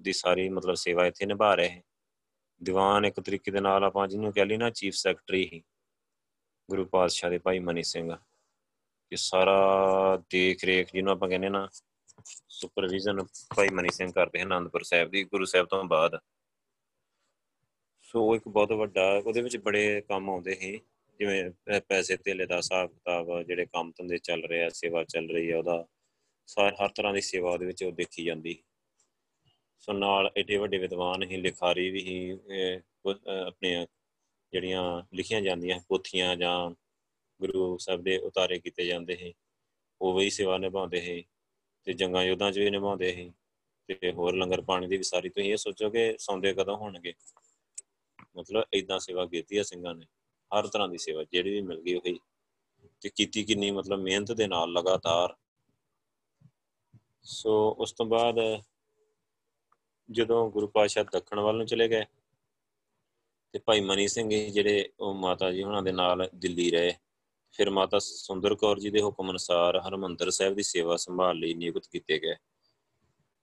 [0.00, 1.82] ਦੀ ਸਾਰੀ ਮਤਲਬ ਸੇਵਾ ਇੱਥੇ ਨਿਭਾ ਰਹੇ
[2.64, 5.62] ਦੀਵਾਨ ਇੱਕ ਤਰੀਕੇ ਦੇ ਨਾਲ ਆਪਾਂ ਜਿਹਨੂੰ ਕਹਿ ਲਈ ਨਾ ਚੀਫ ਸੈਕਟਰੀ ਹੀ,
[6.68, 8.10] ਗੁਰੂ ਪਾਤਸ਼ਾਹ ਦੇ ਭਾਈ ਮਨੀ ਸਿੰਘ,
[9.12, 11.68] ਕਿ ਸਾਰਾ ਦੇਖ ਰੇਖ ਜਿਹਨੂੰ ਆਪਾਂ ਕਹਿੰਦੇ ਨਾ
[12.48, 13.22] ਸੁਪਰਵਿਜ਼ਨ
[13.56, 16.18] ਭਾਈ ਮਨੀ ਸਿੰਘ ਕਰਦੇ ਹਨ ਆਨੰਦਪੁਰ ਸਾਹਿਬ ਦੀ, ਗੁਰੂ ਸਾਹਿਬ ਤੋਂ ਬਾਅਦ।
[18.02, 20.78] ਸੋ ਇੱਕ ਬਹੁਤ ਵੱਡਾ, ਉਹਦੇ ਵਿੱਚ ਬੜੇ ਕੰਮ ਆਉਂਦੇ ਸੀ,
[21.20, 25.50] ਜਿਵੇਂ ਪੈਸੇ ਧੇਲੇ ਦਾ ਹਿਸਾਬ ਕਿਤਾਬ, ਜਿਹੜੇ ਕੰਮ ਧੰਦੇ ਚੱਲ ਰਹੇ ਆ, ਸੇਵਾ ਚੱਲ ਰਹੀ
[25.50, 25.84] ਆ, ਉਹਦਾ
[26.48, 28.56] ਸਾਰ ਹਰ ਤਰ੍ਹਾਂ ਦੀ ਸੇਵਾ ਉਹਦੇ ਵਿੱਚ ਉਹ ਦੇਖੀ ਜਾਂਦੀ
[29.84, 32.30] ਸੋ ਨਾਲ ਏਡੇ ਵੱਡੇ ਵਿਦਵਾਨ ਹੀ, ਲਿਖਾਰੀ ਵੀ ਹੀ
[33.46, 33.86] ਆਪਣੀਆਂ
[34.52, 34.82] ਜਿਹੜੀਆਂ
[35.14, 36.70] ਲਿਖੀਆਂ ਜਾਂਦੀਆਂ ਪੋਥੀਆਂ ਜਾਂ
[37.40, 39.32] ਗੁਰੂ ਸਾਹਿਬ ਦੇ ਉਤਾਰੇ ਕੀਤੇ ਜਾਂਦੇ ਸੀ,
[40.00, 41.24] ਉਹ ਵੀ ਸੇਵਾ ਨਿਭਾਉਂਦੇ ਸੀ
[41.86, 43.30] ਤੇ ਜੰਗਾਂ ਯੁੱਧਾਂ 'ਚ ਵੀ ਨਿਭਾਉਂਦੇ ਸੀ
[43.88, 47.12] ਤੇ ਹੋਰ ਲੰਗਰ ਪਾਣੀ ਦੀ ਵੀ ਸਾਰੀ ਤੁਸੀਂ ਇਹ ਸੋਚੋ ਕਿ ਸੌਂਦੇ ਕਦੋਂ ਹੋਣਗੇ।
[48.36, 50.06] ਮਤਲਬ ਇਦਾਂ ਸੇਵਾ ਕੀਤੀ ਆ ਸਿੰਘਾਂ ਨੇ,
[50.50, 52.18] ਹਰ ਤਰ੍ਹਾਂ ਦੀ ਸੇਵਾ, ਜਿਹੜੀ ਵੀ ਮਿਲ ਗਈ ਉਹੀ।
[53.00, 55.34] ਤੇ ਕੀਤੀ ਕਿੰਨੀ ਮਤਲਬ ਮਿਹਨਤ ਦੇ ਨਾਲ ਲਗਾਤਾਰ।
[57.22, 58.38] ਸੋ ਉਸ ਤੋਂ ਬਾਅਦ
[60.10, 62.04] ਜਦੋਂ ਗੁਰੂ ਪਾਤਸ਼ਾਹ ਦੱਖਣ ਵੱਲ ਨੂੰ ਚਲੇ ਗਏ
[63.52, 66.94] ਤੇ ਭਾਈ ਮਨੀ ਸਿੰਘ ਜਿਹੜੇ ਉਹ ਮਾਤਾ ਜੀ ਉਹਨਾਂ ਦੇ ਨਾਲ ਦਿੱਲੀ ਰਹੇ,
[67.52, 71.86] ਫਿਰ ਮਾਤਾ ਸੁੰਦਰ ਕੌਰ ਜੀ ਦੇ ਹੁਕਮ ਅਨੁਸਾਰ ਹਰਮੰਦਰ ਸਾਹਿਬ ਦੀ ਸੇਵਾ ਸੰਭਾਲ ਲਈ ਨਿਯੁਕਤ
[71.86, 72.34] ਕੀਤੇ ਗਏ।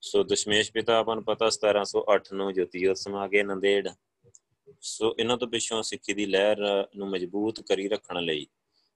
[0.02, 3.90] ਸੋ ਦਸ਼ਮੇਸ਼ ਪਿਤਾ ਆਪਾਂ ਨੂੰ ਪਤਾ 1708 ਨੂੰ ਜੋਤੀਜੋਤ ਸਮਾ ਗਏ ਨੰਦੇੜ।
[4.82, 6.58] ਸੋ ਇਹਨਾਂ ਤੋਂ ਪਿੱਛੋਂ ਸਿੱਖੀ ਦੀ ਲਹਿਰ
[6.96, 8.48] ਨੂੰ ਮਜ਼ਬੂਤ ਕਰੀ ਰੱਖਣ ਲਈ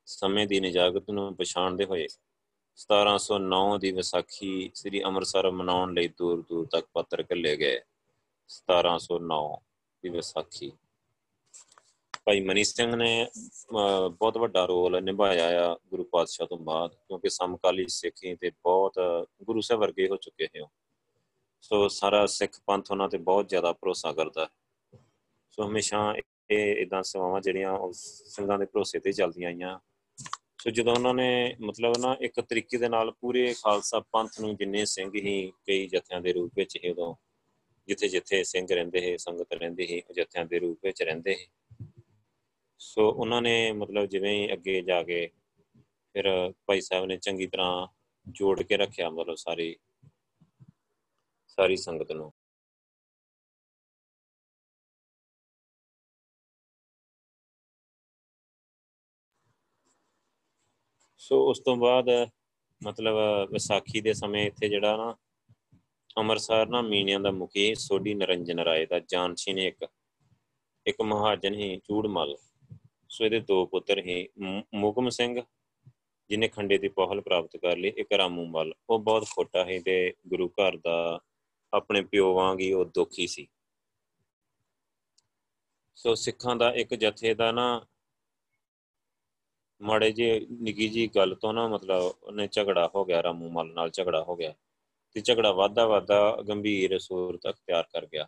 [0.06, 2.08] ਸਮੇਂ ਦੀ ਨਿਜਾਗਤ ਨੂੰ ਪਛਾਣਦੇ ਹੋਏ
[2.78, 7.80] 1709 ਦੀ ਵਿਸਾਖੀ ਸ੍ਰੀ ਅੰਮ੍ਰਿਤਸਰ ਮਨਾਉਣ ਲਈ ਦੂਰ ਦੂਰ ਤੱਕ ਪੱਤਰ ਕੱਲੇ ਗਏ।
[8.50, 9.40] 1709
[10.04, 10.72] ਦੀ ਵਿਸਾਖੀ।
[12.26, 13.28] ਭਾਈ ਮਨੀ ਸਿੰਘ ਨੇ
[14.10, 18.94] ਬਹੁਤ ਵੱਡਾ ਰੋਲ ਨਿਭਾਇਆ ਆ ਗੁਰੂ ਪਾਤਸ਼ਾਹ ਤੋਂ ਬਾਅਦ, ਕਿਉਂਕਿ ਸਮਕਾਲੀ ਸਿੱਖੀ ਤੇ ਬਹੁਤ
[19.44, 20.68] ਗੁਰੂ ਸਾਹਿਬ ਵਰਗੇ ਹੋ ਚੁੱਕੇ ਹੋ
[21.62, 24.50] ਸੋ ਸਾਰਾ ਸਿੱਖ ਪੰਥ ਉਹਨਾਂ ਤੇ ਬਹੁਤ ਜ਼ਿਆਦਾ ਭਰੋਸਾ ਕਰਦਾ
[25.50, 26.14] ਸੋ ਹਮੇਸ਼ਾ
[26.52, 29.80] ਇਹ ਇਦਾਂ ਸੇਵਾਵਾਂ ਜਿਹੜੀਆਂ ਸਿੰਘਾਂ ਦੇ ਭਰੋਸੇ ਤੇ ਚੱਲਦੀਆਂ ਆਈਆਂ।
[30.66, 34.86] ਸੋ ਜਦੋਂ ਉਹਨਾਂ ਨੇ ਮਤਲਬ ਨਾ ਇੱਕ ਤਰੀਕੇ ਦੇ ਨਾਲ ਪੂਰੇ ਖਾਲਸਾ ਪੰਥ ਨੂੰ ਜਿੰਨੇ
[34.86, 37.16] ਸਿੰਘ ਹੀ ਕਈ ਜਥਿਆਂ ਦੇ ਰੂਪ ਵਿੱਚ ਹੀ ਉਦੋਂ
[37.88, 41.48] ਜਿੱਥੇ ਜਿੱਥੇ ਸਿੰਘ ਰਹਿੰਦੇ ਸੀ, ਸੰਗਤ ਰਹਿੰਦੀ ਸੀ, ਜਥਿਆਂ ਦੇ ਰੂਪ ਵਿੱਚ ਰਹਿੰਦੇ ਸੀ।
[42.80, 45.30] ਸੋ ਉਹਨਾਂ ਨੇ ਮਤਲਬ ਜਿਵੇਂ ਹੀ ਅੱਗੇ ਜਾ ਕੇ
[46.14, 47.88] ਫਿਰ ਭਾਈ ਸਾਹਿਬ ਨੇ ਚੰਗੀ ਤਰ੍ਹਾਂ
[48.28, 49.76] ਜੋੜ ਕੇ ਰੱਖਿਆ ਮਤਲਬ ਸਾਰੀ
[51.48, 52.32] ਸਾਰੀ ਸੰਗਤ ਨੂੰ।
[61.26, 62.10] ਸੋ ਉਸ ਤੋਂ ਬਾਅਦ,
[62.82, 63.16] ਮਤਲਬ,
[63.52, 65.16] ਵਿਸਾਖੀ ਦੇ ਸਮੇਂ ਇੱਥੇ ਜਿਹੜਾ ਨਾ
[66.18, 69.86] ਅੰਮ੍ਰਿਤਸਰ ਨਾ ਮੀਨਿਆਂ ਦਾ ਮੁਖੀ ਸੋਢੀ ਨਰੰਜਨ ਰਾਏ ਦਾ ਜਾਨਸ਼ੀ ਨੇ ਇੱਕ
[70.86, 72.36] ਇੱਕ ਮਹਾਜਨ ਹੀ ਚੂੜਮਲ।
[73.10, 74.28] ਸੋ ਇਹਦੇ ਦੋ ਪੁੱਤਰ ਹੀ
[74.74, 75.42] ਮੁਗਮ ਸਿੰਘ
[76.30, 80.14] ਜਿਨੇ ਖੰਡੇ ਦੀ ਪਹਲ ਪ੍ਰਾਪਤ ਕਰ ਲਈ, ਇੱਕ ਰਾਮੂ ਮਲ। ਉਹ ਬਹੁਤ ਛੋਟਾ ਹੈ ਤੇ
[80.28, 81.20] ਗੁਰੂ ਘਰ ਦਾ
[81.74, 83.48] ਆਪਣੇ ਪਿਓ ਵਾਂਗ ਹੀ ਉਹ ਦੁਖੀ ਸੀ।
[85.96, 87.68] ਸੋ ਸਿੱਖਾਂ ਦਾ ਇੱਕ ਜਥੇ ਦਾ ਨਾ
[89.86, 93.90] ਮਾੜੇ ਜੇ ਨਿੱਗੀ ਜੀ ਗੱਲ ਤੋਂ ਨਾ ਮਤਲਬ ਉਹਨੇ ਝਗੜਾ ਹੋ ਗਿਆ, ਰਾਮੂ ਮਲ ਨਾਲ
[93.90, 94.54] ਝਗੜਾ ਹੋ ਗਿਆ
[95.16, 98.28] ਤੇ ਝਗੜਾ ਵਾਧਾ ਵਾਧਾ ਗੰਭੀਰ ਸੂਰਤ ਅਖਤਿਆਰ ਕਰ ਗਿਆ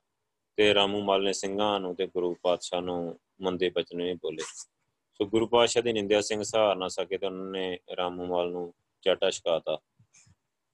[0.58, 4.44] ਤੇ ਰਾਮੂ ਮਲ ਨੇ ਸਿੰਘਾਂ ਨੂੰ ਤੇ ਗੁਰੂ ਪਾਤਸ਼ਾਹ ਨੂੰ ਮੰਦੇ ਬਚਨ ਨਹੀਂ ਬੋਲੇ।
[5.20, 8.74] ਸੋ ਗੁਰੂ ਪਾਤਸ਼ਾਹ ਦੀ ਨਿੰਦਿਆ ਸਿੰਘ ਸਹਾਰ ਨਾ ਸਕੇ ਤੇ ਉਹਨਾਂ ਨੇ ਰਾਮੂ ਮਲ ਨੂੰ
[9.04, 9.78] ਚਾਟਾ ਛਕਾਤਾ,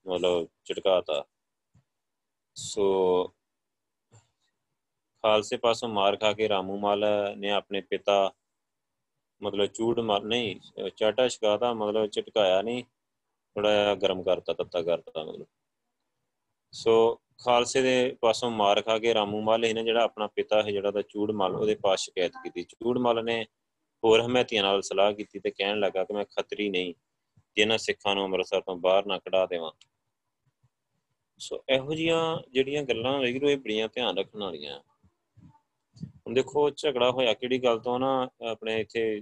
[0.06, 1.24] ਮਤਲਬ ਝਟਕਾਤਾ।
[2.56, 3.34] ਸੋ
[5.24, 7.06] ਖਾਲਸੇ ਪਾਸੋਂ ਮਾਰ ਖਾ ਕੇ ਰਾਮੂ ਮਲ
[7.38, 8.32] ਨੇ ਆਪਣੇ ਪਿਤਾ
[9.44, 10.56] ਮਤਲਬ ਚੂੜ ਮਾਰ ਨਹੀਂ,
[10.96, 15.46] ਚਾਟਾ ਛਕਾਤਾ, ਮਤਲਬ ਝਟਕਾਇਆ ਨਹੀਂ ਥੋੜਾ ਗਰਮ ਕਰਤਾ, ਤੱਤਾ ਕਰਤਾ ਮਤਲਬ।
[16.74, 20.92] ਸੋ ਖਾਲਸੇ ਦੇ ਪਾਸੋਂ ਮਾਰ ਖਾ ਕੇ ਰਾਮੂ ਮਲ ਇਹਨੇ ਜਿਹੜਾ ਆਪਣਾ ਪਿਤਾ ਹੈ, ਜਿਹੜਾ
[20.92, 23.44] ਦਾ ਚੂੜ ਮਲ, ਉਹਦੇ ਪਾਸ ਸ਼ਿਕਾਇਤ ਕੀਤੀ। ਚੂੜ ਮਲ ਨੇ
[24.04, 26.94] ਹੋਰ ਹਮੈਤੀਆਂ ਨਾਲ ਸਲਾਹ ਕੀਤੀ ਤੇ ਕਹਿਣ ਲੱਗਾ ਕਿ ਮੈਂ ਖੱਤਰੀ ਨਹੀਂ
[27.56, 29.72] ਜਿਹਨਾਂ ਸਿੱਖਾਂ ਨੂੰ ਅੰਮ੍ਰਿਤਸਰ ਤੋਂ ਬਾਹਰ ਨਾ ਕਢਾ ਦੇਵਾਂ।
[31.40, 34.80] ਸੋ ਇਹੋ ਜੀਆਂ ਜਿਹੜੀਆਂ ਗੱਲਾਂ ਵੈਗਰੂ ਇਹ ਬੜੀਆਂ ਧਿਆਨ ਰੱਖਣ ਵਾਲੀਆਂ।
[35.98, 39.22] ਹੁਣ ਦੇਖੋ, ਝਗੜਾ ਹੋਇਆ ਕਿਹੜੀ ਗੱਲ ਤੋਂ ਨਾ, ਆਪਣੇ ਇੱਥੇ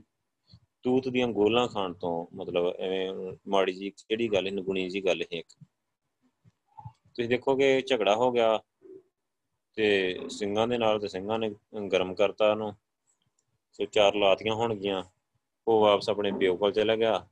[0.83, 5.27] ਤੂਤ ਦੀਆਂ ਗੋਲਾਂ ਖਾਣ ਤੋਂ ਮਤਲਬ ਐਵੇਂ ਮਾੜੀ ਜੀ ਕਿਹੜੀ ਗੱਲ ਨਗੁਣੀ ਜੀ ਗੱਲ ਹੈ
[5.31, 5.47] ਇੱਕ।
[7.15, 8.59] ਤੁਸੀਂ ਦੇਖੋਗੇ ਝਗੜਾ ਹੋ ਗਿਆ
[9.73, 11.51] ਤੇ ਸਿੰਘਾਂ ਦੇ ਨਾਲ ਤੇ ਸਿੰਘਾਂ ਨੇ
[11.87, 12.75] ਗਰਮ ਕਰਤਾ ਉਹਨੂੰ।
[13.71, 15.03] ਸੋ ਚਾਰ ਲਾਤੀਆਂ ਹੋਣਗੀਆਂ।
[15.67, 17.27] ਉਹ ਵਾਪਸ ਆਪਣੇ ਪਿਓ ਕੋਲ ਚਲਾ ਗਿਆ।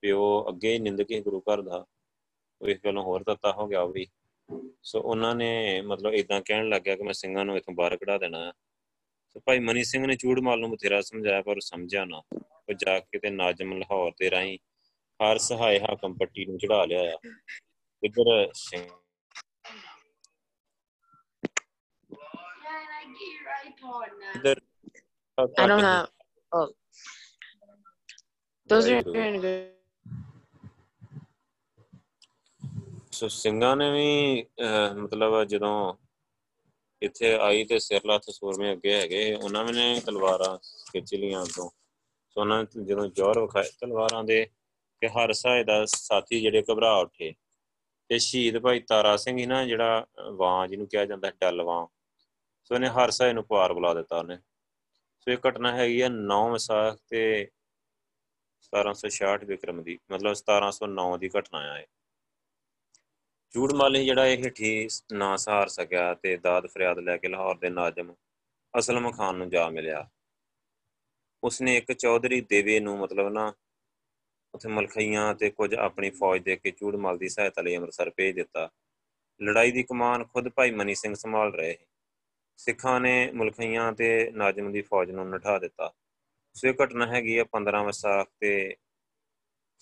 [0.00, 1.86] ਪਿਓ ਅੱਗੇ ਹੀ ਨਿੰਦਕ ਹੀ ਗੁਰੂ ਘਰ ਦਾ।
[2.60, 4.06] ਉਹ ਇਸ ਗੱਲੋਂ ਹੋਰ ਤੱਤਾ ਹੋ ਗਿਆ ਉਹ ਵੀ।
[4.82, 8.52] ਸੋ ਉਹਨਾਂ ਨੇ ਮਤਲਬ ਇਦਾਂ ਕਹਿਣ ਲੱਗਿਆ ਕਿ ਮੈਂ ਸਿੰਘਾਂ ਨੂੰ ਇਥੋਂ ਬਾਹਰ ਕਢਾ ਦੇਣਾ।
[9.30, 13.18] ਸੋ ਭਾਈ ਮਨੀ ਸਿੰਘ ਨੇ ਚੂੜਮਾਲ ਨੂੰ ਬਥੇਰਾ ਸਮਝਾਇਆ ਪਰ ਸਮਝਿਆ ਨਾ। ਉਹ ਜਾ ਕੇ
[13.18, 14.56] ਤੇ ਨਾਜਮ ਲਾਹੌਰ ਤੇ ਰਾਈ
[15.20, 17.16] ਹਰ ਸਹਾਇ ਹਾਕਮ ਪੱਟੀ ਨੂੰ ਚੜਾ ਲਿਆ
[18.02, 18.86] ਇੱਧਰ ਸਿੰਘ
[24.36, 24.60] ਇੱਧਰ
[25.38, 26.08] I don't have.
[26.52, 26.68] Oh,
[28.70, 29.68] those are doing good.
[33.12, 34.42] ਸੋ ਸਿੰਘਾਂ ਨੇ ਵੀ
[34.96, 35.72] ਮਤਲਬ ਜਦੋਂ
[37.02, 40.56] ਇੱਥੇ ਆਈ ਤੇ ਸਿਰ ਲੱਥ ਸੂਰਮੇ ਅੱਗੇ ਹੈਗੇ ਉਹਨਾਂ ਨੇ ਤਲਵਾਰਾਂ
[40.92, 41.70] ਖਿੱਚ ਲੀਆਂ ਤੋਂ
[42.32, 44.46] ਸੋ ਉਹਨਾਂ ਨੇ ਜਦੋਂ ਜ਼ੋਰ ਵਿਖਾਏ ਤਲਵਾਰਾਂ ਦੇ
[45.00, 47.34] ਕਿ ਹਰ ਸਾਏ ਦਾ ਸਾਥੀ ਜਿਹੜੇ ਘਬਰਾ ਉੱਠੇ।
[48.08, 51.86] ਤੇ ਸ਼ਹੀਦ ਭਾਈ ਤਾਰਾ ਸਿੰਘ ਹੀ ਨਾ ਜਿਹੜਾ ਵਾਂ ਜਿਹਨੂੰ ਕਿਹਾ ਜਾਂਦਾ ਡੱਲ ਵਾਂ।
[52.64, 54.36] ਸੋ ਉਹਨੇ ਹਰ ਸਾਏ ਨੂੰ ਪਾਰ ਬੁਲਾ ਦਿੱਤਾ ਉਹਨੇ।
[55.20, 57.50] ਸੋ ਇਹ ਘਟਨਾ ਹੈਗੀ ਆ 9 ਵਿਸਾਖ ਤੇ
[58.60, 61.86] 1766 ਵਿਕਰਮ ਦੀ, ਮਤਲਬ 1709 ਦੀ ਘਟਨਾ ਆ ਇਹ।
[63.50, 68.14] ਚੂੜਮਾਲੀ ਜਿਹੜਾ ਇਹ ਠੀ ਨਾ ਸਹਾਰ ਸਕਿਆ ਤੇ ਦਾਦ ਫਰਿਆਦ ਲੈ ਕੇ ਲਾਹੌਰ ਦੇ ਨਾਜ਼ਮ
[68.78, 70.10] ਅਸਲਮ ਖਾਨ ਨੂੰ ਜਾ ਮਿਲਿਆ।
[71.44, 73.52] ਉਸਨੇ ਇੱਕ ਚੌਧਰੀ ਦੇਵੇ ਨੂੰ ਮਤਲਬ ਨਾ
[74.54, 78.70] ਉਥੇ ਮਲਖਈਆਂ ਤੇ ਕੁਝ ਆਪਣੀ ਫੌਜ ਦੇ ਕੇ ਚੂੜਮਲ ਦੀ ਸਹਾਇਤਾ ਲਈ ਅੰਮ੍ਰਿਤਸਰ ਭੇਜ ਦਿੱਤਾ।
[79.42, 81.76] ਲੜਾਈ ਦੀ ਕਮਾਨ ਖੁਦ ਭਾਈ ਮਨੀ ਸਿੰਘ ਸੰਭਾਲ ਰਹੇ
[82.56, 85.92] ਸਿੱਖਾਂ ਨੇ ਮੁਲਖੀਆਂ ਤੇ ਨਾਜਮ ਦੀ ਫੌਜ ਨੂੰ ਨਠਾ ਦਿੱਤਾ।
[86.54, 88.76] ਸੋ ਇਹ ਘਟਨਾ ਹੈਗੀ ਆ 15 ਵਿਸਾਖ ਤੇ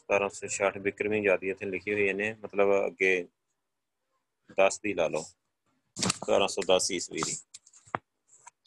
[0.08, 3.28] 1766 ਬਿਕਰਮੀ ਜਾਦੀ ਇੱਥੇ ਲਿਖੀ ਹੋਈ ਨੇ ਮਤਲਬ ਅੱਗੇ
[4.58, 5.24] 10 ਦੀ ਲਾ ਲਓ।
[5.96, 7.49] 1710 ਈਸਵੀ ਦੀ।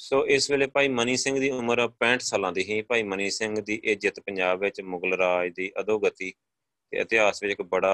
[0.04, 3.54] ਸੋ ਇਸ ਵੇਲੇ ਭਾਈ ਮਨੀ ਸਿੰਘ ਦੀ ਉਮਰ 65 ਸਾਲਾਂ ਦੀ ਸੀ। ਭਾਈ ਮਨੀ ਸਿੰਘ
[3.62, 7.94] ਦੀ ਇਹ ਜਿੱਤ ਪੰਜਾਬ ਵਿੱਚ ਮੁਗਲ ਰਾਜ ਦੀ ਅਧੋਗਤੀ ਤੇ ਇਤਿਹਾਸ ਵਿੱਚ ਇੱਕ ਬੜਾ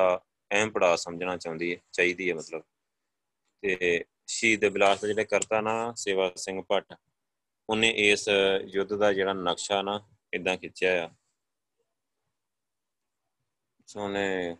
[0.51, 2.63] ਅਹਿਮ ਪੜਾਅ ਸਮਝਣਾ ਚਾਹੁੰਦੀ ਹੈ, ਚਾਹੀਦੀ ਹੈ ਮਤਲਬ।
[3.63, 6.95] ਤੇ ਸ਼ਹੀਦ ਬਿਲਾਸ ਜਿਹੜੇ ਕਰਤਾ ਨਾ, ਸੇਵਾ ਸਿੰਘ ਭੱਟ,
[7.69, 8.27] ਉਹਨੇ ਇਸ
[8.75, 9.99] ਯੁੱਧ ਦਾ ਜਿਹੜਾ ਨਕਸ਼ਾ ਨਾ
[10.33, 11.09] ਇਦਾਂ ਖਿੱਚਿਆ ਆ।
[13.87, 14.55] ਸੋਨੇ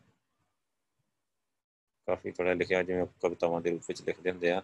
[2.08, 4.62] ਕਾਫੀ ਥੋੜਾ ਲਿਖਿਆ, ਜਿਵੇਂ ਕਵਿਤਾਵਾਂ ਦੇ ਰੂਪ ਵਿੱਚ ਲਿਖਦੇ ਹੁੰਦੇ ਆ।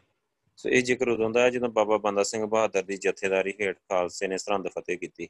[0.58, 4.38] ਸੋ ਇਹ ਜ਼ਿਕਰ ਉਦੋਂ ਦਾ ਜਦੋਂ ਬਾਬਾ ਬੰਦਾ ਸਿੰਘ ਬਹਾਦਰ ਦੀ ਜਥੇਦਾਰੀ ਹੇਠ ਖਾਲਸੇ ਨੇ
[4.38, 5.28] ਸਰਹੰਦ ਫਤਿਹ ਕੀਤੀ।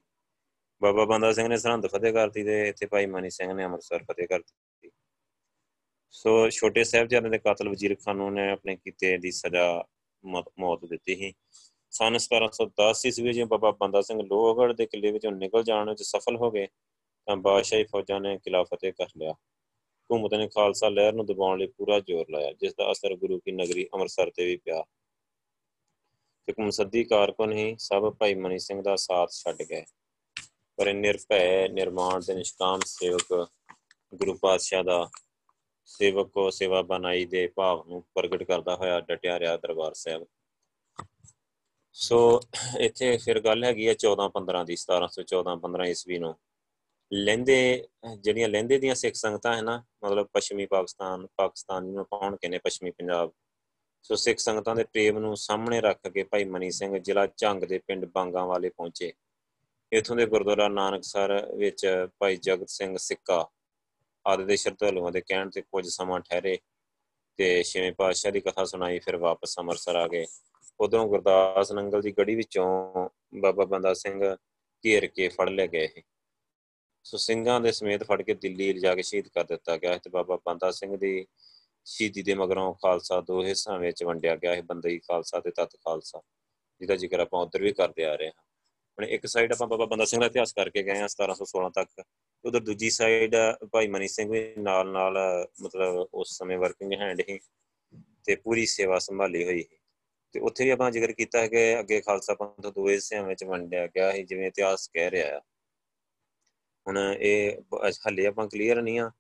[0.82, 4.28] ਬਾਬਾ ਬੰਦਾ ਸਿੰਘ ਨੇ ਸਰਹੰਦ ਫਤਿਹ ਕਰਤੀ ਤੇ ਇੱਥੇ ਭਾਈ ਮਨੀ ਸਿੰਘ ਨੇ ਅੰਮ੍ਰਿਤਸਰ ਫਤਿਹ
[4.28, 4.92] ਕਰਤੀ।
[6.12, 9.86] ਸੋ ਛੋਟੇ ਸਾਹਿਬਜ਼ਾਦੇ ਦੇ ਕਾਤਲ ਵਜ਼ੀਰ ਖਾਨ ਨੂੰ ਨੇ ਆਪਣੇ ਕੀਤੇ ਦੀ ਸਜ਼ਾ
[10.60, 11.34] ਮੌਤ ਦਿੱਤੀ ਸੀ।
[11.92, 16.36] ਸਨ 1710 ਈਸਵੀ ਵਿੱਚ ਬਾਬਾ ਬੰਦਾ ਸਿੰਘ ਲੋਹਗੜ੍ਹ ਦੇ ਕਿਲੇ ਵਿੱਚੋਂ ਨਿਕਲ ਜਾਣ ਵਿੱਚ ਸਫਲ
[16.36, 16.68] ਹੋ ਗਏ
[17.28, 21.68] ਤਾਂ ਬਾਦਸ਼ਾਹੀ ਫੌਜਾਂ ਨੇ ਕਿਲਾ ਫਤਿਹ ਕਰ ਲਿਆ। ਹਕੂਮਤ ਨੇ ਖਾਲਸਾ ਲਹਿਰ ਨੂੰ ਦਬਾਉਣ ਲਈ
[21.68, 24.84] ਪੂਰਾ ਜ਼ੋਰ ਲਾਇਆ, ਜਿਸ ਦਾ ਅਸਰ ਗੁਰੂ ਕੀ ਨਗਰੀ ਅੰਮ੍ਰਿਤਸਰ ਤੇ ਵੀ ਪਿਆ।
[26.48, 29.86] ਇੱਕ ਮੁਸੱਦੀ ਕਾਰਕੁਨ ਹੀ ਸਭ ਭਾਈ ਮਨੀ ਸਿੰਘ ਦਾ ਸਾਥ ਛੱਡ ਗਏ।
[30.78, 33.48] ਪਰ ਇਹ ਨਿਰਭੈ, ਨਿਰਮਾਣ ਤੇ ਨਿਸ਼ਕਾਮ ਸੇਵਕ
[34.16, 35.10] ਗੁਰੂ ਪਾਤਸ਼ਾਹ ਦਾ
[35.86, 40.26] ਸੇਵਕ ਕੋ ਸੇਵਾ ਬਣਾਈ ਦੇ ਭਾਵ ਨੂੰ ਪ੍ਰਗਟ ਕਰਦਾ ਹੋਇਆ ਡਟਿਆ ਰਿਹਾ ਦਰਬਾਰ ਸਾਹਿਬ।
[41.94, 42.42] ਸੋ
[42.80, 46.36] ਇੱਥੇ ਫਿਰ ਗੱਲ ਹੈਗੀ ਹੈ 14 15 ਦੀ 1714 15 ਈਸਵੀ ਨੂੰ।
[47.14, 47.88] ਲਹਿੰਦੇ,
[48.20, 52.58] ਜਿਹੜੀਆਂ ਲਹਿੰਦੇ ਦੀਆਂ ਸਿੱਖ ਸੰਗਤਾਂ ਹੈ ਨਾ, ਮਤਲਬ ਪੱਛਮੀ ਪਾਕਿਸਤਾਨ ਪਾਕਿਸਤਾਨ ਨੂੰ ਪਾਉਣ ਕੇ ਨੇ
[52.58, 53.32] ਪੱਛਮੀ ਪੰਜਾਬ।
[54.06, 57.78] ਸੋ ਸਿੱਖ ਸੰਗਤਾਂ ਦੇ ਪ੍ਰੇਮ ਨੂੰ ਸਾਹਮਣੇ ਰੱਖ ਕੇ ਭਾਈ ਮਨੀ ਸਿੰਘ ਜ਼ਿਲ੍ਹਾ ਝੰਗ ਦੇ
[57.78, 59.12] ਪਿੰਡ ਬਾਂਗਾ ਵਾਲੇ ਪਹੁੰਚੇ।
[59.92, 61.86] ਇਥੋਂ ਦੇ ਗੁਰਦੁਆਰਾ ਨਾਨਕਸਰ ਵਿੱਚ
[62.20, 63.48] ਭਾਈ ਜਗਤ ਸਿੰਘ ਸਿੱਕਾ
[64.26, 66.58] ਆਦਿ ਦੇ ਸ਼ਰਧਾਲੂਆਂ ਦੇ ਕਹਿਣ ਤੇ ਕੁਝ ਸਮਾਂ ਠਹਿਰੇ
[67.40, 70.26] ਤੇ ਛੇਵੇਂ ਪਾਤਸ਼ਾਹ ਦੀ ਕਥਾ ਸੁਣਾਈ, ਫਿਰ ਵਾਪਸ ਅੰਮ੍ਰਿਤਸਰ ਆ ਗਏ।
[70.80, 73.10] ਉਦੋਂ ਗੁਰਦਾਸ ਨੰਗਲ ਦੀ ਗੜੀ ਵਿੱਚੋਂ
[73.42, 74.36] ਬਾਬਾ ਬੰਦਾ ਸਿੰਘ
[74.84, 75.88] ਘੇਰ ਕੇ ਫੜ ਲਿਆ ਗਏ
[77.06, 80.40] ਸੋ ਸਿੰਘਾਂ ਦੇ ਸਮੇਤ ਫੜ ਕੇ ਦਿੱਲੀ ਲਿਜਾ ਕੇ ਸ਼ਹੀਦ ਕਰ ਦਿੱਤਾ ਗਿਆ ਤੇ ਬਾਬਾ
[80.46, 81.26] ਬੰਦਾ ਸਿੰਘ ਦੀ
[81.86, 86.22] ਸ਼ਹੀਦੀ ਦੇ ਮਗਰੋਂ ਖਾਲਸਾ ਦੋ ਹਿੱਸਿਆਂ ਵਿੱਚ ਵੰਡਿਆ ਗਿਆ ਹੈ ਬੰਦਈ ਖਾਲਸਾ ਤੇ ਤਤ ਖਾਲਸਾ,
[86.82, 88.44] ਜਿਹਦਾ ਜ਼ਿਕਰ ਆਪਾਂ ਉਧਰ ਵੀ ਕਰਦੇ ਆ ਰਹੇ ਹਾਂ।
[88.98, 92.04] ਹੁਣ ਇੱਕ ਸਾਈਡ ਆਪਾਂ ਬਾਬਾ ਬੰਦਾ ਸਿੰਘ ਦਾ ਇਤਿਹਾਸ ਕਰਕੇ ਗਏ ਆ 1716 ਤੱਕ
[92.46, 93.36] ਉਧਰ ਦੂਜੀ ਸਾਈਡ
[93.72, 95.18] ਭਾਈ ਮਨੀ ਸਿੰਘ ਵੀ ਨਾਲ ਨਾਲ,
[95.62, 97.40] ਮਤਲਬ ਉਸ ਸਮੇਂ ਵਰਕਿੰਗ ਹੈਂਡ ਹੀ
[98.26, 99.78] ਤੇ ਪੂਰੀ ਸੇਵਾ ਸੰਭਾਲੀ ਹੋਈ ਹੈ
[100.34, 103.86] ਤੇ ਉੱਥੇ ਵੀ ਆਪਾਂ ਜ਼ਿਕਰ ਕੀਤਾ ਹੈ ਕਿ ਅੱਗੇ ਖਾਲਸਾ ਪੰਥ ਦੋ ਹਿੱਸਿਆਂ ਵਿੱਚ ਵੰਡਿਆ
[103.88, 105.42] ਗਿਆ ਹੈ ਜਿਵੇਂ ਇਤਿਹਾਸ ਕਹਿ ਰਿਹਾ ਆ।
[106.88, 107.58] ਹੁਣ ਇਹ
[108.08, 109.12] ਹੱਲੇ ਆਪਾਂ ਕਲੀਅਰ ਨਹੀਂ ਆ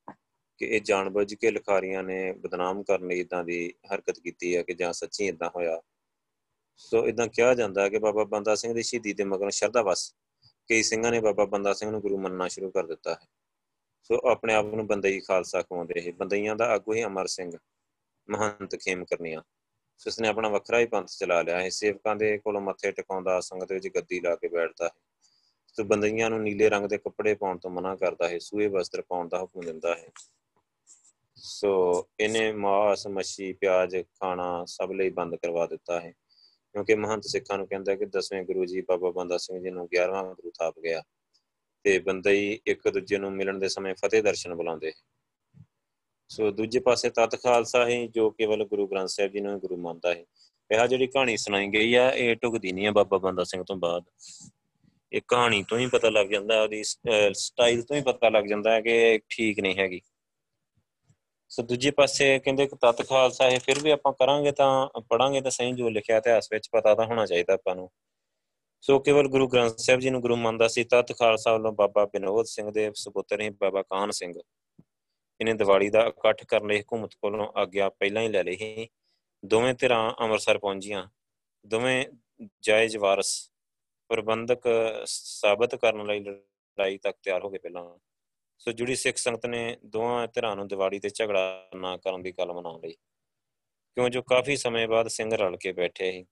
[0.58, 4.74] ਕਿ ਇਹ ਜਾਣਬੁੱਝ ਕੇ ਲਿਖਾਰੀਆਂ ਨੇ ਬਦਨਾਮ ਕਰਨ ਲਈ ਇਦਾਂ ਦੀ ਹਰਕਤ ਕੀਤੀ ਹੈ ਕਿ
[4.74, 5.82] ਜਾਂ ਸੱਚੀ ਇਦਾਂ ਹੋਇਆ।
[6.78, 10.16] ਸੋ ਇਦਾਂ ਕਿਹਾ ਜਾਂਦਾ ਹੈ ਕਿ ਬਾਬਾ ਬੰਦਾ ਸਿੰਘ ਦੀ ਸ਼ਹੀਦੀ ਦੇ ਮਗਰੋਂ ਸ਼ਰਧਾ ਵਸ
[10.70, 13.20] ਕਈ ਸਿੰਘਾਂ ਨੇ ਬਾਬਾ ਬੰਦਾ ਸਿੰਘ ਨੂੰ ਗੁਰੂ ਮੰਨਣਾ ਸ਼ੁਰੂ ਕਰ ਦਿੱਤਾ ਹੈ।
[14.04, 17.52] ਸੋ ਆਪਣੇ ਆਪ ਨੂੰ ਬੰਦਈ ਖਾਲਸਾ ਖਵਾਉਂਦੇ ਇਹ। ਬੰਦਈਆਂ ਦਾ ਆਗੂ ਹੀ ਅਮਰ ਸਿੰਘ
[18.30, 19.42] ਮਹੰਤ ਖੇਮ ਕਰਨੀਆਂ।
[19.98, 23.72] ਸੋ ਇਸਨੇ ਆਪਣਾ ਵੱਖਰਾ ਹੀ ਪੰਥ ਚਲਾ ਲਿਆ। ਹੈ ਸੇਵਕਾਂ ਦੇ ਕੋਲੋਂ ਮੱਥੇ ਟਿਕਾਉਂਦਾ, ਸੰਗਤ
[23.72, 24.92] ਵਿੱਚ ਗੱਦੀ ਲਾ ਕੇ ਬੈਠਦਾ ਹੈ।
[25.68, 29.28] ਸੋ ਬੰਦਈਆਂ ਨੂੰ ਨੀਲੇ ਰੰਗ ਦੇ ਕੱਪੜੇ ਪਾਉਣ ਤੋਂ ਮਨਾ ਕਰਦਾ ਹੈ, ਸੂਏ ਵਸਤਰ ਪਾਉਣ
[29.28, 30.10] ਦਾ ਹੁਕਮ ਦਿੰਦਾ ਹੈ।
[31.48, 36.12] ਸੋ ਇਹਨੇ ਮਾਸ, ਮੱਛੀ, ਪਿਆਜ਼, ਖਾਣਾ ਸਭ ਲਈ ਬੰਦ ਕਰਵਾ ਦਿੱਤਾ ਹੈ।
[36.74, 40.24] ਕਿਉਂਕਿ ਮਹੰਤ ਸਿੱਖਾਂ ਨੂੰ ਕਹਿੰਦਾ ਕਿ ਦਸਵੇਂ ਗੁਰੂ ਜੀ ਬਾਬਾ ਬੰਦਾ ਸਿੰਘ ਜੀ ਨੂੰ 11ਵਾਂ
[40.24, 41.04] ਗੁਰੂ ਥਾਪ ਗਿਆ
[41.84, 44.92] ਤੇ ਬੰਦਈ ਇੱਕ ਦੂਜੇ ਨੂੰ ਮਿਲਣ ਦੇ ਸਮੇਂ ਫਤਿਹ ਦਰਸ਼ਨ ਬੁਲਾਉਂਦੇ
[46.30, 50.14] ਸੋ ਦੂਜੇ ਪਾਸੇ ਤਤ ਖਾਲਸਾ ਹੈ ਜੋ ਕੇਵਲ ਗੁਰੂ ਗ੍ਰੰਥ ਸਾਹਿਬ ਜੀ ਨੂੰ ਗੁਰੂ ਮੰਨਦਾ
[50.14, 50.26] ਹੈ।
[50.72, 54.04] ਇਹ ਜਿਹੜੀ ਕਹਾਣੀ ਸੁਣਾਈ ਗਈ ਆ, ਇਹ ਟੁਕਦੀ ਨਹੀਂ ਆ ਬਾਬਾ ਬੰਦਾ ਸਿੰਘ ਤੋਂ ਬਾਅਦ।
[55.14, 56.84] ਇਹ ਕਹਾਣੀ ਤੋਂ ਹੀ ਪਤਾ ਲੱਗ ਜਾਂਦਾ, ਉਹਦੀ
[57.34, 60.02] ਸਟਾਈਲ ਤੋਂ ਹੀ ਪਤਾ ਲੱਗ ਜਾਂਦਾ ਹੈ ਕਿ ਠੀਕ ਨਹੀਂ ਹੈਗੀ।
[61.50, 65.52] ਸੋ ਦੂਜੇ ਪਾਸੇ ਕਹਿੰਦੇ ਕਿ ਤਤ ਖਾਲਸਾ ਹੈ ਫਿਰ ਵੀ ਆਪਾਂ ਕਰਾਂਗੇ ਤਾਂ ਪੜਾਂਗੇ ਤਾਂ
[65.52, 67.90] ਸਹੀ ਜੋ ਲਿਖਿਆ ਇਤਿਹਾਸ ਵਿੱਚ ਪਤਾ ਤਾਂ ਹੋਣਾ ਚਾਹੀਦਾ ਆਪਾਂ ਨੂੰ।
[68.82, 72.46] ਸੋ ਕੇਵਲ ਗੁਰੂ ਗ੍ਰੰਥ ਸਾਹਿਬ ਜੀ ਨੂੰ ਗੁਰੂ ਮੰਨਦਾ ਸੀ, ਤਤ ਖਾਲਸਾ ਵੱਲੋਂ ਬਾਬਾ ਬਿਨੋਦ
[72.46, 74.34] ਸਿੰਘ ਦੇ ਸੁਪੁੱਤਰ ਹੀ ਬਾਬਾ ਕਾਹਨ ਸਿੰਘ।
[75.42, 78.88] ਇਹਨੇ ਦੀਵਾਲੀ ਦਾ ਇਕੱਠ ਕਰਨ ਲਈ ਹਕੂਮਤ ਕੋਲੋਂ ਆਗਿਆ ਪਹਿਲਾਂ ਹੀ ਲੈ ਲਈ ਸੀ।
[79.46, 81.08] ਦੋਵੇਂ ਧਿਰਾਂ ਅੰਮ੍ਰਿਤਸਰ ਪਹੁੰਚੀਆਂ।
[81.66, 82.06] ਦੋਵੇਂ
[82.62, 83.52] ਜਾਇਜ਼ ਵਾਰਸ
[84.10, 84.68] ਪ੍ਰਬੰਧਕ
[85.06, 87.98] ਸਾਬਤ ਕਰਨ ਲਈ ਲੜਾਈ ਤੱਕ ਤਿਆਰ ਹੋ ਗਏ ਪਹਿਲਾਂ।
[88.58, 92.54] ਸੋ ਜੁੜੀ ਸਿੱਖ ਸੰਗਤ ਨੇ ਦੋਵਾਂ ਧਿਰਾਂ ਨੂੰ ਦੀਵਾਲੀ ਤੇ ਝਗੜਾ ਨਾ ਕਰਨ ਦੀ ਗੱਲ
[92.54, 92.92] ਮਨਾ ਲਈ।
[93.98, 96.26] ਕਿਉਂ ਜੋ ਕਾਫੀ ਸਮੇਂ ਬਾਅਦ ਸਿੰਘ ਰਲ ਕੇ ਬੈਠੇ ਸੀ।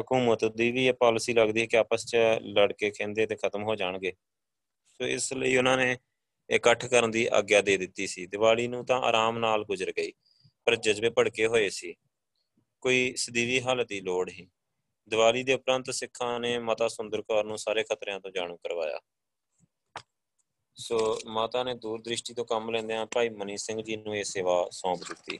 [0.00, 3.62] ਹਕੂਮਤ ਦੀ ਵੀ ਇਹ ਪਾਲਿਸੀ ਲੱਗਦੀ ਹੈ ਕਿ ਆਪਸ 'ਚ ਲੜ ਕੇ ਖਿੰਦੇ ਤੇ ਖਤਮ
[3.62, 4.12] ਹੋ ਜਾਣਗੇ।
[4.88, 5.96] ਸੋ ਇਸ ਲਈ ਉਹਨਾਂ ਨੇ
[6.50, 10.12] ਇਕੱਠ ਕਰਨ ਦੀ ਆਗਿਆ ਦੇ ਦਿੱਤੀ ਸੀ। ਦੀਵਾਲੀ ਨੂੰ ਤਾਂ ਆਰਾਮ ਨਾਲ ਗੁਜ਼ਰ ਗਈ,
[10.64, 11.94] ਪਰ ਜਜ਼ਬੇ ਭੜਕੇ ਹੋਏ ਸੀ।
[12.80, 14.48] ਕੋਈ ਸਦੀਵੀ ਹਾਲਤ ਦੀ ਲੋੜ ਹੀ
[15.08, 19.00] ਦੀਵਾਲੀ ਦੇ ਉਪਰੰਤ ਸਿੱਖਾਂ ਨੇ ਮਾਤਾ ਸੁੰਦਰ ਕੌਰ ਨੂੰ ਸਾਰੇ ਖਤਰਿਆਂ ਤੋਂ ਜਾਣੂ ਕਰਵਾਇਆ।
[20.78, 20.96] ਸੋ
[21.26, 25.04] ਮਾਤਾ ਨੇ ਦੂਰ ਦ੍ਰਿਸ਼ਟੀ ਤੋਂ ਕੰਮ ਲੈਂਦਿਆਂ ਭਾਈ ਮਨੀ ਸਿੰਘ ਜੀ ਨੂੰ ਇਹ ਸੇਵਾ ਸੌਂਪ
[25.08, 25.38] ਦਿੱਤੀ।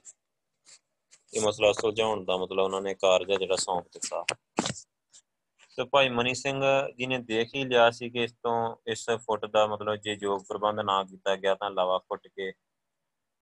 [1.33, 4.25] ਇਹ ਮਸਲਾ ਸੁਲਝਾਉਣ ਦਾ ਮਤਲਬ ਉਹਨਾਂ ਨੇ ਕਾਰਜ ਜਿਹੜਾ ਸੌਂਪ ਦਿੱਤਾ।
[5.71, 6.63] ਸੋ ਭਾਈ ਮਨੀ ਸਿੰਘ
[6.99, 10.45] ਜੀ ਨੇ ਦੇਖ ਹੀ ਲਿਆ ਸੀ ਕਿ ਇਸ ਤੋਂ ਇਸ ਫੁੱਟ ਦਾ ਮਤਲਬ ਜੇ ਯੋਗ
[10.49, 12.53] ਪ੍ਰਬੰਧ ਨਾ ਕੀਤਾ ਗਿਆ ਤਾਂ ਲਾਵਾ ਫੁੱਟ ਕੇ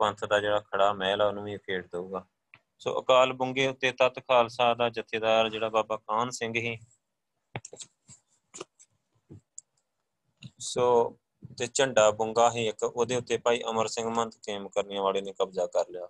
[0.01, 2.27] ਪੰਥ ਦਾ ਜਿਹੜਾ ਖੜਾ ਮਹਿਲ ਆ ਉਹਨੂੰ ਵੀ ਖੇਡ ਦਊਗਾ।
[2.79, 6.77] ਸੋ ਅਕਾਲ ਬੁੰਗੇ ਉੱਤੇ ਤਤ ਖਾਲਸਾ ਦਾ ਜਥੇਦਾਰ ਜਿਹੜਾ ਬਾਬਾ ਕਾਨ ਸਿੰਘ ਹੀ
[10.61, 11.19] ਸੋ
[11.59, 15.33] ਤੇ ਝੰਡਾ ਬੁੰਗਾ ਹੀ ਇੱਕ ਉਹਦੇ ਉੱਤੇ ਭਾਈ ਅਮਰ ਸਿੰਘ ਮੰਤ ਕੇਮ ਕਰਨੀਆਂ ਵਾਲੇ ਨੇ
[15.33, 16.09] ਕਬਜ਼ਾ ਕਰ ਲਿਆ।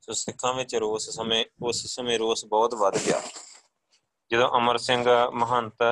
[0.00, 3.22] ਸੋ ਸਿੱਖਾਂ ਵਿੱਚ ਰੋਸ ਸਮੇਂ, ਉਸ ਸਮੇਂ ਰੋਸ ਬਹੁਤ ਵੱਧ ਗਿਆ।
[4.30, 5.82] ਜਦੋਂ ਅਮਰ ਸਿੰਘ ਮਹੰਤ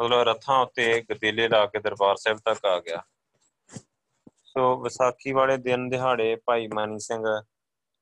[0.00, 3.02] ਮਤਲਬ ਰਥਾਂ ਉੱਤੇ ਗਦੇਲੇ ਲਾ ਕੇ ਦਰਬਾਰ ਸਾਹਿਬ ਤੱਕ ਆ ਗਿਆ।
[4.44, 7.24] ਸੋ ਵਿਸਾਖੀ ਵਾਲੇ ਦਿਨ ਦਿਹਾੜੇ ਭਾਈ ਮਾਨੀ ਸਿੰਘ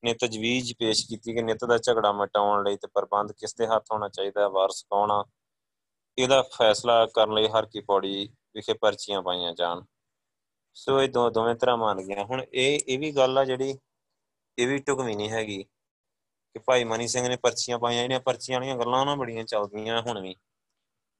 [0.05, 3.85] ਨੇ ਤਜਵੀਜ਼ ਪੇਸ਼ ਕੀਤੀ ਕਿ ਨਿਤ ਦਾ ਝਗੜਾ ਮਟਾਉਣ ਲਈ ਤੇ ਪ੍ਰਬੰਧ ਕਿਸ ਦੇ ਹੱਥ
[3.93, 5.25] ਹੋਣਾ ਚਾਹੀਦਾ, ਵਾਰਸ ਕੌਣ ਆ?
[6.19, 9.83] ਇਹਦਾ ਫੈਸਲਾ ਕਰਨ ਲਈ ਹਰ ਕੀ ਪੌੜੀ ਵਿਖੇ ਪਰਚੀਆਂ ਪਾਈਆਂ ਜਾਣ।
[10.75, 13.79] ਸੋ ਇਹ ਦੋ ਦੋਵੇਂ ਤਰ੍ਹਾਂ ਮੰਨ ਗਿਆ। ਹੁਣ ਇਹ ਇਹ ਵੀ ਗੱਲ ਆ ਜਿਹੜੀ,
[14.59, 15.63] ਇਹ ਵੀ ਟੁਕਵੀਂ ਨਹੀਂ ਹੈਗੀ
[16.55, 20.21] ਕਿ ਭਾਈ ਮਨੀ ਸਿੰਘ ਨੇ ਪਰਚੀਆਂ ਪਾਈਆਂ। ਜਿਹੜੀਆਂ ਪਰਚੀਆਂ ਵਾਲੀਆਂ ਗੱਲਾਂ ਉਹਨਾਂ ਬੜੀਆਂ ਚੱਲਦੀਆਂ ਹੁਣ
[20.21, 20.37] ਵੀ।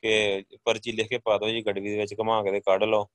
[0.03, 3.09] ਕਿ ਪਰਚੀ ਲਿਖ ਕੇ ਪਾ ਦਿਓ ਜੀ, ਗੱਡੀ ਦੇ ਵਿੱਚ ਘੁਮਾ ਕੇ ਤੇ ਕੱਢ ਲਓ।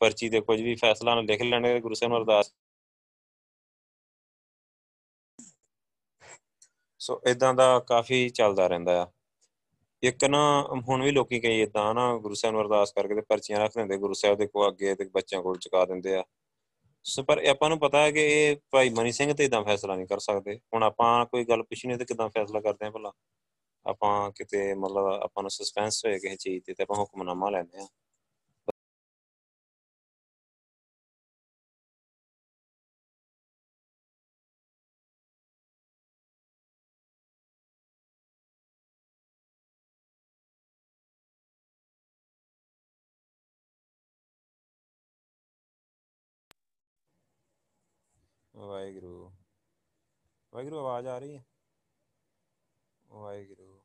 [0.00, 2.54] ਪਰਚੀ ਤੇ ਕੁਝ ਵੀ ਫੈਸਲਾ ਨਾ ਲਿਖ ਲੈਣੇ ਗੁਰੂ ਸਾਹਿਬ ਨੂੰ ਅਰਦਾਸ।
[6.98, 9.06] ਸੋ ਇਦਾਂ ਦਾ ਕਾਫੀ ਚੱਲਦਾ ਰਹਿੰਦਾ ਆ।
[10.02, 13.60] ਇੱਕ ਨਾ ਹੁਣ ਵੀ ਲੋਕੀ ਕਈ ਇਦਾਂ ਨਾ ਗੁਰੂ ਸਾਹਿਬ ਨੂੰ ਅਰਦਾਸ ਕਰਕੇ ਤੇ ਪਰਚੀਆਂ
[13.60, 16.24] ਰੱਖ ਦਿੰਦੇ, ਗੁਰੂ ਸਾਹਿਬ ਦੇ ਕੋਲ ਅੱਗੇ ਤੇ ਬੱਚਿਆਂ ਕੋਲ ਚੁਕਾ ਦਿੰਦੇ ਆ।
[17.02, 20.06] ਸੋ, ਪਰ ਆਪਾਂ ਨੂੰ ਪਤਾ ਹੈ ਕਿ ਇਹ ਭਾਈ ਮਨੀ ਸਿੰਘ ਤੇ ਇਦਾਂ ਫੈਸਲਾ ਨਹੀਂ
[20.06, 23.12] ਕਰ ਸਕਦੇ। ਹੁਣ ਆਪਾਂ ਕੋਈ ਗੱਲ ਪੁੱਛਣੀ ਤੇ ਕਿਦਾਂ ਫੈਸਲਾ ਕਰਦੇ ਆ ਭਲਾ।
[23.86, 27.86] ਆਪਾਂ ਕਿਤੇ ਮਤਲਬ ਆਪਾਂ ਨੂੰ ਸਸਪੈਂਸ ਹੋਏ ਕਿਸੇ ਚੀਜ਼ ਤੇ ਤੇ ਆਪਾਂ ਹੁਕਮਨਾਮਾ ਲੈਂਦੇ ਆ।
[48.78, 49.30] ਵਾਹਿਗੁਰੂ।
[50.52, 51.44] ਵਾਹਿਗੁਰੂ, ਆਵਾਜ਼ ਆ ਰਹੀ ਹੈ?
[53.08, 53.80] ਵਾਹਿਗੁਰੂ।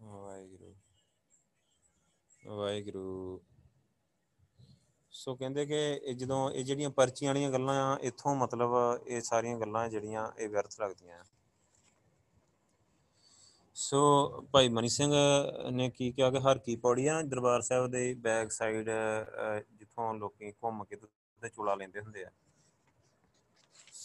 [0.00, 0.74] ਵਾਹਿਗੁਰੂ।
[2.46, 3.40] ਵਾਹਿਗੁਰੂ।
[5.12, 8.74] ਸੋ ਕਹਿੰਦੇ ਕਿ ਇਹ ਜਦੋਂ ਇਹ ਜਿਹੜੀਆਂ ਪਰਚੀਆਂ ਵਾਲੀਆਂ ਗੱਲਾਂ ਆ, ਇੱਥੋਂ ਮਤਲਬ
[9.06, 11.24] ਇਹ ਸਾਰੀਆਂ ਗੱਲਾਂ ਜਿਹੜੀਆਂ ਇਹ ਵਿਅਰਥ ਲੱਗਦੀਆਂ। ਆ
[13.74, 13.98] ਸੋ
[14.52, 15.12] ਭਾਈ ਮਨੀ ਸਿੰਘ
[15.70, 18.90] ਨੇ ਕੀ ਕਿਹਾ ਕਿ ਹਰ ਕੀ ਪੌੜੀ ਆ ਦਰਬਾਰ ਸਾਹਿਬ ਦੇ ਬੈਕ ਸਾਈਡ
[19.72, 22.30] ਜਿੱਥੋਂ ਲੋਕੀ ਘੁੰਮ ਕੇ ਤੇ ਚੁਲਾ ਲੈਂਦੇ ਹੁੰਦੇ ਆ।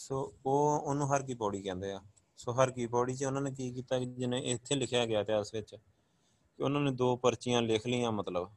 [0.08, 2.02] ਸੋ ਉਹ ਉਹਨੂੰ ਹਰ ਕੀ ਪੌੜੀ ਕਹਿੰਦੇ ਆ।
[2.38, 5.76] ਸੋ ਹਰ ਕੀ ਪੌੜੀ 'ਚ ਉਹਨਾਂ ਨੇ ਕੀ ਕੀਤਾ ਜਿਹਨੇ ਇੱਥੇ ਲਿਖਿਆ ਗਿਆ ਇਤਿਹਾਸ ਵਿੱਚ
[5.76, 8.52] ਕਿ ਉਹਨਾਂ ਨੇ ਦੋ ਪਰਚੀਆਂ ਲਿਖ ਲਈਆਂ ਮਤਲਬ।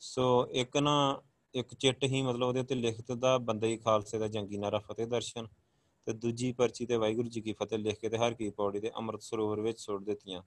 [0.00, 1.22] ਸੋ ਇੱਕ ਨਾ
[1.54, 5.06] ਇੱਕ ਚਿੱਟ ਹੀ ਮਤਲਬ ਉਹਦੇ ਉੱਤੇ ਲਿਖ ਦਿੱਤਾ ਬੰਦੇ ਹੀ ਖਾਲਸੇ ਦਾ ਜੰਗੀ ਨਾਰਾ ਫਤਿਹ
[5.06, 5.46] ਦਰਸ਼ਨ
[6.04, 8.90] ਤੇ ਦੂਜੀ ਪਰਚੀ ਤੇ ਵਾਹਿਗੁਰੂ ਜੀ ਕੀ ਫਤਿਹ ਲਿਖ ਕੇ ਤੇ ਹਰ ਕੀ ਪੌੜੀ ਦੇ
[8.96, 10.42] ਅੰਮ੍ਰਿਤ ਸਰੋਵਰ ਵਿੱਚ ਸੁੱਟ ਦਿੱਤੀਆਂ।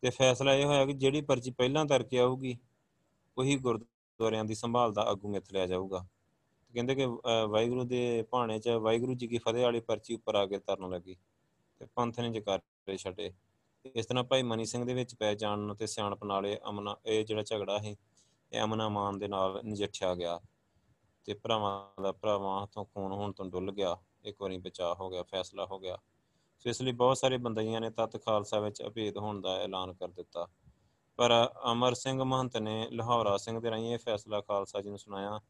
[0.00, 2.58] ਤੇ ਫੈਸਲਾ ਇਹ ਹੋਇਆ ਕਿ ਜਿਹੜੀ ਪਰਚੀ ਪਹਿਲਾਂ ਤਰ ਕੇ ਆਊਗੀ,
[3.38, 6.06] ਉਹੀ ਗੁਰਦੁਆਰਿਆਂ ਦੀ ਸੰਭਾਲ ਦਾ ਆਗੂ ਮਿੱਥ ਲਿਆ ਜਾਊਗਾ।
[6.74, 7.06] ਕਹਿੰਦੇ ਕਿ
[7.48, 11.16] ਵਾਹਿਗੁਰੂ ਦੇ ਭਾਣੇ 'ਚ ਵਾਹਿਗੁਰੂ ਜੀ ਕੀ ਫਤਿਹ ਵਾਲੀ ਪਰਚੀ ਉੱਪਰ ਆ ਕੇ ਤਰਨ ਲੱਗੀ
[11.80, 13.32] ਤੇ ਪੰਥ ਨੇ ਜਕਾਰੇ ਛੱਡੇ।
[13.94, 17.42] ਇਸ ਤਰ੍ਹਾਂ ਭਾਈ ਮਨੀ ਸਿੰਘ ਦੇ ਵਿੱਚ ਪੈ ਜਾਣ ਤੇ ਸਿਆਣਪ ਨਾਲੇ ਅਮਨਾ, ਇਹ ਜਿਹੜਾ
[17.42, 17.96] ਝਗੜਾ ਸੀ,
[18.52, 20.40] ਇਹ ਅਮਨਾ ਮਾਨ ਦੇ ਨਾਲ ਨਜਿੱਠਿਆ ਗਿਆ
[21.26, 25.22] ਤੇ ਭਰਾਵਾਂ ਦਾ ਭਰਾਵਾਂ ਹੱਥੋਂ ਖੂਨ ਹੋਣ ਤੋਂ ਡੁੱਲ ਗਿਆ, ਇੱਕ ਵਾਰੀ ਬਚਾਅ ਹੋ ਗਿਆ,
[25.22, 25.96] ਫੈਸਲਾ ਹੋ ਗਿਆ।
[26.60, 30.08] ਸੋ ਇਸ ਲਈ ਬਹੁਤ ਸਾਰੇ ਬੰਦਈਆਂ ਨੇ ਤਤ ਖਾਲਸਾ ਵਿੱਚ ਅਭੇਦ ਹੋਣ ਦਾ ਐਲਾਨ ਕਰ
[30.08, 30.46] ਦਿੱਤਾ।
[31.18, 31.32] ਪਰ
[31.72, 35.40] ਅਮਰ ਸਿੰਘ ਮਹੰਤ ਨੇ ਲਾਹੌਰਾ ਸਿੰਘ ਦੇ ਰਾਹੀਂ ਇਹ ਫੈਸਲਾ ਖਾਲਸਾ ਜੀ ਨੂੰ ਸੁਣਾਇਆ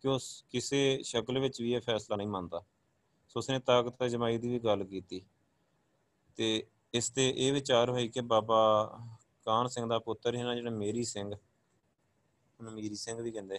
[0.00, 2.64] ਕਿ ਉਸ ਕਿਸੇ ਸ਼ਕਲ ਵਿੱਚ ਵੀ ਇਹ ਫੈਸਲਾ ਨਹੀਂ ਮੰਨਦਾ।
[3.28, 5.22] ਸੋ ਉਸਨੇ ਤਾਕਤ ਅਜਮਾਈ ਦੀ ਵੀ ਗੱਲ ਕੀਤੀ।
[6.36, 8.92] ਤੇ ਇਸ ਤੇ ਇਹ ਵਿਚਾਰ ਹੋਈ ਕਿ ਬਾਬਾ
[9.44, 11.34] ਕਾਨ ਸਿੰਘ ਦਾ ਪੁੱਤਰ ਹੈ ਨਾ, ਜਿਹੜਾ ਮੇਰੀ ਸਿੰਘ,
[12.60, 13.58] ਉਹਨੂੰ ਮੀਰੀ ਸਿੰਘ ਵੀ ਕਹਿੰਦੇ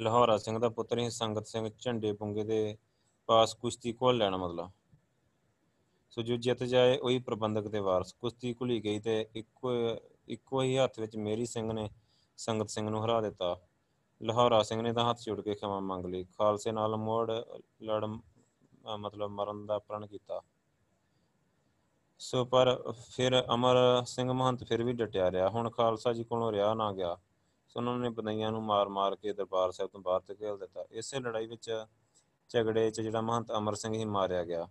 [0.00, 2.78] ਲਾਹੌਰਾ ਸਿੰਘ ਦਾ ਪੁੱਤਰ ਹੀ ਸੰਗਤ ਸਿੰਘ ਝੰਡੇ ਪੁੰਗੇ ਦੇ
[3.26, 4.70] ਪਾਸ ਕੁਸ਼ਤੀ ਕੋਲ ਲੈਣਾ ਮਤਲਬ।
[6.10, 9.70] ਸੋ ਜੋ ਜਿੱਤ ਜਾਏ, ਉਹੀ ਪ੍ਰਬੰਧਕ ਦੇ ਵਾਰਸ। ਕੁਸ਼ਤੀ ਘੁਲੀ ਗਈ ਤੇ ਇੱਕੋ
[10.28, 11.90] ਇੱਕੋ ਹੀ ਹੱਥ ਵਿੱਚ ਮੇਰੀ ਸਿੰਘ ਨੇ
[12.36, 13.60] ਸੰਗਤ ਸਿੰਘ ਨੂੰ ਹਰਾ ਦਿੱਤਾ।
[14.20, 17.30] ਲਾਹੌਰਾ ਸਿੰਘ ਨੇ ਤਾਂ ਹੱਥ ਜੋੜ ਕੇ ਖਿਮਾ ਮੰਗ ਲਈ। ਖਾਲਸੇ ਨਾਲ ਮੋੜ
[17.82, 18.04] ਲੜ
[18.98, 20.40] ਮਤਲਬ ਮਰਨ ਦਾ ਪ੍ਰਣ ਕੀਤਾ।
[22.20, 26.72] ਸੋ ਪਰ ਫਿਰ ਅਮਰ ਸਿੰਘ ਮਹੰਤ ਫਿਰ ਵੀ ਡਟਿਆ ਰਿਹਾ। ਹੁਣ ਖਾਲਸਾ ਜੀ ਕੋਲੋਂ ਰਿਹਾ
[26.74, 27.16] ਨਾ ਗਿਆ।
[27.68, 31.46] ਸੋ ਉਹਨਾਂ ਨੇ ਬਨਈਆਂ ਨੂੰ ਮਾਰ-ਮਾਰ ਕੇ ਦਰਬਾਰ ਸਾਹਿਬ ਤੋਂ ਬਾਹਰ ਧਕੇਲ ਦਿੱਤਾ। ਇਸੇ ਲੜਾਈ
[31.46, 31.70] ਵਿੱਚ
[32.50, 34.68] ਝਗੜੇ 'ਚ ਜਿਹੜਾ ਮਹੰਤ ਅਮਰ ਸਿੰਘ ਹੀ ਮਾਰਿਆ ਗਿਆ,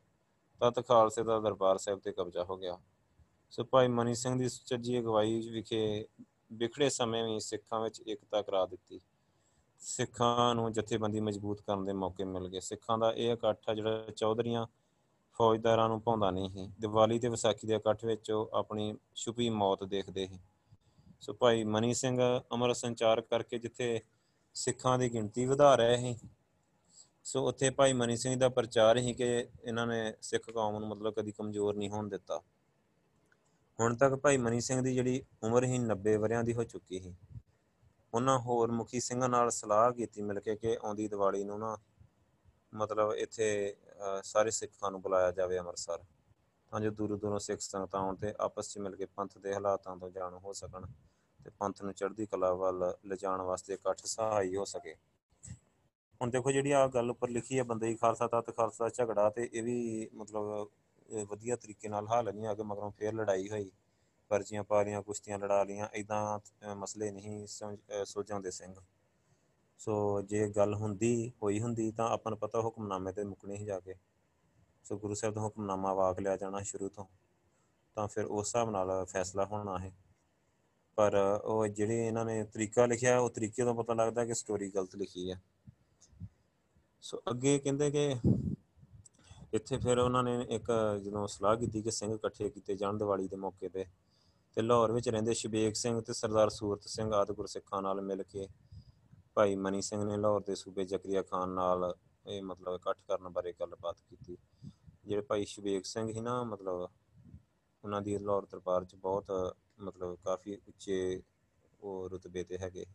[0.61, 2.77] ਤਦ ਖਾਲਸੇ ਦਾ ਦਰਬਾਰ ਸਾਹਿਬ ਤੇ ਕਬਜ਼ਾ ਹੋ ਗਿਆ।
[3.51, 6.05] ਸੋ ਭਾਈ ਮਨੀ ਸਿੰਘ ਦੀ ਸੁਚੱਜੀ ਅਗਵਾਈ ਵਿਖੇ
[6.53, 8.99] ਵਿਖੜੇ ਸਮੇਂ ਵੀ ਸਿੱਖਾਂ ਵਿੱਚ ਇਕਤਾ ਕਰਾ ਦਿੱਤੀ।
[9.81, 14.11] ਸਿੱਖਾਂ ਨੂੰ ਜਥੇਬੰਦੀ ਮਜ਼ਬੂਤ ਕਰਨ ਦੇ ਮੌਕੇ ਮਿਲ ਗਏ। ਸਿੱਖਾਂ ਦਾ ਇਹ ਇਕੱਠ ਆ ਜਿਹੜਾ
[14.15, 14.65] ਚੌਧਰੀਆਂ
[15.33, 19.83] ਫੌਜਦਾਰਾਂ ਨੂੰ ਪਾਉਂਦਾ ਨਹੀਂ ਸੀ। ਦੀਵਾਲੀ ਤੇ ਵਿਸਾਖੀ ਦੇ ਇਕੱਠ ਵਿੱਚ ਉਹ ਆਪਣੀ ਛੁਪੀ ਮੌਤ
[19.83, 20.39] ਦੇਖਦੇ ਸੀ।
[21.21, 22.19] ਸੋ ਭਾਈ ਮਨੀ ਸਿੰਘ
[22.53, 24.01] ਅਮਰ ਸੰਚਾਰ ਕਰਕੇ ਜਿੱਥੇ
[24.53, 26.29] ਸਿੱਖਾਂ ਦੀ ਗਿਣਤੀ ਵਧਾ ਰਹੇ ਸੀ,
[27.23, 31.13] ਸੋ ਉੱਥੇ ਭਾਈ ਮਨੀ ਸਿੰਘ ਦਾ ਪ੍ਰਚਾਰ ਹੀ ਕਿ ਇਹਨਾਂ ਨੇ ਸਿੱਖ ਕੌਮ ਨੂੰ ਮਤਲਬ
[31.13, 32.41] ਕਦੀ ਕਮਜ਼ੋਰ ਨਹੀਂ ਹੋਣ ਦਿੱਤਾ।
[33.79, 37.15] ਹੁਣ ਤੱਕ ਭਾਈ ਮਨੀ ਸਿੰਘ ਦੀ ਜਿਹੜੀ ਉਮਰ ਹੀ 90 ਵਰਿਆਂ ਦੀ ਹੋ ਚੁੱਕੀ ਸੀ।
[38.13, 41.77] ਉਹਨਾਂ ਹੋਰ ਮੁਖੀ ਸਿੰਘਾਂ ਨਾਲ ਸਲਾਹ ਕੀਤੀ ਮਿਲ ਕੇ ਕਿ ਆਉਂਦੀ ਦੀਵਾਲੀ ਨੂੰ ਨਾ
[42.73, 43.75] ਮਤਲਬ ਇੱਥੇ
[44.23, 45.99] ਸਾਰੇ ਸਿੱਖਾਂ ਨੂੰ ਬੁਲਾਇਆ ਜਾਵੇ ਅੰਮ੍ਰਿਤਸਰ,
[46.71, 49.95] ਤਾਂ ਜੋ ਦੂਰੋਂ ਦੂਰੋਂ ਸਿੱਖ ਸੰਗਤਾਂ ਆਉਣ ਤੇ ਆਪਸ 'ਚ ਮਿਲ ਕੇ ਪੰਥ ਦੇ ਹਾਲਾਤਾਂ
[49.97, 50.85] ਤੋਂ ਜਾਣੂ ਹੋ ਸਕਣ
[51.39, 54.95] ਤੇ ਪੰਥ ਨੂੰ ਚੜ੍ਹਦੀ ਕਲਾ ਵੱਲ ਲਿਜਾਣ ਵਾਸਤੇ ਇਕੱਠ ਸਹਾਈ ਹੋ ਸਕੇ।
[56.21, 59.49] ਹੁਣ ਦੇਖੋ ਜਿਹੜੀ ਆ ਗੱਲ ਉੱਪਰ ਲਿਖੀ ਹੈ ਬੰਦੇ ਦੀ ਖਾਲਸਾ ਤਤ ਖਾਲਸਾ ਝਗੜਾ ਤੇ
[59.53, 60.69] ਇਹ ਵੀ ਮਤਲਬ
[61.29, 63.71] ਵਧੀਆ ਤਰੀਕੇ ਨਾਲ ਹੱਲ ਨਹੀਂ ਆ ਕੇ ਮਗਰੋਂ ਫੇਰ ਲੜਾਈ ਹੋਈ।
[64.29, 67.45] ਪਰਚੀਆਂ ਪਾ ਲੀਆਂ, ਕੁਸ਼ਤੀਆਂ ਲੜਾ ਲੀਆਂ ਇਦਾਂ ਮਸਲੇ ਨਹੀਂ
[68.05, 68.73] ਸੁਲਝਾਉਂਦੇ ਸਿੰਘ।
[69.79, 73.79] ਸੋ ਜੇ ਗੱਲ ਹੁੰਦੀ, ਹੋਈ ਹੁੰਦੀ ਤਾਂ ਆਪਾਂ ਨੂੰ ਪਤਾ ਹੁਕਮਨਾਮੇ ਤੇ ਮੁੱਕਣੇ ਹੀ ਜਾ
[73.79, 73.95] ਕੇ।
[74.85, 77.05] ਸੋ ਗੁਰੂ ਸਾਹਿਬ ਦਾ ਹੁਕਮਨਾਮਾ ਵਾਕ ਲਿਆ ਜਾਣਾ ਸ਼ੁਰੂ ਤੋਂ,
[77.97, 79.91] ਤਾਂ ਫਿਰ ਉਸ ਹਿਸਾਬ ਨਾਲ ਫੈਸਲਾ ਹੋਣਾ ਹੈ
[80.97, 84.95] ਪਰ ਉਹ ਜਿਹੜੇ ਇਹਨਾਂ ਨੇ ਤਰੀਕਾ ਲਿਖਿਆ, ਉਹ ਤਰੀਕੇ ਤੋਂ ਪਤਾ ਲੱਗਦਾ ਕਿ ਸਟੋਰੀ ਗਲਤ
[84.95, 85.41] ਲਿਖੀ ਹੈ
[87.03, 88.15] ਸੋ ਅੱਗੇ ਕਹਿੰਦੇ ਕਿ
[89.53, 90.71] ਇੱਥੇ ਫਿਰ ਉਹਨਾਂ ਨੇ ਇੱਕ
[91.03, 93.85] ਜਦੋਂ ਸਲਾਹ ਕੀਤੀ ਕਿ ਸਿੰਘ ਇਕੱਠੇ ਕੀਤੇ ਜਾਣ ਦੀਵਾਲੀ ਦੇ ਮੌਕੇ ਤੇ
[94.57, 98.47] ਤੇ ਲਾਹੌਰ ਵਿੱਚ ਰਹਿੰਦੇ ਸ਼ਬੇਕ ਸਿੰਘ ਤੇ ਸਰਦਾਰ ਸੂਰਤ ਸਿੰਘ ਆਦਿ ਗੁਰਸਿੱਖਾਂ ਨਾਲ ਮਿਲ ਕੇ
[99.35, 101.93] ਭਾਈ ਮਨੀ ਸਿੰਘ ਨੇ ਲਾਹੌਰ ਦੇ ਸੂਬੇ ਜ਼ਕਰੀਆ ਖਾਨ ਨਾਲ
[102.25, 104.37] ਇਹ ਮਤਲਬ ਇਕੱਠ ਕਰਨ ਬਾਰੇ ਗੱਲਬਾਤ ਕੀਤੀ।
[105.05, 106.87] ਜਿਹੜੇ ਭਾਈ ਸ਼ਬੇਕ ਸਿੰਘ ਹੀ ਨਾ, ਮਤਲਬ
[107.83, 109.31] ਉਹਨਾਂ ਦੀ ਲਾਹੌਰ ਦਰਬਾਰ 'ਚ ਬਹੁਤ
[109.79, 111.21] ਮਤਲਬ ਕਾਫੀ ਉੱਚੇ
[111.81, 112.85] ਉਹ ਰੁਤਬੇ ਤੇ ਹੈਗੇ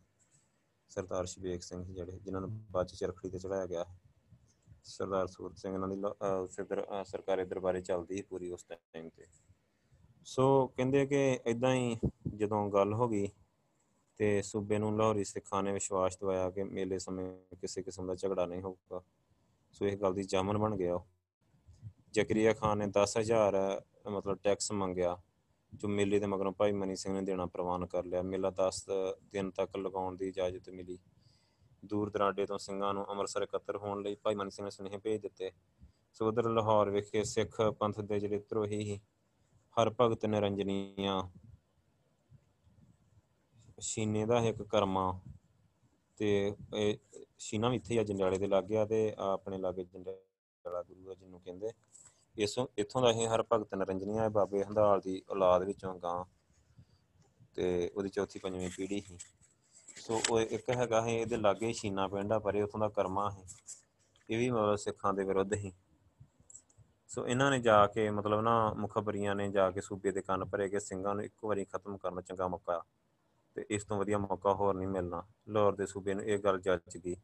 [0.91, 3.85] ਸਰਦਾਰ ਸ਼ਬੇਕ ਸਿੰਘ ਜਿਹੜੇ, ਜਿਨ੍ਹਾਂ ਨੂੰ ਬਾਅਦ 'ਚ ਚਰਖੜੀ ਤੇ ਚੜਾਇਆ ਗਿਆ।
[4.85, 6.01] ਸਰਦਾਰ ਸੂਰਤ ਸਿੰਘ ਇਹਨਾਂ ਦੀ
[7.05, 9.25] ਸਰਕਾਰੀ ਦਰਬਾਰੇ ਚੱਲਦੀ ਸੀ ਪੂਰੀ ਉਸ ਟਾਈਮ ਤੇ।
[10.25, 11.97] ਸੋ ਕਹਿੰਦੇ ਕਿ ਇਦਾਂ ਹੀ
[12.35, 13.27] ਜਦੋਂ ਗੱਲ ਹੋ ਗਈ
[14.17, 18.45] ਤੇ ਸੂਬੇ ਨੂੰ ਲਾਹੌਰੀ ਸਿੱਖਾਂ ਨੇ ਵਿਸ਼ਵਾਸ ਦਿਵਾਇਆ ਕਿ ਮੇਲੇ ਸਮੇਂ ਕਿਸੇ ਕਿਸਮ ਦਾ ਝਗੜਾ
[18.45, 19.01] ਨਹੀਂ ਹੋਊਗਾ।
[19.71, 20.99] ਸੋ ਇਹ ਗੱਲ ਦੀ ਜਾਮਨ ਬਣ ਗਿਆ
[22.11, 23.55] ਜ਼ਕਰੀਆ ਖਾਨ ਨੇ 10000
[24.09, 25.17] ਮਤਲਬ ਟੈਕਸ ਮੰਗਿਆ,
[25.73, 28.85] ਜੋ ਮੇਲੇ ਦੇ ਮਗਰੋਂ ਭਾਈ ਮਨੀ ਸਿੰਘ ਨੇ ਦੇਣਾ ਪ੍ਰਵਾਨ ਕਰ ਲਿਆ। ਮੇਲਾ 10
[29.31, 30.99] ਦਿਨ ਤੱਕ ਲਗਾਉਣ ਦੀ ਇਜਾਜ਼ਤ ਮਿਲੀ।
[31.85, 35.21] ਦੂਰ ਦਰਾਡੇ ਤੋਂ ਸਿੰਘਾਂ ਨੂੰ ਅੰਮ੍ਰਿਤਸਰ ਇਕੱਤਰ ਹੋਣ ਲਈ ਭਾਈ ਮਨੀ ਸਿੰਘ ਨੇ ਸੁਨੇਹੇ ਭੇਜ
[35.21, 35.51] ਦਿੱਤੇ।
[36.13, 38.99] ਸੋ ਉਧਰ ਲਾਹੌਰ ਵਿਖੇ ਸਿੱਖ ਪੰਥ ਦੇ ਜਿਹੜੇ ਧਰੋਹੀ ਸੀ
[39.77, 41.21] ਹਰ ਭਗਤ ਨਿਰੰਜਨੀਆਂ।
[43.79, 45.03] ਸ਼ੀਨੇ ਦਾ ਇੱਕ ਕਰਮਾ
[46.17, 46.29] ਤੇ
[46.73, 46.97] ਇਹ
[47.37, 51.11] ਸ਼ੀਨਾ ਵੀ ਇੱਥੇ ਹੀ ਆ ਜੰਡਿਆਲੇ ਦੇ ਲਾਗੇ ਆ ਤੇ ਆਹ ਆਪਣੇ ਲਾਗੇ ਜੰਡਿਆਲਾ ਗੁਰੂ
[51.11, 51.71] ਆ ਜਿਹਨੂੰ ਕਹਿੰਦੇ।
[52.35, 56.23] ਇਸੋਂ ਇੱਥੋਂ ਦਾ ਇਹ ਹਰ ਭਗਤ ਨਿਰੰਜਨੀਆ ਹੈ ਬਾਬੇ ਹੰਦਾਲ ਦੀ ਔਲਾਦ ਵਿੱਚੋਂ ਗਾਂ
[57.55, 59.17] ਤੇ ਉਹਦੀ ਚੌਥੀ ਪੰਜਵੀਂ ਪੀੜ੍ਹੀ ਸੀ।
[59.97, 63.29] ਸੋ ਉਹ ਇੱਕ ਹੈਗਾ ਹੈ ਇਹਦੇ ਲਾਗੇ ਹੀ ਸ਼ੀਨਾ ਪਿੰਡ ਆ, ਪਰੇ ਉੱਥੋਂ ਦਾ ਕਰਮਾ
[63.31, 63.45] ਹੈ
[64.29, 65.71] ਇਹ ਵੀ ਮਤਲਬ ਸਿੱਖਾਂ ਦੇ ਵਿਰੁੱਧ ਹੀ
[67.07, 70.69] ਸੋ ਇਹਨਾਂ ਨੇ ਜਾ ਕੇ ਮਤਲਬ ਨਾ ਮੁਖਬਰੀਆਂ ਨੇ ਜਾ ਕੇ ਸੂਬੇ ਦੇ ਕੰਨ ਭਰੇ
[70.69, 72.83] ਕਿ ਸਿੰਘਾਂ ਨੂੰ ਇੱਕੋ ਵਾਰੀ ਖਤਮ ਕਰਨ ਦਾ ਚੰਗਾ ਮੌਕਾ
[73.55, 76.97] ਤੇ ਇਸ ਤੋਂ ਵਧੀਆ ਮੌਕਾ ਹੋਰ ਨਹੀਂ ਮਿਲਣਾ। ਲਾਹੌਰ ਦੇ ਸੂਬੇ ਨੂੰ ਇਹ ਗੱਲ ਜੱਜ
[76.97, 77.15] ਗਈ।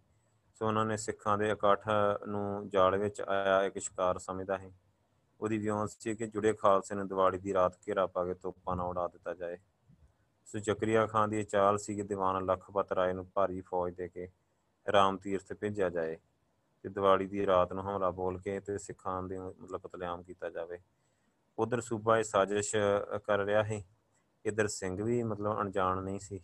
[0.53, 1.79] ਸੋ ਉਹਨਾਂ ਨੇ ਸਿੱਖਾਂ ਦੇ ਇਕੱਠ
[2.27, 4.71] ਨੂੰ ਜਾਲ ਵਿੱਚ ਆਇਆ, ਇੱਕ ਸ਼ਿਕਾਰ ਸਮਝਦਾ ਹੈ
[5.39, 8.85] ਉਹਦੀ ਵਿਉਂਸ ਸੀ ਕਿ ਜੁੜੇ ਖਾਲਸੇ ਨੂੰ ਦੀਵਾਲੀ ਦੀ ਰਾਤ ਘੇਰਾ ਪਾ ਕੇ ਤੋਪਾਂ ਨਾਲ
[8.85, 9.57] ਉਡਾ ਦਿੱਤਾ ਜਾਏ।
[10.45, 14.07] ਸੋ ਜ਼ਕਰੀਆ ਖਾਨ ਦੀ ਇਹ ਚਾਲ ਸੀ ਕਿ ਦੀਵਾਨ ਲਖਪਤ ਰਾਏ ਨੂੰ ਭਾਰੀ ਫੌਜ ਦੇ
[14.07, 14.29] ਕੇ
[14.91, 16.17] ਰਾਮ ਤੀਰਥ ਭੇਜਿਆ ਜਾਏ।
[16.83, 20.79] ਤੇ ਦੀਵਾਲੀ ਦੀ ਰਾਤ ਨੂੰ ਹਮਲਾ ਬੋਲ ਕੇ ਤੇ ਸਿੱਖਾਂ ਦੇ ਮਤਲਬ ਕਤਲੇਆਮ ਕੀਤਾ ਜਾਵੇ।
[21.59, 23.83] ਉਧਰ ਸੂਬਾ ਇਹ ਸਾਜ਼ਿਸ਼ ਅ, ਕਰ ਰਿਹਾ ਹੈ
[24.45, 26.41] ਇਧਰ ਸਿੰਘ ਵੀ ਮਤਲਬ ਅਣਜਾਣ ਨਹੀਂ ਸੀ।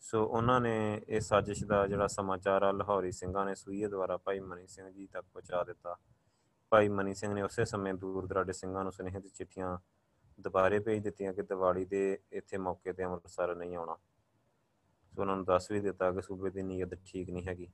[0.00, 4.40] ਸੋ ਉਹਨਾਂ ਨੇ ਇਹ ਸਾਜ਼ਿਸ਼ ਦਾ ਜਿਹੜਾ ਸਮਾਚਾਰ ਆ ਲਾਹੌਰੀ ਸਿੰਘਾਂ ਨੇ ਸੂਈਏ ਦੁਆਰਾ ਭਾਈ
[4.40, 5.96] ਮਨੀ ਸਿੰਘ ਜੀ ਤੱਕ ਪਹੁੰਚਾ ਦਿੱਤਾ।
[6.70, 9.78] ਭਾਈ ਮਨੀ ਸਿੰਘ ਨੇ ਉਸੇ ਸਮੇਂ ਦੂਰ ਦਰਾਡੇ ਸਿੰਘਾਂ ਨੂੰ ਸੁਨੇਹੇ ਤੇ ਚਿੱਠੀਆਂ
[10.40, 13.96] ਦੁਬਾਰੇ ਭੇਜ ਦਿੱਤੀਆਂ ਕਿ ਦੀਵਾਲੀ ਦੇ ਇੱਥੇ ਮੌਕੇ ਤੇ ਅੰਮ੍ਰਿਤਸਰ ਨਹੀਂ ਆਉਣਾ।
[15.16, 17.68] ਸੋ ਉਹਨਾਂ ਨੂੰ ਦੱਸ ਵੀ ਦਿੱਤਾ ਕਿ ਸੂਬੇ ਦੀ ਨੀਅਤ ਠੀਕ ਨਹੀਂ ਹੈਗੀ।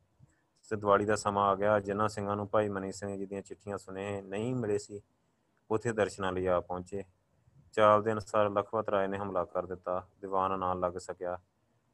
[0.69, 3.79] ਤੇ ਦੀਵਾਲੀ ਦਾ ਸਮਾਂ ਆ ਗਿਆ, ਜਿਨ੍ਹਾਂ ਸਿੰਘਾਂ ਨੂੰ ਭਾਈ ਮਨੀ ਸਿੰਘ ਜੀ ਦੀਆਂ ਚਿੱਠੀਆਂ
[3.79, 5.03] ਸੁਨੇਹੇ ਨਹੀਂ ਮਿਲੇ ਸੀ,
[5.71, 7.05] ਉਥੇ ਦਰਸ਼ਨਾਂ ਲਈ ਆ ਪਹੁੰਚੇ।
[7.73, 11.39] ਚਾਲ ਦੇ ਅਨੁਸਾਰ ਲਖਪਤ ਰਾਏ ਨੇ ਹਮਲਾ ਕਰ ਦਿੱਤਾ, ਦੀਵਾਨ ਨਾਲ ਲੱਗ ਸਕਿਆ,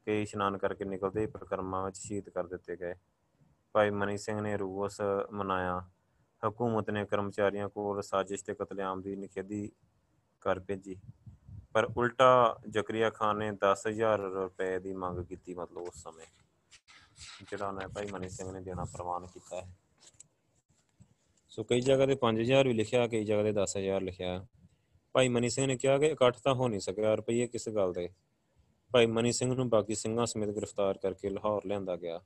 [0.07, 2.95] ਕਈ ਇਸ਼ਨਾਨ ਕਰਕੇ ਨਿਕਲਦੇ ਹੀ ਪ੍ਰਕਰਮਾਂ ਵਿੱਚ ਸ਼ਹੀਦ ਕਰ ਦਿੱਤੇ ਗਏ।
[3.73, 5.01] ਭਾਈ ਮਨੀ ਸਿੰਘ ਨੇ ਰੂਸ
[5.33, 5.89] ਮਨਾਇਆ।
[6.49, 9.73] ਹਕੂਮਤ ਨੇ ਕਰਮਚਾਰੀਆਂ ਕੋਲ ਸਾਜ਼ਿਸ਼ ਤੇ ਕਤਲੇਆਮ ਦੀ ਨਿਖੇਧੀ
[10.41, 11.01] ਕਰ ਭੇਜੀ।
[11.73, 16.27] ਪਰ ਉਲਟਾ ਜ਼ਕਰੀਆ ਖਾਨ ਨੇ 10000 ਰੁਪਏ ਦੀ ਮੰਗ ਕੀਤੀ ਮਤਲਬ ਉਸ ਸਮੇਂ।
[17.51, 19.77] ਜਿਹੜਾ ਉਹਨੇ ਭਾਈ ਮਨੀ ਸਿੰਘ ਨੇ ਦੇਣਾ ਪ੍ਰਵਾਨ ਕੀਤਾ ਹੈ।
[21.49, 24.47] ਸੋ ਕਈ ਜਗ੍ਹਾ ਤੇ 5000 ਵੀ ਲਿਖਿਆ, ਕਈ ਜਗ੍ਹਾ ਤੇ 10000 ਲਿਖਿਆ।
[25.12, 28.09] ਭਾਈ ਮਨੀ ਸਿੰਘ ਨੇ ਕਿਹਾ ਕਿ ਇਕੱਠ ਤਾਂ ਹੋ ਨਹੀਂ ਸਕਿਆ ਰੁਪਈਏ ਕਿਸ ਗੱਲ ਦੇ?
[28.93, 32.20] ਭਾਈ ਮਨੀ ਸਿੰਘ ਨੂੰ ਬਾਕੀ ਸਿੰਘਾਂ ਸਮੇਤ ਗ੍ਰਿਫਤਾਰ ਕਰਕੇ ਲਾਹੌਰ ਲਿਆਂਦਾ ਗਿਆ।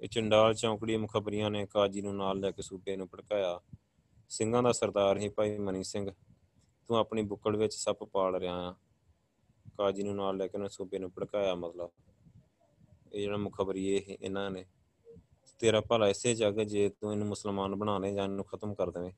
[0.00, 3.60] ਇਹ ਚੰਡਾਲ ਚੌਂਕੜੀ ਮੁਖਬਰੀਆਂ ਨੇ ਕਾਜੀ ਨੂੰ ਨਾਲ ਲੈ ਕੇ ਸੂਬੇ ਨੂੰ ਭੜਕਾਇਆ।
[4.28, 6.10] ਸਿੰਘਾਂ ਦਾ ਸਰਦਾਰ ਹੀ ਭਾਈ ਮਨੀ ਸਿੰਘ।
[6.88, 8.74] ਤੂੰ ਆਪਣੀ ਬੁੱਕਲ ਵਿੱਚ ਸੱਪ ਪਾਲ ਰਿਹਾ ਆ।
[9.78, 11.90] ਕਾਜੀ ਨੂੰ ਨਾਲ ਲੈ ਕੇ ਉਹਨੇ ਸੂਬੇ ਨੂੰ ਭੜਕਾਇਆ ਮਤਲਬ।
[13.12, 14.64] ਇਹ ਜਿਹੜਾ ਮੁਖਬਰੀ ਇਹ, ਇਹਨਾਂ ਨੇ।
[15.58, 19.12] ਤੇਰਾ ਭਲਾ ਇਸੇ ਜੱਗ ਜੇ ਤੂੰ ਇਹਨੂੰ ਮੁਸਲਮਾਨ ਬਣਾ ਲੈ ਜਾਂ ਇਹਨੂੰ ਖਤਮ ਕਰ ਦੇਵੇਂ।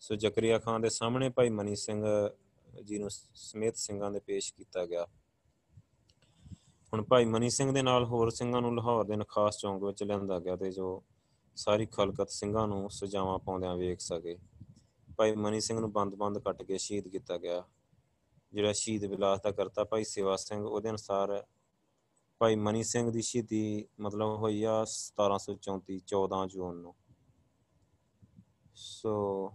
[0.00, 2.04] ਸੋ ਜ਼ਕਰੀਆ ਖਾਨ ਦੇ ਸਾਹਮਣੇ ਭਾਈ ਮਨੀ ਸਿੰਘ
[2.84, 5.06] ਜੀ ਨੂੰ ਸਮੇਤ ਸਿੰਘਾਂ ਦੇ ਪੇਸ਼ ਕੀਤਾ ਗਿਆ।
[6.92, 10.38] ਹੁਣ ਭਾਈ ਮਨੀ ਸਿੰਘ ਦੇ ਨਾਲ ਹੋਰ ਸਿੰਘਾਂ ਨੂੰ ਲਾਹੌਰ ਦੇ ਨਖਾਸ ਚੌਂਕ ਵਿੱਚ ਲਿਆਂਦਾ
[10.38, 11.02] ਗਿਆ ਤੇ ਜੋ
[11.56, 14.38] ਸਾਰੀ ਖਲਕਤ ਸਿੰਘਾਂ ਨੂੰ ਸਜਾਵਾਂ ਪਾਉਂਦਿਆਂ ਵੇਖ ਸਕੇ।
[15.16, 17.64] ਭਾਈ ਮਨੀ ਸਿੰਘ ਨੂੰ ਬੰਦ-ਬੰਦ ਕੱਟ ਕੇ ਸ਼ਹੀਦ ਕੀਤਾ ਗਿਆ।
[18.52, 21.46] ਜਿਹੜਾ ਸ਼ਹੀਦ ਵਿਲਾਸ ਦਾ ਕਰਤਾ ਭਾਈ ਸੇਵਾ ਸਿੰਘ, ਉਹਦੇ ਅਨੁਸਾਰ
[22.38, 26.94] ਭਾਈ ਮਨੀ ਸਿੰਘ ਦੀ ਸ਼ਹੀਦੀ ਮਤਲਬ ਹੋਈ ਆ 1734 14 ਜੂਨ ਨੂੰ।
[28.74, 29.52] ਸੋ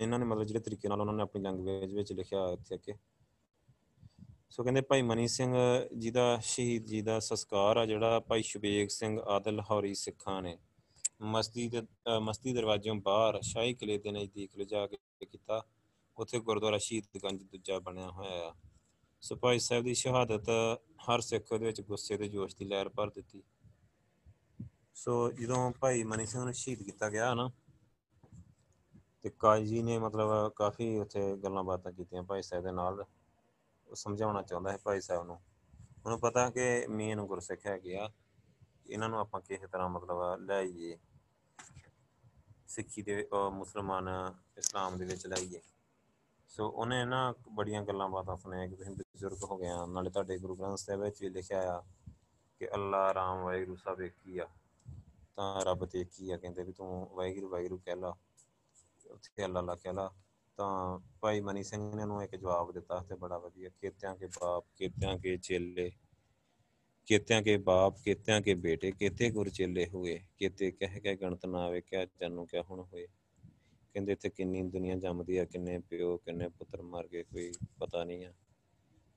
[0.00, 2.94] ਇਹਨਾਂ ਨੇ ਮਤਲਬ ਜਿਹੜੇ ਤਰੀਕੇ ਨਾਲ ਉਹਨਾਂ ਨੇ ਆਪਣੀ ਲੈਂਗੁਏਜ ਵਿੱਚ ਲਿਖਿਆ ਇੱਥੇ ਕਿ
[4.50, 5.54] ਸੋ ਕਹਿੰਦੇ ਭਾਈ ਮਨੀ ਸਿੰਘ
[5.98, 10.58] ਜੀ ਦਾ ਸ਼ਹੀਦ ਜੀ ਦਾ ਸੰਸਕਾਰ ਆ ਜਿਹੜਾ ਭਾਈ ਸ਼ਬੇਗ ਸਿੰਘ ਆਦਲ ਲਾਹੌਰੀ ਸਿੱਖਾਂ ਨੇ
[11.20, 15.66] ਮਸਤੀ ਦੇ, ਅਹ ਮਸਤੀ ਦਰਵਾਜ਼ਿਓਂ ਬਾਹਰ ਸ਼ਾਹੀ ਕਿਲੇ ਦੇ ਨਜ਼ਦੀਕ ਲਿਜਾ ਕੇ ਕੀਤਾ।
[16.16, 18.54] ਉੱਥੇ ਗੁਰਦੁਆਰਾ ਸ਼ਹੀਦਗੰਜ ਦੂਜਾ ਬਣਿਆ ਹੋਇਆ ਆ।
[19.22, 20.50] ਸੋ ਭਾਈ ਸਾਹਿਬ ਦੀ ਸ਼ਹਾਦਤ
[20.96, 23.42] ਹਰ ਸਿੱਖ ਦੇ ਵਿੱਚ ਗੁੱਸੇ ਤੇ ਜੋਸ਼ ਦੀ ਲਹਿਰ ਭਰ ਦਿੱਤੀ।
[24.94, 27.50] ਸੋ ਜਦੋਂ ਭਾਈ ਮਨੀ ਸਿੰਘ ਨੂੰ ਸ਼ਹੀਦ ਕੀਤਾ ਗਿਆ ਨਾ,
[29.22, 33.04] ਤੇ ਕਾਜੀ ਨੇ ਮਤਲਬ ਕਾਫੀ ਉੱਥੇ ਗੱਲਾਂ ਬਾਤਾਂ ਕੀਤੀਆਂ ਭਾਈ ਸਾਹਿਬ ਦੇ ਨਾਲ।
[33.88, 35.40] ਉਹ ਸਮਝਾਉਣਾ ਚਾਹੁੰਦਾ ਹੈ ਭਾਈ ਸਾਹਿਬ ਨੂੰ।
[36.04, 38.10] ਉਹਨੂੰ ਪਤਾ ਕਿ ਮੇਨ ਗੁਰਸਿੱਖ ਹੈਗੇ ਆ,
[38.86, 40.98] ਇਹਨਾਂ ਨੂੰ ਆਪਾਂ ਕਿਸੇ ਤਰ੍ਹਾਂ ਮਤਲਬ ਲੈ ਆਈਏ।
[42.68, 44.08] ਸਿੱਖੀ ਦੇ, ਅਹ ਮੁਸਲਮਾਨ
[44.58, 45.60] ਇਸਲਾਮ ਦੇ ਵਿੱਚ ਲੈ ਆਈਏ।
[46.52, 50.38] ਸੋ ਉਹਨੇ ਨਾ ਬੜੀਆਂ ਗੱਲਾਂ ਬਾਤਾਂ ਸੁਣਾਈਆਂ ਕਿ ਤੁਸੀਂ ਬਜ਼ੁਰਗ ਹੋ ਗਏ ਆ। ਨਾਲੇ ਤੁਹਾਡੇ
[50.38, 51.82] ਗੁਰੂ ਗ੍ਰੰਥ ਸਾਹਿਬ ਵਿੱਚ ਵੀ ਲਿਖਿਆ ਆ
[52.60, 54.48] ਕਿ ਅੱਲਾ ਰਾਮ ਵਾਹਿਗੁਰੂ ਸਭ ਇੱਕ ਹੀ ਆ।
[55.36, 58.14] ਤਾਂ ਰੱਬ ਤੇ ਇੱਕ ਹੀ ਆ, ਕਹਿੰਦੇ ਵੀ ਤੂੰ ਵਾਹਿਗੁਰੂ ਵਾਹਿਗੁਰੂ ਕਹਿ ਲਾ,
[59.10, 60.10] ਉੱਥੇ ਅੱਲਾ ਅੱਲਾ ਕਹਿ ਲਾ।
[60.56, 64.64] ਤਾਂ ਭਾਈ ਮਨੀ ਸਿੰਘ ਨੇ ਉਹਨੂੰ ਇੱਕ ਜਵਾਬ ਦਿੱਤਾ ਤੇ ਬੜਾ ਵਧੀਆ, ਕੇਤਿਆਂ ਕੇ ਬਾਪ,
[64.76, 65.90] ਕੇਤਿਆਂ ਕੇ ਚੇਲੇ,
[67.06, 71.64] ਕੇਤਿਆਂ ਕੇ ਬਾਪ, ਕੇਤਿਆਂ ਕੇ ਬੇਟੇ, ਕੇਤੇ ਗੁਰ ਚੇਲੇ ਹੋਏ, ਕੇਤੇ ਕਹਿ ਕੇ ਗਣਤ ਨਾ
[71.64, 73.08] ਆਵੇ ਕਿਆ ਜਾਨੂ ਕਿਆ ਹੁਣ ਹੋਏ।
[73.94, 78.24] ਕਹਿੰਦੇ ਇੱਥੇ ਕਿੰਨੀ ਦੁਨੀਆ ਜੰਮਦੀ ਆ, ਕਿੰਨੇ ਪਿਓ, ਕਿੰਨੇ ਪੁੱਤਰ ਮਰ ਗਏ, ਕੋਈ ਪਤਾ ਨਹੀਂ
[78.24, 78.32] ਆ।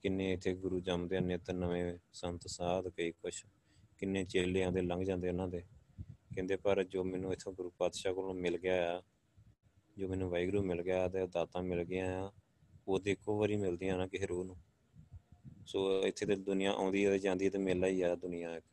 [0.02, 3.46] ਕਿੰਨੇ ਇੱਥੇ ਗੁਰੂ ਜੰਮਦੇ ਆ ਨਿਤ ਨਵੇਂ ਸੰਤ ਸਾਧ ਕਈ ਕੁਛ।
[3.98, 5.64] ਕਿੰਨੇ ਚੇਲੇ ਆਉਂਦੇ ਲੰਘ ਜਾਂਦੇ ਉਹਨਾਂ ਦੇ।
[6.36, 9.04] ਕਹਿੰਦੇ ਪਰ ਜੋ ਮੈਨੂੰ ਇੱਥੋਂ ਗੁਰੂ ਪਾਤਸ਼ਾਹ ਕੋਲੋਂ ਮਿਲ ਗਿਆ ਆ,
[9.98, 12.32] ਜੋ ਮੈਨੂੰ ਵਾਹਿਗੁਰੂ ਮਿਲ ਗਿਆ ਤੇ ਦਾਤਾਂ ਮਿਲ ਗਈਆਂ ਆ,
[12.88, 14.58] ਉਹ ਤੇ ਇੱਕੋ ਵਾਰੀ ਮਿਲਦੀਆਂ ਨਾ ਕਿਸੇ ਰੂਹ ਨੂੰ।
[15.66, 18.66] ਸੋ ਇੱਥੇ ਤੇ ਦੁਨੀਆ ਆਉਂਦੀ ਹੈ ਤੇ ਜਾਂਦੀ ਹੈ ਤੇ ਮੇਲਾ ਹੀ ਆ ਦੁਨੀਆ ਇੱਕ।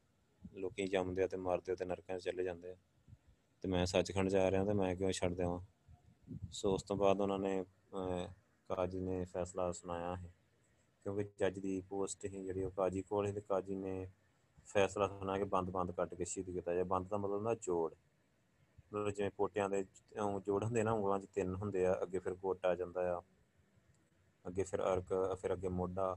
[0.55, 2.77] ਲੋਕੀ ਜੰਮਦੇ ਆ ਤੇ ਮਰਦੇ ਆ ਤੇ ਨਰਕਾਂ 'ਚ ਚਲੇ ਜਾਂਦੇ ਆ।
[3.61, 5.61] ਤੇ ਮੈਂ ਸੱਚਖੰਡ ਜਾ ਰਿਹਾ ਤੇ ਮੈਂ ਕਿਉਂ ਛੱਡ ਦੇਵਾਂ?
[6.53, 7.65] ਸੋ ਉਸ ਤੋਂ ਬਾਅਦ ਉਹਨਾਂ ਨੇ
[8.71, 10.33] ਕਾਜੀ ਨੇ ਫੈਸਲਾ ਸੁਣਾਇਆ ਹੈ
[11.07, 14.07] ਕਿਉਂਕਿ ਜੱਜ ਦੀ ਪੋਸਟ ਹੀ ਜਿਹੜੀ ਉਹ ਕਾਜੀ ਕੋਲ ਹੀ ਤੇ ਕਾਜੀ ਨੇ
[14.67, 17.93] ਫੈਸਲਾ ਸੁਣਾ ਕੇ ਬੰਦ ਬੰਦ ਕੱਟ ਕੇ ਸ਼ਹੀਦ ਕੀਤਾ ਜਾਏ। ਬੰਦ ਦਾ ਮਤਲਬ ਹੁੰਦਾ ਜੋੜ।
[18.93, 19.83] ਮਤਲਬ ਜਿਵੇਂ ਪੋਟਿਆਂ ਦੇ
[20.47, 23.21] ਜੋੜ ਹੁੰਦੇ ਨਾ, ਉਂਗਲਾਂ 'ਚ ਤਿੰਨ ਹੁੰਦੇ ਆ, ਅੱਗੇ ਫਿਰ ਗੋਟਾ ਆ ਜਾਂਦਾ ਆ,
[24.45, 26.17] ਅੱਗੇ ਫਿਰ ਅਰਕ, ਫਿਰ ਅੱਗੇ ਮੋਢਾ।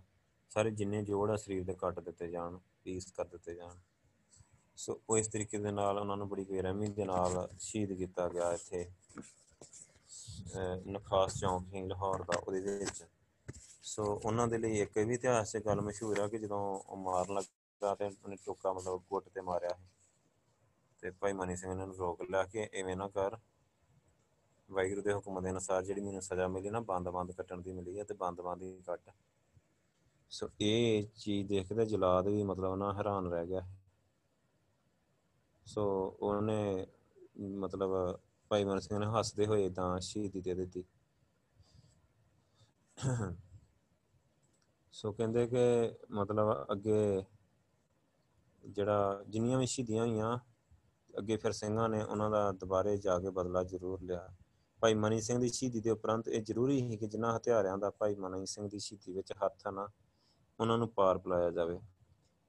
[0.52, 3.78] ਸਾਰੇ ਜਿੰਨੇ ਜੋੜ ਆ, ਸਰੀਰ ਦੇ ਕੱਟ ਦਿੱਤੇ ਜਾਣ, ਪੀਸ ਕਰ ਦਿੱਤੇ ਜਾਣ।
[4.78, 8.52] ਸੋ ਉਹ ਇਸ ਤਰੀਕੇ ਦੇ ਨਾਲ ਉਹਨਾਂ ਨੂੰ ਬੜੀ ਬੇਰਹਿਮੀ ਦੇ ਨਾਲ ਸ਼ਹੀਦ ਕੀਤਾ ਗਿਆ
[8.54, 8.90] ਇੱਥੇ।
[10.88, 13.04] ਨਖਾਸ ਚੌਂਕ ਹੀ ਲਾਹੌਰ ਦਾ, ਉਹਦੇ ਵਿੱਚ।
[13.84, 17.96] ਸੋ ਉਹਨਾਂ ਦੇ ਲਈ ਇੱਕ ਵੀ ਇਤਿਹਾਸਕ ਗੱਲ ਮਸ਼ਹੂਰ ਆ ਕਿ ਜਦੋਂ ਉਹ ਮਾਰਨ ਲੱਗਾ
[17.96, 19.78] ਤੇ ਉਹਨੇ ਟੋਕਾ ਮਤਲਬ ਗੁੱਟ ਤੇ ਮਾਰਿਆ
[21.04, 23.38] ਤੇ ਭਾਈ ਮਨੀ ਸਿੰਘ ਨੇ ਉਹਨੂੰ ਰੋਕ ਲਿਆ ਕਿ ਐਵੇਂ ਨਾ ਕਰ।
[24.70, 28.04] ਵਾਹਿਗੁਰੂ ਦੇ ਹੁਕਮ ਦੇ ਅਨੁਸਾਰ ਜਿਹੜੀ ਮੈਨੂੰ ਸਜ਼ਾ ਮਿਲੀ ਨਾ, ਬੰਦ-ਬੰਦ ਕੱਟਣ ਦੀ ਮਿਲੀ ਹੈ
[28.04, 29.10] ਤੇ ਬੰਦ-ਬੰਦ ਹੀ ਕੱਟ।
[30.30, 33.62] ਸੋ ਇਹ ਚੀਜ਼ ਦੇਖਦੇ ਜਲਾਦ ਵੀ ਮਤਲਬ ਨਾ ਹੈਰਾਨ ਰਹਿ ਗਿਆ।
[35.66, 35.84] ਸੋ
[36.20, 36.88] ਉਹਨੇ
[37.40, 38.20] ਮਤਲਬ
[38.52, 40.84] ਭਾਈ ਮਨ ਸਿੰਘ ਨੇ ਹੱਸਦੇ ਹੋਏ ਤਾਂ ਸ਼ਹੀਦੀ ਦੇ ਦਿੱਤੀ।
[44.92, 47.24] ਸੋ ਕਹਿੰਦੇ ਕਿ ਮਤਲਬ ਅੱਗੇ
[48.64, 50.38] ਜਿਹੜਾ ਜਿੰਨੀਆਂ ਵੀ ਸ਼ਹੀਦੀਆਂ ਹੋਈਆਂ,
[51.18, 54.30] ਅੱਗੇ ਫਿਰ ਸਿੰਘਾਂ ਨੇ ਉਹਨਾਂ ਦਾ ਦੁਬਾਰੇ ਜਾ ਕੇ ਬਦਲਾ ਜ਼ਰੂਰ ਲਿਆ।
[54.82, 58.16] ਭਾਈ ਮਨੀ ਸਿੰਘ ਦੀ ਸ਼ਹੀਦੀ ਦੇ ਉਪਰੰਤ ਇਹ ਜ਼ਰੂਰੀ ਹੈ ਕਿ ਜਿਨ੍ਹਾਂ ਹਥਿਆਰਿਆਂ ਦਾ ਭਾਈ
[58.16, 59.88] ਮਨੀ ਸਿੰਘ ਦੀ ਸ਼ਹੀਦੀ ਵਿੱਚ ਹੱਥ ਨਾ,
[60.60, 61.80] ਉਹਨਾਂ ਨੂੰ ਪਾਰ ਪਲਾਇਆ ਜਾਵੇ।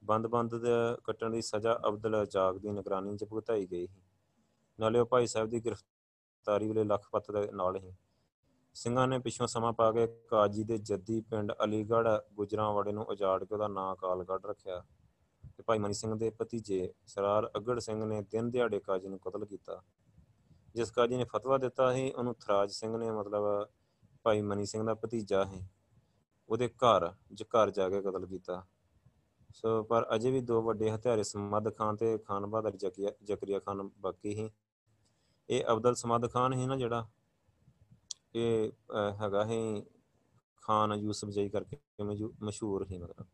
[0.05, 0.71] ਬੰਦ-ਬੰਦ ਦੇ
[1.05, 4.03] ਕੱਟਣ ਦੀ ਸਜ਼ਾ ਅਬਦੁਲ ਜਾਗ ਦੀ ਨਿਗਰਾਨੀ 'ਚ ਭੁਗਤਾਈ ਗਈ ਸੀ।
[4.79, 7.95] ਨਾਲੇ ਉਹ ਭਾਈ ਸਾਹਿਬ ਦੀ ਗ੍ਰਿਫਤਾਰੀ ਵੇਲੇ ਲਖਪਤ ਦੇ ਨਾਲ ਹੀ।
[8.75, 13.55] ਸਿੰਘਾਂ ਨੇ ਪਿਛੋਂ ਸਮਾਂ ਪਾ ਕੇ ਕਾਜੀ ਦੇ ਜੱਦੀ ਪਿੰਡ ਅਲੀਗੜ੍ਹ ਗੁਜਰਾਂਵਾੜੇ ਨੂੰ ਉਜਾੜ ਕੇ
[13.55, 14.85] ਉਹਦਾ ਨਾਂ ਕਾਲਗੜ੍ਹ ਰੱਖਿਆ
[15.59, 19.45] ਤੇ ਭਾਈ ਮਨੀ ਸਿੰਘ ਦੇ ਭਤੀਜੇ ਸਰਾਰ ਅਗੜ ਸਿੰਘ ਨੇ ਦਿਨ ਦਿਹਾੜੇ ਕਾਜੀ ਨੂੰ ਕਤਲ
[19.45, 19.83] ਕੀਤਾ।
[20.75, 23.69] ਜਿਸ ਕਾਜੀ ਨੇ ਫਤਵਾ ਦਿੱਤਾ ਸੀ, ਉਹਨੂੰ ਥਰਾਜ ਸਿੰਘ ਨੇ ਮਤਲਬ
[24.23, 25.69] ਭਾਈ ਮਨੀ ਸਿੰਘ ਦਾ ਭਤੀਜਾ ਹੈ
[26.49, 28.67] ਉਹਦੇ ਘਰ, ਜ ਘਰ ਜਾ ਕੇ ਕਤਲ ਕੀਤਾ।
[29.55, 34.35] ਸੋ ਪਰ ਅਜੇ ਵੀ ਦੋ ਵੱਡੇ ਹਥਿਆਰੇ ਸਮਦ ਖਾਨ ਤੇ ਖਾਨ ਬਹਾਦਰ ਜ਼ਕਰੀਆ ਖਾਨ ਬਾਕੀ
[34.35, 34.51] ਹੀ
[35.49, 37.07] ਇਹ ਅਬਦਲ ਸਮਦ ਖਾਨ ਹੀ ਨਾ ਜਿਹੜਾ
[38.35, 38.73] ਇਹ
[39.21, 39.59] ਹੈਗਾ ਹੈ
[40.63, 41.77] ਖਾਨ ਯੂਸਫ ਜਈ ਕਰਕੇ
[42.43, 43.27] ਮਸ਼ਹੂਰ ਹੀ ਮਤਲਬ।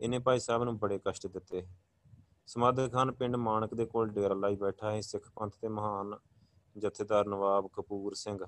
[0.00, 1.66] ਇਹਨੇ ਭਾਈ ਸਾਹਿਬ ਨੂੰ ਬੜੇ ਕਸ਼ਟ ਦਿੱਤੇ।
[2.48, 6.16] ਸਮਦ ਖਾਨ ਪਿੰਡ ਮਾਨਕ ਦੇ ਕੋਲ ਡੇਰਾ ਲਾਈ ਬੈਠਾ ਹੈ ਸਿੱਖ ਪੰਥ ਦੇ ਮਹਾਨ
[6.76, 8.38] ਜਥੇਦਾਰ ਨਵਾਬ ਕਪੂਰ ਸਿੰਘ।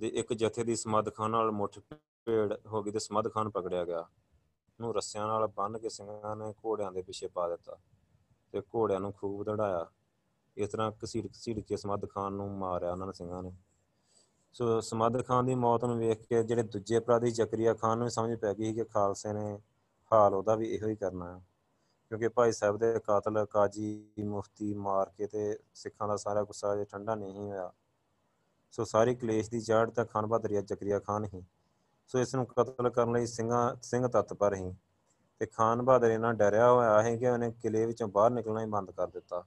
[0.00, 1.78] ਦੇ ਇੱਕ ਜਥੇ ਦੀ ਸਮਦ ਖਾਨ ਨਾਲ ਮੁੱਠ
[2.26, 4.04] ਭੇੜ ਹੋ ਗਈ ਤੇ ਸਮਦ ਖਾਨ ਪਕੜਿਆ ਗਿਆ।
[4.78, 7.76] ਨੂੰ ਰੱਸਿਆਂ ਨਾਲ ਬੰਨ ਕੇ ਸਿੰਘਾਂ ਨੇ ਘੋੜਿਆਂ ਦੇ ਪਿੱਛੇ ਪਾ ਦਿੱਤਾ
[8.54, 9.86] ਤੇ ਘੋੜਿਆਂ ਨੂੰ ਖੂਬ ਦੜਾਇਆ
[10.60, 13.52] ਇਸ ਤਰ੍ਹਾਂ ਕਸੀੜ ਕਸੀੜ ਕੇ ਸਮਦ ਖਾਨ ਨੂੰ ਮਾਰਿਆ ਉਹਨਾਂ ਨੇ, ਸਿੰਘਾਂ ਨੇ।
[14.52, 18.38] ਸੋ ਸਮਦ ਖਾਨ ਦੀ ਮੌਤ ਨੂੰ ਵੇਖ ਕੇ ਜਿਹੜੇ ਦੂਜੇ ਅਪਰਾਧੀ ਜ਼ਕਰੀਆ ਖਾਨ ਨੂੰ ਸਮਝ
[18.38, 19.60] ਪੈ ਗਈ ਕਿ ਖਾਲਸੇ ਨੇ
[20.12, 21.44] ਹਾਲ ਉਹਦਾ ਵੀ ਇਹੋ ਹੀ ਕਰਨਾ ਹੈ।
[22.08, 26.84] ਕਿਉਂਕਿ ਭਾਈ ਸਾਹਿਬ ਦੇ ਕਾਤਲ ਕਾਜੀ ਮੁਫਤੀ ਮਾਰ ਕੇ ਤੇ ਸਿੱਖਾਂ ਦਾ ਸਾਰਾ ਗੁੱਸਾ ਜੇ
[26.84, 27.72] ਠੰਡਾ ਨਹੀਂ ਹੋਇਆ।
[28.72, 31.42] ਸੋ ਸਾਰੀ ਕਲੇਸ਼ ਦੀ ਜੜ ਤਾਂ ਖਾਨ ਬਹਾਦਰ ਜ਼ਕਰੀਆ ਖਾਨ ਹੀ।
[32.06, 34.74] ਸੋ ਇਸ ਨੂੰ ਕਤਲ ਕਰਨ ਲਈ ਸਿੰਘਾਂ, ਸਿੰਘ ਤਤਪਰ ਹੀ।
[35.38, 38.90] ਤੇ ਖਾਨ ਬਹਾਦਰ ਇਹਨਾਂ ਡਰਿਆ ਹੋਇਆ ਹੈ ਕਿ ਉਹਨੇ ਕਿਲੇ ਵਿੱਚੋਂ ਬਾਹਰ ਨਿਕਲਣਾ ਹੀ ਬੰਦ
[38.90, 39.46] ਕਰ ਦਿੱਤਾ।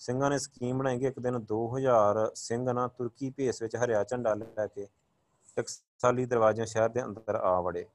[0.00, 4.34] ਸਿੰਘਾਂ ਨੇ ਸਕੀਮ ਬਣਾਈ ਕਿ ਇੱਕ ਦਿਨ 2000 ਸਿੰਘ ਨਾ ਤੁਰਕੀ ਭੇਸ ਵਿੱਚ ਹਰਿਆ ਝੰਡਾ
[4.34, 4.86] ਲੈ ਕੇ
[5.56, 7.86] ਟਕਸਾਲੀ ਦਰਵਾਜ਼ਿਆਂ ਸ਼ਹਿਰ ਦੇ ਅੰਦਰ ਆ ਵੜੇ।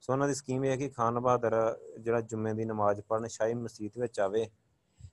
[0.00, 3.54] ਸੋ ਉਹਨਾਂ ਦੀ ਸਕੀਮ ਇਹ ਹੈ ਕਿ ਖਾਨ ਬਹਾਦਰ ਜਿਹੜਾ ਜੁਮੇ ਦੀ ਨਮਾਜ਼ ਪੜਨ ਸ਼ਾਹੀ
[3.54, 4.50] ਮਸਜਿਦ ਵਿੱਚ ਆਵੇ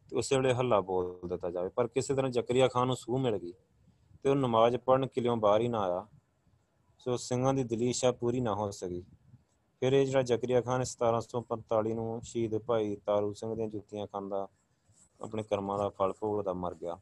[0.10, 3.38] ਤੇ ਉਸੇ ਵੇਲੇ ਹੱਲਾ ਬੋਲ ਦਿੱਤਾ ਜਾਵੇ। ਪਰ ਕਿਸੇ ਤਰ੍ਹਾਂ ਜ਼ਕਰੀਆ ਖਾਨ ਨੂੰ ਸੂਹ ਮਿਲ
[3.38, 3.54] ਗਈ
[4.24, 6.08] ਤੇ ਉਹ ਨਮਾਜ਼ ਪੜਨ ਕਿਲਿਓਂ ਬਾਹਰ ਹੀ ਨਾ ਆਇਆ।
[6.98, 9.04] ਸੋ ਸਿੰਘਾਂ ਦੀ ਦਿਲੀ ਇੱਛਾ ਪੂਰੀ ਨਾ ਹੋ ਸਕੀ।
[9.80, 14.48] ਫਿਰ ਇਹ ਜਿਹੜਾ ਜ਼ਕਰੀਆ ਖਾਨ 1745 ਨੂੰ ਸ਼ਹੀਦ ਭਾਈ ਤਾਰੂ ਸਿੰਘ ਦੀਆਂ ਜੁੱਤੀਆਂ ਖਾਂਦਾ
[15.22, 16.98] ਆਪਣੇ ਕਰਮਾਂ ਦਾ ਫਲ ਭੋਗਦਾ ਮਰ ਗਿਆ।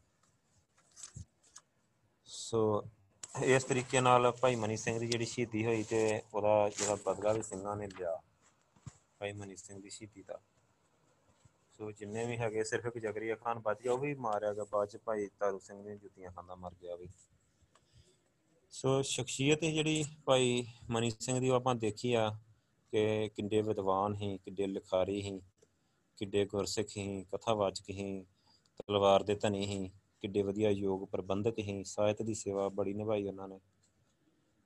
[2.28, 2.84] ਸੋ
[3.44, 7.42] ਇਸ ਤਰੀਕੇ ਨਾਲ ਭਾਈ ਮਨੀ ਸਿੰਘ ਦੀ ਜਿਹੜੀ ਸ਼ਹੀਦੀ ਹੋਈ ਤੇ ਉਹਦਾ ਜਿਹੜਾ ਬਦਲਾ ਵੀ
[7.42, 8.20] ਸਿੰਘਾਂ ਨੇ ਲਿਆ,
[9.20, 10.40] ਭਾਈ ਮਨੀ ਸਿੰਘ ਦੀ ਸ਼ਹੀਦੀ ਦਾ।
[11.74, 14.90] ਸੋ ਜਿੰਨੇ ਵੀ ਹੈਗੇ ਸਿਰਫ ਇੱਕ ਜਗਰੀਆ ਖਾਨ ਬਚ ਗਿਆ, ਉਹ ਵੀ ਮਾਰਿਆ ਗਿਆ ਬਾਅਦ
[14.90, 17.10] ਚ ਭਾਈ ਤਾਰੂ ਸਿੰਘ ਨੇ ਜੁੱਤੀਆਂ ਖਾਂਦਾ ਮਰ ਗਿਆ ਵੀ।
[18.74, 22.30] ਸੋ ਸ਼ਖਸੀਅਤ ਜਿਹੜੀ ਭਾਈ ਮਨੀ ਸਿੰਘ ਦੀ ਉਹ ਆਪਾਂ ਦੇਖੀ ਆ
[22.94, 25.40] ਕਿ ਕਿੰਨੇ ਵਿਦਵਾਨ ਹੀ, ਕਿੰਨੇ ਲਿਖਾਰੀ ਹੀ।
[26.18, 28.26] ਕਿੱਡੇ ਗੁਰਸਿੱਖ ਹੀ, ਕਥਾਵਾਚਕ ਹੀ,
[28.88, 29.92] ਤਲਵਾਰ ਦੇ ਧਨੀ ਹੀ,
[30.22, 33.60] ਕਿੱਡੇ ਵਧੀਆ ਯੋਗ ਪ੍ਰਬੰਧਕ ਹੀ, ਸਾਹਿਤ ਦੀ ਸੇਵਾ ਬੜੀ ਨਿਭਾਈ ਉਹਨਾਂ ਨੇ।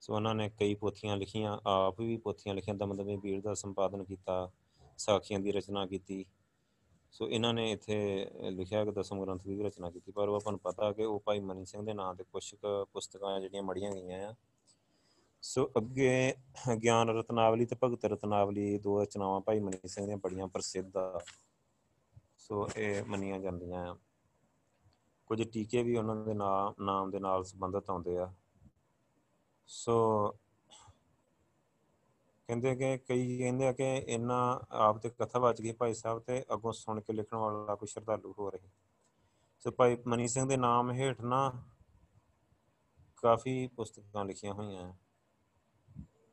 [0.02, 4.52] ਸੋ ਉਹਨਾਂ ਨੇ ਕਈ ਪੋਥੀਆਂ ਲਿਖੀਆਂ, ਆਪ ਵੀ ਪੋਥੀਆਂ ਲਿਖੀਆਂ, ਦਮਦਮੇ ਵੀਰ ਦਾ ਸੰਪਾਦਨ ਕੀਤਾ,
[4.98, 6.26] ਸਾਖੀਆਂ ਦੀ ਰਚਨਾ ਕੀਤੀ।
[7.12, 10.60] ਸੋ ਇਹਨਾਂ ਨੇ ਇੱਥੇ ਲਿਖਿਆ ਕਿ ਦਸਮ ਗ੍ਰੰਥ ਦੀ ਰਚਨਾ ਕੀਤੀ। ਪਰ ਉਹ ਆਪਾਂ ਨੂੰ
[10.60, 12.56] ਪਤਾ ਕਿ ਉਹ ਭਾਈ ਮਨੀ ਸਿੰਘ ਦੇ ਨਾਂ ਤੇ ਕੁਝ
[12.94, 14.36] ਪੁਸਤਕਾਂ ਜਿਹੜੀਆਂ ਮੜੀਆਂ ਗਈਆਂ ਆ
[15.42, 16.36] ਸੋ ਅੱਗੇ
[16.84, 21.20] ਗਿਆਨ ਰਤਨਾਵਲੀ ਤੇ ਭਗਤ ਰਤਨਾਵਲੀ ਦੋ ਰਚਨਾਵਾਂ ਭਾਈ ਮਨੀ ਸਿੰਘ ਦੀਆਂ ਬੜੀਆਂ ਪ੍ਰਸਿੱਧ ਆ।
[22.38, 23.98] ਸੋ ਇਹ ਮੰਨੀਆਂ ਜਾਂਦੀਆਂ ਆ।
[25.26, 28.34] ਕੁਝ ਟੀਕੇ ਵੀ ਉਹਨਾਂ ਦੇ ਨਾਮ ਨਾਮ ਦੇ ਨਾਲ ਸੰਬੰਧਿਤ ਆਉਂਦੇ ਆ।
[29.68, 30.28] ਸੋ
[32.48, 36.46] ਕਹਿੰਦੇ ਕਿ ਕਈ ਕਹਿੰਦੇ ਆ ਕਿ ਇਹਨਾਂ ਆਪ ਤੇ ਕਥਾ ਬਚ ਗਈ ਭਾਈ ਸਾਹਿਬ ਤੇ
[36.54, 38.70] ਅੱਗੋਂ ਸੁਣ ਕੇ ਲਿਖਣ ਵਾਲਾ ਕੋਈ ਸ਼ਰਧਾਲੂ ਹੋ। ਰਹੇ
[39.60, 41.52] ਸੋ ਭਾਈ ਮਨੀ ਸਿੰਘ ਦੇ ਨਾਮ ਹੇਠ ਨਾ
[43.18, 44.94] ਕਾਫੀ ਪੁਸਤਕਾਂ ਲਿਖੀਆਂ ਹੋਈਆਂ ਆ।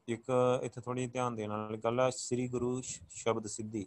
[0.08, 0.24] ਇੱਕ
[0.62, 3.86] ਇੱਥੇ ਥੋੜੀ ਧਿਆਨ ਦੇਣ ਵਾਲੀ ਗੱਲ ਹੈ ਸ੍ਰੀ ਗੁਰੂ ਸ਼ਬਦ ਸਿੱਧੀ।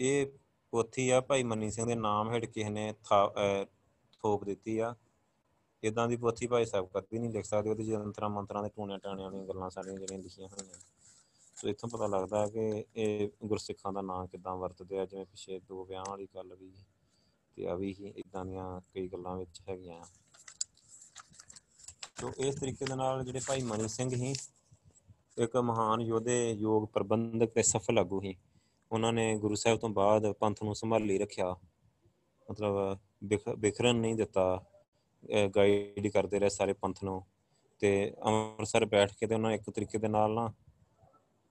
[0.00, 0.26] ਇਹ
[0.70, 3.64] ਪੋਥੀ ਆ, ਭਾਈ ਮੰਨੀ ਸਿੰਘ ਦੇ ਨਾਮ ਹੇਠ ਕਿਸੇ ਨੇ ਥਾ- ਅਹ
[4.22, 4.94] ਥੋਪ ਦਿੱਤੀ ਆ।
[5.82, 9.30] ਇਦਾਂ ਦੀ ਪੋਥੀ ਭਾਈ ਸਾਹਿਬ ਕਦੀ ਨਹੀਂ ਲਿਖ ਸਕਦੇ, ਉਹਦੇ ਜੰਤਰਾਂ ਮੰਤਰਾਂ ਦੇ ਟੂਣੇ ਟਾਣਿਆਂ
[9.30, 10.74] ਦੀਆਂ ਗੱਲਾਂ ਸਾਰੀਆਂ ਜਿਹੜੀਆਂ ਲਿਖੀਆਂ ਹੋਈਆਂ।
[11.56, 15.84] ਸੋ ਇੱਥੋਂ ਪਤਾ ਲੱਗਦਾ ਕਿ ਇਹ ਗੁਰਸਿੱਖਾਂ ਦਾ ਨਾਂ ਕਿਦਾਂ ਵਰਤਦੇ ਆ, ਜਿਵੇਂ ਪਿਛੇ ਦੋ
[15.84, 16.72] ਵਿਆਹਾਂ ਵਾਲੀ ਗੱਲ ਵੀ
[17.56, 20.06] ਤੇ ਆ ਵੀ ਹੀ ਇਦਾਂ ਦੀਆਂ ਕਈ ਗੱਲਾਂ ਵਿੱਚ ਹੈਗੀਆਂ ਆ।
[22.20, 24.34] ਸੋ ਇਸ ਤਰੀਕੇ ਦੇ ਨਾਲ ਜਿਹੜੇ ਭਾਈ ਮਨੀ ਸਿੰਘ ਸੀ
[25.38, 28.34] ਇੱਕ ਮਹਾਨ ਯੋਧੇ ਯੋਗ ਪ੍ਰਬੰਧਕ ਤੇ ਸਫਲ ਆਗੂ ਸੀ।
[28.92, 31.56] ਉਹਨਾਂ ਨੇ ਗੁਰੂ ਸਾਹਿਬ ਤੋਂ ਬਾਅਦ ਪੰਥ ਨੂੰ ਸੰਭਾਲੀ ਰੱਖਿਆ।
[32.50, 34.64] ਮਤਲਬ ਬਿਖ- ਬਿਖਰਨ ਨਹੀਂ ਦਿੱਤਾ।
[35.56, 37.24] ਗਾਈਡ ਕਰਦੇ ਰਹੇ ਸਾਰੇ ਪੰਥ ਨੂੰ।
[37.78, 40.52] ਤੇ ਅੰਮ੍ਰਿਤਸਰ ਬੈਠ ਕੇ ਤੇ ਉਹਨਾਂ ਇੱਕ ਤਰੀਕੇ ਦੇ ਨਾਲ ਨਾ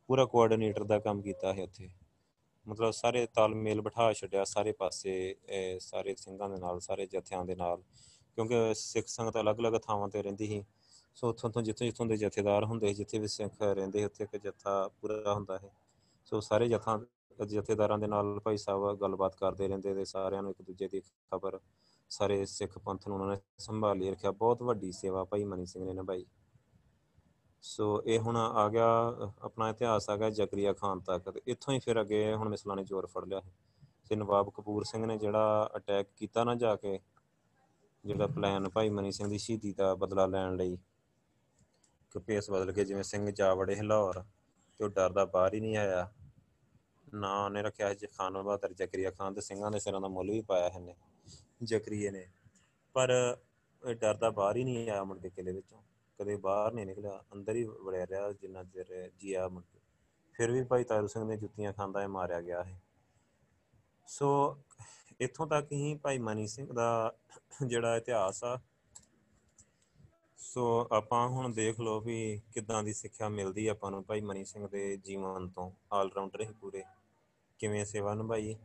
[0.07, 1.89] ਪੂਰਾ ਕੋਆਰਡੀਨੇਟਰ ਦਾ ਕੰਮ ਕੀਤਾ ਹੈ ਉੱਥੇ।
[2.67, 7.55] ਮਤਲਬ ਸਾਰੇ ਤਾਲਮੇਲ ਬਿਠਾ ਛੱਡਿਆ ਸਾਰੇ ਪਾਸੇ ਅਹ ਸਾਰੇ ਸਿੰਘਾਂ ਦੇ ਨਾਲ, ਸਾਰੇ ਜਥਿਆਂ ਦੇ
[7.55, 7.77] ਨਾਲ।
[8.35, 10.65] ਕਿਉਂਕਿ ਸਿੱਖ ਸੰਗਤ ਅਲੱਗ-ਅਲੱਗ ਥਾਵਾਂ ਤੇ ਰਹਿੰਦੀ ਸੀ।
[11.15, 14.23] ਸੋ ਉੱਥੋਂ ਤੋਂ ਜਿੱਥੋਂ ਜਿੱਥੋਂ ਦੇ ਜਥੇਦਾਰ ਹੁੰਦੇ ਸੀ ਜਿੱਥੇ ਵੀ ਸਿੱਖ ਰਹਿੰਦੇ ਸੀ, ਉੱਥੇ
[14.23, 15.69] ਇੱਕ ਜਥਾ ਪੂਰਾ ਹੁੰਦਾ ਹੈ
[16.25, 16.99] ਸੋ ਸਾਰੇ ਜਥਾਂ
[17.45, 21.01] ਜਥੇਦਾਰਾਂ ਦੇ ਨਾਲ ਭਾਈ ਸਾਹਿਬ ਗੱਲਬਾਤ ਕਰਦੇ ਰਹਿੰਦੇ ਤੇ ਸਾਰਿਆਂ ਨੂੰ ਇੱਕ ਦੂਜੇ ਦੀ
[21.31, 21.59] ਖਬਰ
[22.11, 25.93] ਸਾਰੇ ਸਿੱਖ ਪੰਥ ਨੂੰ ਉਹਨਾਂ ਨੇ ਸੰਭਾਲੀ ਰੱਖਿਆ। ਬਹੁਤ ਵੱਡੀ ਸੇਵਾ ਭਾਈ ਮਨੀ ਸਿੰਘ ਨੇ
[25.93, 26.25] ਨਿਭਾਈ।
[27.63, 31.73] ਸੋ ਇਹ ਹੁਣ ਆ ਗਿਆ ਅ, ਆਪਣਾ ਇਤਿਹਾਸ ਆ ਗਿਆ ਜ਼ਕਰੀਆ ਖਾਨ ਤੱਕ ਤੇ ਇੱਥੋਂ
[31.73, 33.41] ਹੀ ਫਿਰ ਅੱਗੇ ਹੁਣ ਮਿਸਲਾਂ ਨੇ ਜ਼ੋਰ ਫੜ ਲਿਆ
[34.09, 36.99] ਤੇ ਨਵਾਬ ਕਪੂਰ ਸਿੰਘ ਨੇ ਜਿਹੜਾ ਅਟੈਕ ਕੀਤਾ ਨਾ ਜਾ ਕੇ
[38.03, 40.77] ਜਿਹੜਾ ਪਲਾਨ ਭਾਈ ਮਨੀ ਸਿੰਘ ਦੀ ਸ਼ਹੀਦੀ ਦਾ ਬਦਲਾ ਲੈਣ ਲਈ
[42.13, 44.23] ਕਿ ਭੇਸ ਬਦਲ ਕੇ ਜਿਵੇਂ ਸਿੰਘ ਜਾ ਵੜੇ ਲਾਹੌਰ
[44.77, 46.11] ਤੇ ਉਹ ਡਰਦਾ ਬਾਹਰ ਹੀ ਨਹੀਂ ਆਇਆ।
[47.13, 50.41] ਨਾ ਉਹਨੇ ਰੱਖਿਆ ਸੀ ਖਾਨ ਬਹਾਦਰ ਜ਼ਕਰੀਆ ਖਾਨ ਤੇ ਸਿੰਘਾਂ ਦੇ ਸਿਰਾਂ ਦਾ ਮੁੱਲ ਵੀ
[50.41, 50.95] ਪਾਇਆ ਇਹਨੇ,
[51.63, 52.27] ਜ਼ਕਰੀਏ ਨੇ।
[52.93, 53.37] ਪਰ
[53.89, 55.81] ਇਹ ਡਰਦਾ ਬਾਹਰ ਹੀ ਨਹੀਂ ਆਇਆ ਮੁੜ ਕੇ ਕਿਲੇ ਵਿੱਚੋਂ।
[56.19, 59.79] ਕਦੇ ਬਾਹਰ ਨਹੀਂ ਨਿਕਲਿਆ, ਅੰਦਰ ਹੀ ਵੜਿਆ ਰਿਹਾ ਜਿੰਨਾ ਚਿਰ ਜੀਆ ਮੁੜ ਕੇ।
[60.33, 62.81] ਫਿਰ ਵੀ ਭਾਈ ਤਾਰੂ ਸਿੰਘ ਨੇ ਜੁੱਤੀਆਂ ਖਾਂਦਾ ਇਹ ਮਾਰਿਆ ਗਿਆ ਹੈ
[64.07, 64.57] ਸੋ
[65.19, 67.15] ਇੱਥੋਂ ਤੱਕ ਹੀ ਭਾਈ ਮਨੀ ਸਿੰਘ ਦਾ
[67.67, 68.59] ਜਿਹੜਾ ਇਤਿਹਾਸ ਆ
[70.45, 74.67] ਸੋ ਆਪਾਂ ਹੁਣ ਦੇਖ ਲਓ ਵੀ ਕਿੱਦਾਂ ਦੀ ਸਿੱਖਿਆ ਮਿਲਦੀ ਆਪਾਂ ਨੂੰ ਭਾਈ ਮਨੀ ਸਿੰਘ
[74.67, 76.83] ਦੇ ਜੀਵਨ ਤੋਂ ਆਲ ਰਾਊਂਡਰ ਹੀ ਪੂਰੇ।
[77.59, 78.55] ਕਿਵੇਂ ਸੇਵਾ ਨਿਭਾਈ?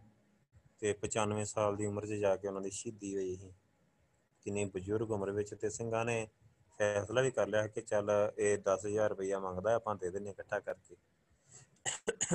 [0.79, 3.53] ਤੇ 95 ਸਾਲ ਦੀ ਉਮਰ 'ਚ ਜਾ ਕੇ ਉਹਨਾਂ ਦੀ ਸ਼ਹੀਦੀ ਹੋਈ ਸੀ।
[4.43, 6.29] ਕਿੰਨੀ ਬਜ਼ੁਰਗ ਉਮਰ ਵਿੱਚ ਤੇ ਸਿੰਘਾਂ ਨੇ
[6.79, 10.97] ਫੈਸਲਾ ਵੀ ਕਰ ਲਿਆ ਕਿ ਚੱਲ ਇਹ 10000 ਰੁਪਇਆ ਮੰਗਦਾ, ਆਪਾਂ ਦੇ ਦਿੰਨੇ ਇਕੱਠਾ ਕਰਕੇ।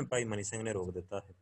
[0.09, 1.33] ਭਾਈ ਮਨੀ ਸਿੰਘ ਨੇ ਰੋਕ ਦਿੱਤਾ ਹੈ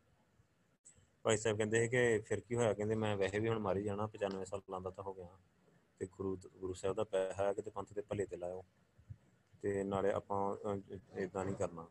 [1.23, 2.73] ਭਾਈ ਸਾਹਿਬ ਕਹਿੰਦੇ ਸੀ ਕਿ ਫਿਰ ਕੀ ਹੋਇਆ?
[2.73, 5.27] ਕਹਿੰਦੇ ਮੈਂ ਵੈਸੇ ਵੀ ਹੁਣ ਮਾਰੀ ਜਾਣਾ 95 ਸਾਲਾਂ ਦਾ ਤਾਂ ਹੋ ਗਿਆ।
[6.01, 8.65] ਤੇ ਗੁਰੂ ਗੁਰੂ ਸਾਹਿਬ ਦਾ ਪੈਸਾ ਹੈ ਕਿਤੇ ਪੰਥ ਦੇ ਭਲੇ ਤੇ ਲਾਇਓ।
[9.61, 10.57] ਤੇ ਨਾਲੇ ਆਪਾਂ
[11.17, 11.87] ਇਦਾਂ ਨਹੀਂ ਕਰਨਾ।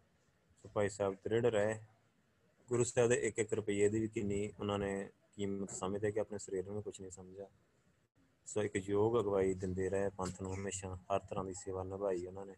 [0.63, 1.81] ਸੋ ਭਾਈ ਸਾਹਿਬ ਦ੍ਰਿੜ ਰਹੇ।
[2.69, 6.39] ਗੁਰੂ ਸਾਹਿਬ ਦੇ ਇੱਕ ਇੱਕ ਰੁਪਏ ਦੀ ਵੀ ਕਿੰਨੀ ਉਹਨਾਂ ਨੇ ਕੀਮਤ ਸਮਝਦੇ ਕਿ ਆਪਣੇ
[6.39, 7.47] ਸਰੀਰ ਨੂੰ ਵੀ ਕੁਝ ਨਹੀਂ ਸਮਝਿਆ।
[8.47, 12.47] ਸੋ ਇੱਕ ਯੋਗ ਅਗਵਾਈ ਦਿੰਦੇ ਰਹੇ ਪੰਥ ਨੂੰ ਹਮੇਸ਼ਾ। ਹਰ ਤਰ੍ਹਾਂ ਦੀ ਸੇਵਾ ਨਿਭਾਈ ਉਹਨਾਂ
[12.47, 12.55] ਨੇ।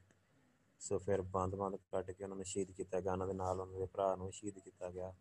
[0.81, 3.87] ਸੋ ਫਿਰ ਬੰਦ-ਬੰਦ ਕੱਟ ਕੇ ਉਹਨਾਂ ਨੂੰ ਸ਼ਹੀਦ ਕੀਤਾ ਗਿਆ। ਉਹਨਾਂ ਦੇ ਨਾਲ ਉਹਨਾਂ ਦੇ
[3.87, 5.15] ਭਰਾ ਨੂੰ ਸ਼ਹੀਦ ਕੀਤਾ ਗਿਆ।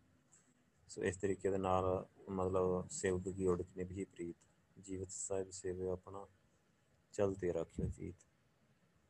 [0.88, 4.36] ਸੋ ਇਸ ਤਰੀਕੇ ਦੇ ਨਾਲ ਮਤਲਬ ਸੇਵਕ ਕੀ ਉੜਕ ਨਿਭੀ ਪ੍ਰੀਤ।
[4.84, 6.26] ਜੀਵਤ ਸਾਹਿਬ ਸੇਵੇ ਆਪਣਾ
[7.14, 8.26] ਚਲਤੇ ਰੱਖਿਓ ਜੀਤ।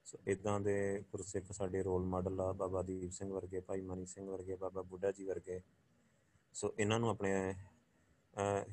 [0.06, 4.28] ਸੋ ਇਦਾਂ ਦੇ ਗੁਰਸਿੱਖ ਸਾਡੇ ਰੋਲ ਮਾਡਲ ਆ, ਬਾਬਾ ਦੀਪ ਸਿੰਘ ਵਰਗੇ, ਭਾਈ ਮਨੀ ਸਿੰਘ
[4.30, 5.60] ਵਰਗੇ, ਬਾਬਾ ਬੁੱਢਾ ਜੀ ਵਰਗੇ।
[6.54, 7.32] ਸੋ ਇਹਨਾਂ ਨੂੰ ਆਪਣੇ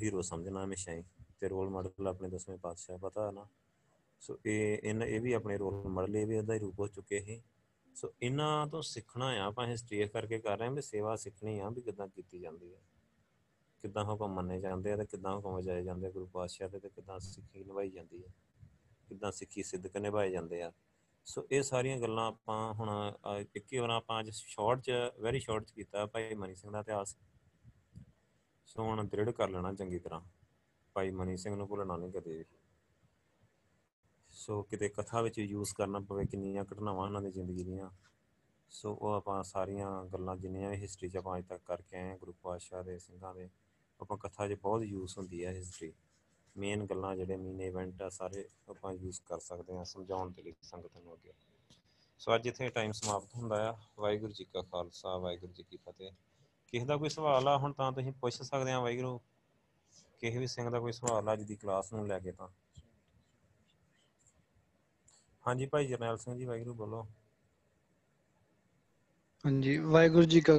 [0.01, 1.03] ਹੀਰੋ ਸਮਝਣਾ ਹਮੇਸ਼ਾ ਹੀ
[1.39, 3.47] ਤੇ ਰੋਲ ਮਾਡਲ ਆਪਣੇ ਦਸਵੇਂ ਪਾਤਸ਼ਾਹ, ਪਤਾ ਨਾ?
[4.21, 7.21] ਸੋ ਇਹ, ਇਹਨਾਂ, ਇਹ ਵੀ ਆਪਣੇ ਰੋਲ ਮਾਡਲ, ਇਹ ਵੀ ਉਹਦਾ ਹੀ ਰੂਪ ਹੋ ਚੁੱਕੇ
[7.21, 7.41] ਸੀ।
[7.95, 11.69] ਸੋ ਇਹਨਾਂ ਤੋਂ ਸਿੱਖਣਾ ਆ, ਆਪਾਂ ਹਿਸਟਰੀ ਕਰਕੇ ਕਰ ਰਹੇ ਹਾਂ ਵੀ ਸੇਵਾ ਸਿੱਖਣੀ ਆ,
[11.69, 12.81] ਵੀ ਕਿਦਾਂ ਕੀਤੀ ਜਾਂਦੀ ਹੈ
[13.83, 16.89] ਕਿੱਦਾਂ ਹੁਕਮ ਮੰਨੇ ਜਾਂਦੇ ਆ ਤੇ ਕਿੱਦਾਂ ਹੁਕਮ ਵਜਾਏ ਜਾਂਦੇ ਆ ਗੁਰੂ ਪਾਤਸ਼ਾਹ ਦੇ ਤੇ
[16.89, 18.29] ਕਿੱਦਾਂ ਸਿੱਖੀ ਨਿਭਾਈ ਜਾਂਦੀ ਹੈ
[19.07, 20.71] ਕਿੱਦਾਂ ਸਿੱਖੀ ਸਿੱਧਕ ਨਿਭਾਏ ਜਾਂਦੇ ਆ।
[21.27, 22.89] ਸੋ ਇਹ ਸਾਰੀਆਂ ਗੱਲਾਂ ਆਪਾਂ ਹੁਣ
[23.39, 26.79] ਇੱਕ ਹੀ ਵਾਰ ਆਪਾਂ ਅੱਜ ਸ਼ਾਰਟ ਚ ਵੈਰੀ ਸ਼ਾਰਟ ਚ ਕੀਤਾ ਭਾਈ ਮਨੀ ਸਿੰਘ ਦਾ
[26.79, 27.15] ਇਤਿਹਾਸ।
[28.67, 30.21] ਸੋ ਹੁਣ ਦ੍ਰਿੜ ਕਰ ਲੈਣਾ ਚੰਗੀ ਤਰ੍ਹਾਂ,
[30.95, 32.45] ਭਾਈ ਮਨੀ ਸਿੰਘ ਨੂੰ ਭੁੱਲਣਾ ਨਹੀਂ ਕਦੇ ਵੀ।
[34.33, 37.89] ਸੋ ਕਿਤੇ ਕਥਾ ਵਿੱਚ ਯੂਜ਼ ਕਰਨਾ ਪਵੇ, ਕਿੰਨੀਆਂ ਘਟਨਾਵਾਂ ਉਹਨਾਂ ਦੀ ਜ਼ਿੰਦਗੀ ਦੀਆਂ।
[38.71, 42.17] ਸੋ ਉਹ ਆਪਾਂ ਸਾਰੀਆਂ ਗੱਲਾਂ ਜਿੰਨੀਆਂ ਵੀ ਹਿਸਟਰੀ 'ਚ ਆਪਾਂ ਅਜੇ ਤੱਕ ਕਰਕੇ ਆਏ ਹਾਂ
[42.17, 43.49] ਗੁਰੂ ਪਾਤਸ਼ਾਹ ਦੇ ਸਿੰਘਾਂ ਦੇ
[44.01, 45.93] ਆਪਾਂ ਕਥਾ 'ਚ ਬਹੁਤ ਯੂਜ਼ ਹੁੰਦੀ ਹੈ ਹਿਸਟਰੀ
[46.57, 50.53] ਮੇਨ ਗੱਲਾਂ ਜਿਹੜੇ ਮੇਨ ਇਵੈਂਟ ਆ, ਸਾਰੇ ਆਪਾਂ ਯੂਜ਼ ਕਰ ਸਕਦੇ ਹਾਂ ਸਮਝਾਉਣ ਦੇ ਲਈ
[50.61, 51.33] ਸੰਗਤ ਨੂੰ ਅੱਗੇ।
[52.19, 56.11] ਸੋ ਅੱਜ ਇੱਥੇ ਟਾਈਮ ਸਮਾਪਤ ਹੁੰਦਾ ਆ। ਵਾਹਿਗੁਰੂ ਜੀ ਕਾ ਖਾਲਸਾ, ਵਾਹਿਗੁਰੂ ਜੀ ਕੀ ਫਤਿਹ।
[56.67, 59.21] ਕਿਸੇ ਦਾ ਕੋਈ ਸਵਾਲ ਆ ਹੁਣ ਤਾਂ ਤੁਸੀਂ ਪੁੱਛ ਸਕਦੇ ਆ ਵਾਹਿਗੁਰੂ।
[60.19, 62.47] ਕਿਸੇ ਵੀ ਸਿੰਘ ਦਾ ਕੋਈ ਸਵਾਲ ਆ ਅੱਜ ਦੀ ਕਲਾਸ ਨੂੰ ਲੈ ਕੇ ਤਾਂ।
[65.47, 67.07] ਹਾਂਜੀ ਭਾਈ ਜਰਨੈਲ ਸਿੰਘ ਜੀ, ਵਾਹਿਗੁਰੂ ਬੋਲੋ।
[69.45, 70.53] ਹਾਂਜੀ, ਵਾਹਿਗੁਰੂ ਜੀ ਕਾ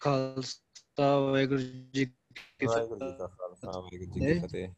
[0.00, 2.12] ਖਾਲਸਾ, ਵਾਹਿਗੁਰੂ ਜੀ ਕੀ
[2.60, 4.68] ਵਾਹਿਗੁਰੂ ਜੀ ਕਾ ਖਾਲਸਾ ਵਾਹਿਗੁਰੂ ਜੀ ਕੀ ਫਤਿਹ।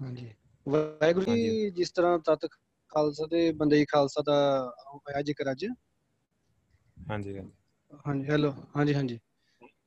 [0.00, 0.32] ਹਾਂਜੀ।
[0.66, 2.46] ਵਾਹਿਗੁਰੂ ਜੀ ਜਿਸ ਤਰ੍ਹਾਂ ਤਤ
[2.92, 4.36] ਖਾਲਸਾ ਤੇ ਬੰਦੇ ਹੀ ਖਾਲਸਾ ਦਾ
[4.88, 5.66] ਹੋਇਆ ਜ਼ਿਕਰ ਅੱਜ।
[6.96, 7.52] ਹਾਂਜੀ ਹਾਂਜੀ।
[8.06, 9.18] ਹਾਂਜੀ ਹੈਲੋ ਹਾਂਜੀ ਹਾਂਜੀ।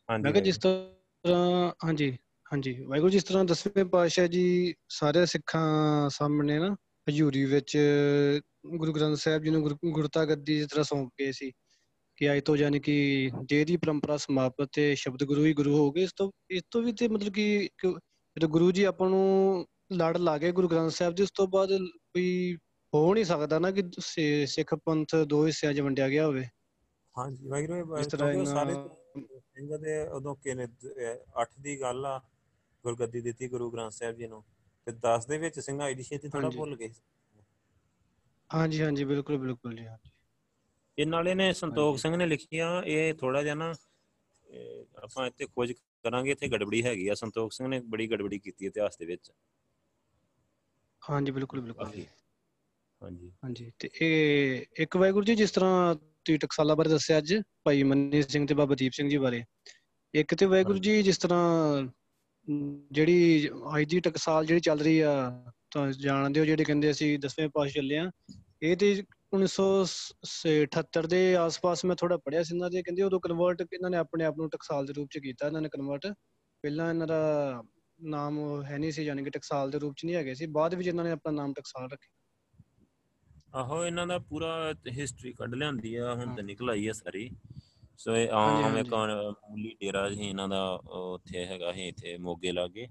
[0.10, 2.12] ਹਾਂਜੀ ਮੈਂ ਕਿਹਾ ਜਿਸ ਤਰ੍ਹਾਂ ਹਾਂਜੀ
[2.46, 6.76] ਹਾਂਜੀ। ਵਾਹਿਗੁਰੂ ਜਿਸ ਤਰ੍ਹਾਂ ਦਸਵੇਂ ਪਾਤਸ਼ਾਹ ਜੀ ਸਾਰੇ ਸਿੱਖਾਂ ਸਾਹਮਣੇ ਨਾ
[7.08, 7.78] ਹਜ਼ੂਰੀ ਵਿੱਚ
[8.78, 11.52] ਗੁਰੂ ਗ੍ਰੰਥ ਸਾਹਿਬ ਜੀ ਨੂੰ ਗੁਰਤਾ ਗੱਦੀ ਜਿਸ ਤਰ੍ਹਾਂ ਸੌਂਪ ਗਏ ਸੀ।
[12.16, 15.92] ਕਿ ਅੱਜ ਤੋਂ ਯਾਨੀ ਕਿ ਜੇ ਦੀ ਪਰੰਪਰਾ ਸਮਾਪਤ ਤੇ ਸ਼ਬਦ ਗੁਰੂ ਹੀ ਗੁਰੂ ਹੋ
[15.92, 20.18] ਗਏ ਇਸ ਤੋਂ ਇਸ ਤੋਂ ਵੀ ਤੇ ਮਤਲਬ ਕਿ ਜਦੋਂ ਗੁਰੂ ਜੀ ਆਪਾਂ ਨੂੰ ਲੜ
[20.18, 21.70] ਲਾ ਗਏ ਗੁਰੂ ਗ੍ਰੰਥ ਸਾਹਿਬ ਜੀ ਉਸ ਤੋਂ ਬਾਅਦ
[22.14, 22.58] ਕੋਈ
[22.94, 23.84] ਹੋ ਨਹੀਂ ਸਕਦਾ ਨਾ ਕਿ
[24.48, 26.46] ਸਿੱਖ ਪੰਥ ਦੋ ਹਿੱਸਿਆਂ 'ਚ ਵੰਡਿਆ ਗਿਆ ਹੋਵੇ।
[27.18, 28.74] ਹਾਂਜੀ ਵਾਹਿਗੁਰੂ ਇਸ ਤਰ੍ਹਾਂ ਸਾਰੇ
[29.40, 30.68] ਸਿੰਘ ਦੇ ਉਦੋਂ ਕਿਨੇ
[31.42, 32.22] 8 ਦੀ ਗੱਲ ਆ
[32.84, 34.44] ਗੁਰਗੱਦੀ ਦਿੱਤੀ ਗੁਰੂ ਗ੍ਰੰਥ ਸਾਹਿਬ ਜੀ ਨੂੰ
[34.88, 36.90] ਤੇ 10 ਦੇ ਵਿੱਚ ਸਿੰਘ ਆਈ ਦੀ ਛੇਤੀ ਥੋੜਾ। ਭੁੱਲ ਗਏ।
[38.54, 40.12] ਹਾਂਜੀ ਹਾਂਜੀ ਬਿਲਕੁਲ ਬਿਲਕੁਲ ਜੀ ਹਾਂਜੀ।
[40.98, 43.74] ਇਹ ਨਾਲੇ ਨੇ ਸੰਤੋਖ। ਸਿੰਘ ਨੇ ਲਿਖਿਆ ਇਹ ਥੋੜਾ ਜਿਹਾ ਨਾ
[45.04, 45.72] ਆਪਾਂ ਇੱਥੇ ਖੋਜ
[46.04, 49.32] ਕਰਾਂਗੇ ਇੱਥੇ ਗੜਬੜੀ ਹੈਗੀ ਆ। ਸੰਤੋਖ ਸਿੰਘ ਨੇ ਬੜੀ ਗੜਬੜੀ ਕੀਤੀ ਇਤਿਹਾਸ ਦੇ ਵਿੱਚ।
[51.02, 56.90] ਹਾਂਜੀ ਬਿਲਕੁਲ ਬਿਲਕੁਲ ਹਾਂਜੀ। ਹਾਂਜੀ ਤੇ ਇਹ ਇੱਕ ਵਾਹਿਗੁਰੂ ਜੀ ਜਿਸ ਤਰ੍ਹਾਂ ਤੁਸੀਂ ਟਕਸਾਲਾ ਬਾਰੇ
[56.90, 57.34] ਦੱਸਿਆ ਅੱਜ
[57.64, 59.44] ਭਾਈ ਮੰਨੀ ਸਿੰਘ ਤੇ ਬਾਬਾ ਦੀਪ ਸਿੰਘ ਜੀ ਬਾਰੇ।
[60.14, 61.84] ਇੱਕ ਤੇ ਵਾਹਿਗੁਰੂ ਜੀ ਜਿਸ ਤਰ੍ਹਾਂ
[62.92, 65.14] ਜਿਹੜੀ ਅੱਜ ਦੀ ਟਕਸਾਲ ਜਿਹੜੀ ਚੱਲ ਰਹੀ ਆ
[65.72, 68.10] ਤਾਂ ਜਾਣਦੇ ਹੋ ਜਿਹੜੇ ਕਹਿੰਦੇ ਅਸੀਂ ਦਸਵੇਂ ਪਾਸ ਚੱਲੇ ਆ
[68.62, 68.94] ਇਹ ਤੇ
[69.36, 74.26] 1978 ਦੇ ਆਸ-ਪਾਸ ਮੈਂ ਥੋੜਾ ਪੜਿਆ ਸੀ ਇਹਨਾਂ ਦੇ ਕਹਿੰਦੇ ਉਦੋਂ ਕਨਵਰਟ ਇਹਨਾਂ ਨੇ ਆਪਣੇ
[74.26, 76.08] ਆਪ ਨੂੰ ਟਕਸਾਲ ਦੇ ਰੂਪ ਚ ਕੀਤਾ ਇਹਨਾਂ ਨੇ ਕਨਵਰਟ
[76.64, 77.20] ਪਹਿਲਾਂ ਇਹਨਾਂ ਦਾ
[78.00, 80.88] ਨਾਮ ਹੈ ਨਹੀਂ ਸੀ ਯਾਨੀ ਕਿ ਟਕਸਾਲ ਦੇ ਰੂਪ ਚ ਨਹੀਂ ਹੈਗੇ ਸੀ ਬਾਅਦ ਵਿੱਚ
[80.88, 82.14] ਇਹਨਾਂ ਨੇ ਆਪਣਾ ਨਾਮ ਟਕਸਾਲ ਰੱਖਿਆ
[83.54, 84.54] ਆਹੋ ਇਹਨਾਂ ਦਾ ਪੂਰਾ
[84.90, 87.30] ਹਿਸਟਰੀ ਕੱਢ ਲਿਆਂਦੀ ਆ ਹੁਣ ਹਾਂ। ਤੇ ਨਿਕਲ ਆਈ ਆ ਸਾਰੀ
[87.98, 90.64] ਸੋ ਇਹ ਆਮ। ਇੱਕ ਮੂਲੀ ਡੇਰਾ ਸੀ ਇਹਨਾਂ ਦਾ
[90.94, 92.88] ਉੱਥੇ ਹੈਗਾ ਸੀ ਇੱਥੇ ਮੋਗੇ ਲਾਗੇ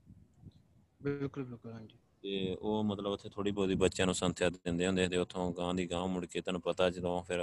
[1.05, 5.17] ਬਿਲਕੁਲ ਬਿਲਕੁਲ ਹਾਂਜੀ। ਤੇ ਉਹ ਮਤਲਬ ਉੱਥੇ ਥੋੜੀ ਬਹੁਤੀ ਬੱਚਿਆਂ ਨੂੰ ਸੰਥਿਆ ਦਿੰਦੇ ਹੁੰਦੇ ਤੇ
[5.17, 7.41] ਉੱਥੋਂ ਗਾਂ ਦੀ ਗਾਂ ਮੁੜ ਕੇ ਤੁਹਾਨੂੰ ਪਤਾ ਜਦੋਂ ਫਿਰ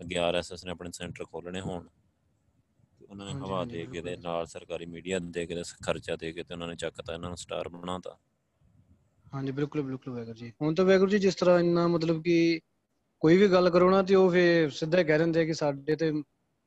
[0.00, 1.86] ਅੱਗੇ ਆਰਐਸਐਸ ਨੇ ਆਪਣੇ ਸੈਂਟਰ ਖੋਲਣੇ ਹੋਣ
[2.98, 6.42] ਤੇ ਉਹਨਾਂ ਨੇ ਹਵਾ ਦੇ ਕੇ ਤੇ। ਨਾਲ ਸਰਕਾਰੀ ਮੀਡੀਆ ਦੇ ਕੇ ਖਰਚਾ ਦੇ ਕੇ
[6.42, 8.18] ਤੇ ਉਹਨਾਂ ਨੇ ਚੱਕਤਾ ਇਹਨਾਂ ਨੂੰ ਸਟਾਰ ਬਣਾਤਾ।
[9.34, 12.60] ਹਾਂਜੀ ਬਿਲਕੁਲ ਬਿਲਕੁਲ ਵਾਹਿਗੁਰੂ ਜੀ। ਹੁਣ ਤਾਂ ਵਾਹਿਗੁਰੂ ਜੀ ਜਿਸ ਤਰ੍ਹਾਂ ਇੰਨਾ ਮਤਲਬ ਕਿ
[13.20, 16.12] ਕੋਈ ਵੀ ਗੱਲ ਕਰੋ ਨਾ ਤੇ ਉਹ ਫੇ ਸਿੱਧਾ ਕਹਿ ਦਿੰਦੇ ਕਿ ਸਾਡੇ ਤੇ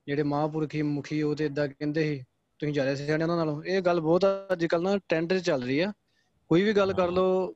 [0.08, 2.24] ਜਿਹੜੇ ਮਹਾਂਪੁਰਖੀ ਮੁਖੀ ਉਹ ਤੇ ਇਦਾਂ ਕਹਿੰਦੇ ਸੀ
[2.64, 5.80] ਤੁਸੀਂ ਜ਼ਿਆਦਾ ਸਿਆਣੇ ਉਹਨਾਂ ਨਾਲੋਂ। ਇਹ ਗੱਲ ਬਹੁਤ ਅੱਜ ਕੱਲ ਨਾ ਟ੍ਰੈਂਡ 'ਚ ਚੱਲ ਰਹੀ
[5.80, 5.94] ਆ।
[6.50, 7.54] ਕੋਈ ਵੀ ਗੱਲ ਕਰ। ਲਓ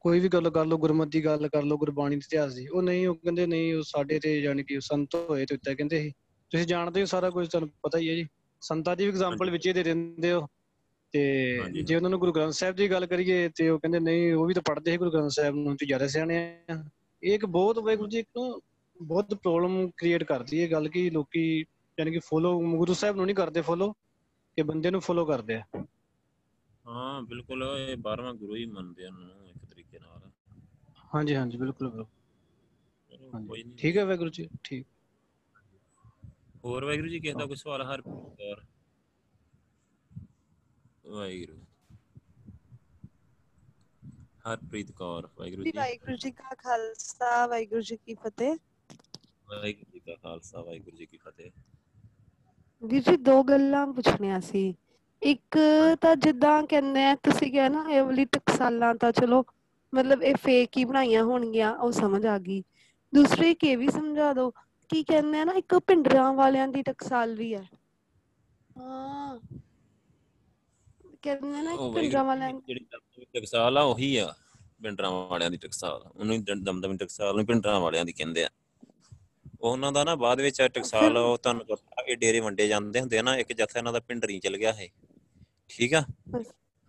[0.00, 2.82] ਕੋਈ ਵੀ ਗੱਲ ਕਰ ਲਓ ਗੁਰਮਤਿ ਦੀ ਗੱਲ ਕਰ ਲਓ ਗੁਰਬਾਣੀ ਦੇ ਇਤਿਹਾਸ ਦੀ ਉਹ
[2.82, 6.10] ਨਹੀਂ ਉਹ ਕਹਿੰਦੇ ਨਹੀਂ ਉਹ ਸਾਡੇ ਤੇ ਯਾਨੀ ਕਿ ਸੰਤ ਹੋਏ ਤੇ ਉੱਤੇ ਕਹਿੰਦੇ ਸੀ।
[6.50, 8.28] ਤੁਸੀਂ ਜਾਣਦੇ ਹੋ ਸਾਰਾ ਕੁਝ ਤੁਹਾਨੂੰ ਪਤਾ ਹੀ ਹੈ ਜੀ।
[8.60, 10.46] ਸੰਤਾਂ ਦੀ ਵੀ ਐਗਜ਼ਾਮਪਲ। ਵਿੱਚ ਹੀ ਦੇ ਦਿੰਦੇ ਹੋ।
[11.12, 14.46] ਤੇ। ਜੇ ਉਹਨਾਂ ਨੂੰ ਗੁਰੂ ਗ੍ਰੰਥ ਸਾਹਿਬ ਦੀ ਗੱਲ ਕਰੀਏ ਤੇ ਉਹ ਕਹਿੰਦੇ ਨਹੀਂ ਉਹ
[14.46, 16.84] ਵੀ ਤਾਂ ਪੜ੍ਹਦੇ ਸੀ ਗੁਰੂ ਗ੍ਰੰਥ ਸਾਹਿਬ ਨੂੰ ਤੇ ਜ਼ਿਆਦਾ ਸਿਆਣੇ ਆ।
[17.22, 18.60] ਇਹ ਇੱਕ ਬਹੁਤ ਵਾਹਿਗੁਰੂ ਜੀ ਇੱਕ
[19.02, 21.64] ਬਹੁਤ ਪ੍ਰੋਬਲਮ ਕ੍ਰੀਏਟ ਕਰਦੀ ਹੈ ਗੱਲ ਕਿ ਲੋਕੀ
[21.98, 23.94] ਯਾਨੀ ਕਿ ਫੋਲੋ ਗੁਰੂ ਸਾਹਿਬ ਨੂੰ ਨਹੀਂ ਕਰਦੇ ਫੋਲੋ
[24.56, 25.64] ਕਿ ਬੰਦੇ ਨੂੰ ਫੋਲੋ ਕਰਦੇ ਆ।
[26.86, 30.30] ਹਾਂ ਬਿਲਕੁਲ ਇਹ 12ਵਾਂ ਗੁਰੂ ਹੀ ਮੰਨਦੇ ਆ ਉਹਨਾਂ ਨੂੰ ਇੱਕ ਤਰੀਕੇ ਨਾਲ।
[31.14, 34.86] ਹਾਂਜੀ ਹਾਂਜੀ ਬਿਲਕੁਲ ਬਿਲਕੁਲ। ਠੀਕ ਹੈ ਵਾਹਿਗੁਰੂ ਜੀ ਠੀਕ।
[36.64, 38.64] ਹੋਰ ਵਾਹਿਗੁਰੂ ਜੀ ਕਿਸੇ ਦਾ ਕੋਈ ਸਵਾਲ ਹਰ ਕੌਰ
[41.06, 41.58] ਵਾਹਿਗੁਰੂ।
[44.48, 48.56] ਹਰਪ੍ਰੀਤ ਕੌਰ ਵਾਹਿਗੁਰੂ ਜੀ ਜੀ। ਵਾਹਿਗੁਰੂ ਜੀ ਕਾ ਖਾਲਸਾ ਵਾਹਿਗੁਰੂ ਜੀ ਕੀ ਫਤਿਹ।
[49.48, 51.50] ਵਾਹਿਗੁਰੂ ਜੀ ਕਾ ਖਾਲਸਾ ਵਾਹਿਗੁਰੂ ਜੀ ਕੀ ਫਤਿਹ।
[52.84, 54.74] ਵੀਰ ਜੀ ਦੋ ਗੱਲਾਂ ਪੁੱਛਣੀਆਂ ਸੀ।
[55.22, 55.58] ਇੱਕ
[56.00, 59.44] ਤਾਂ ਜਿੱਦਾਂ ਕਹਿੰਦੇ ਆ ਤੁਸੀਂ ਕਿਹਾ ਨਾ ਇਹ ਵਾਲੀ ਟਕਸਾਲਾਂ ਤਾਂ ਚਲੋ
[59.92, 62.62] ਮਤਲਬ ਇਹ ਫੇਕ ਹੀ ਬਣਾਈਆਂ ਹੋਣਗੀਆਂ ਉਹ ਸਮਝ ਆ ਗਈ।
[63.12, 64.50] ਦੂਸਰੀ ਇੱਕ ਇਹ ਵੀ ਸਮਝਾ ਦਿਓ
[64.90, 67.66] ਕੀ ਕਹਿੰਦੇ ਆ ਨਾ ਇੱਕ ਪਿੰਡਰਾਂ ਵਾਲਿਆਂ ਦੀ ਟਕਸਾਲ ਵੀ ਹੈ।
[68.78, 69.38] ਹਾਂ।
[71.22, 72.84] ਕਹਿੰਦੇ ਨਾ ਇੱਕ ਪਿੰਡਰਾਂ ਵਾਲਿਆਂ ਜਿਹੜੀ
[73.34, 74.34] ਟਕਸਾਲ ਆ ਉਹੀ ਆ।
[74.82, 78.48] ਪਿੰਡਰਾਂ ਵਾਲਿਆਂ ਦੀ ਟਕਸਾਲ। ਉਹਨੂੰ ਦਮਦਮੀ ਟਕਸਾਲ ਨੂੰ ਪਿੰਡਰਾਂ ਵਾਲਿਆਂ ਦੀ ਕਹਿੰਦੇ ਆ।
[79.64, 83.36] ਉਹਨਾਂ ਦਾ ਨਾ ਬਾਅਦ ਵਿੱਚ ਟਕਸਾਲ ਉਹ ਤੁਹਾਨੂੰ ਪਤਾ ਇਹ ਡੇਰੇ ਵੰਡੇ ਜਾਂਦੇ ਹੁੰਦੇ ਨਾ
[83.36, 84.86] ਇੱਕ ਜੱਥਾ ਇਹਨਾਂ ਦਾ ਪਿੰਡਰੀ ਚਲ ਗਿਆ ਹੈ
[85.68, 86.04] ਠੀਕ ਆ?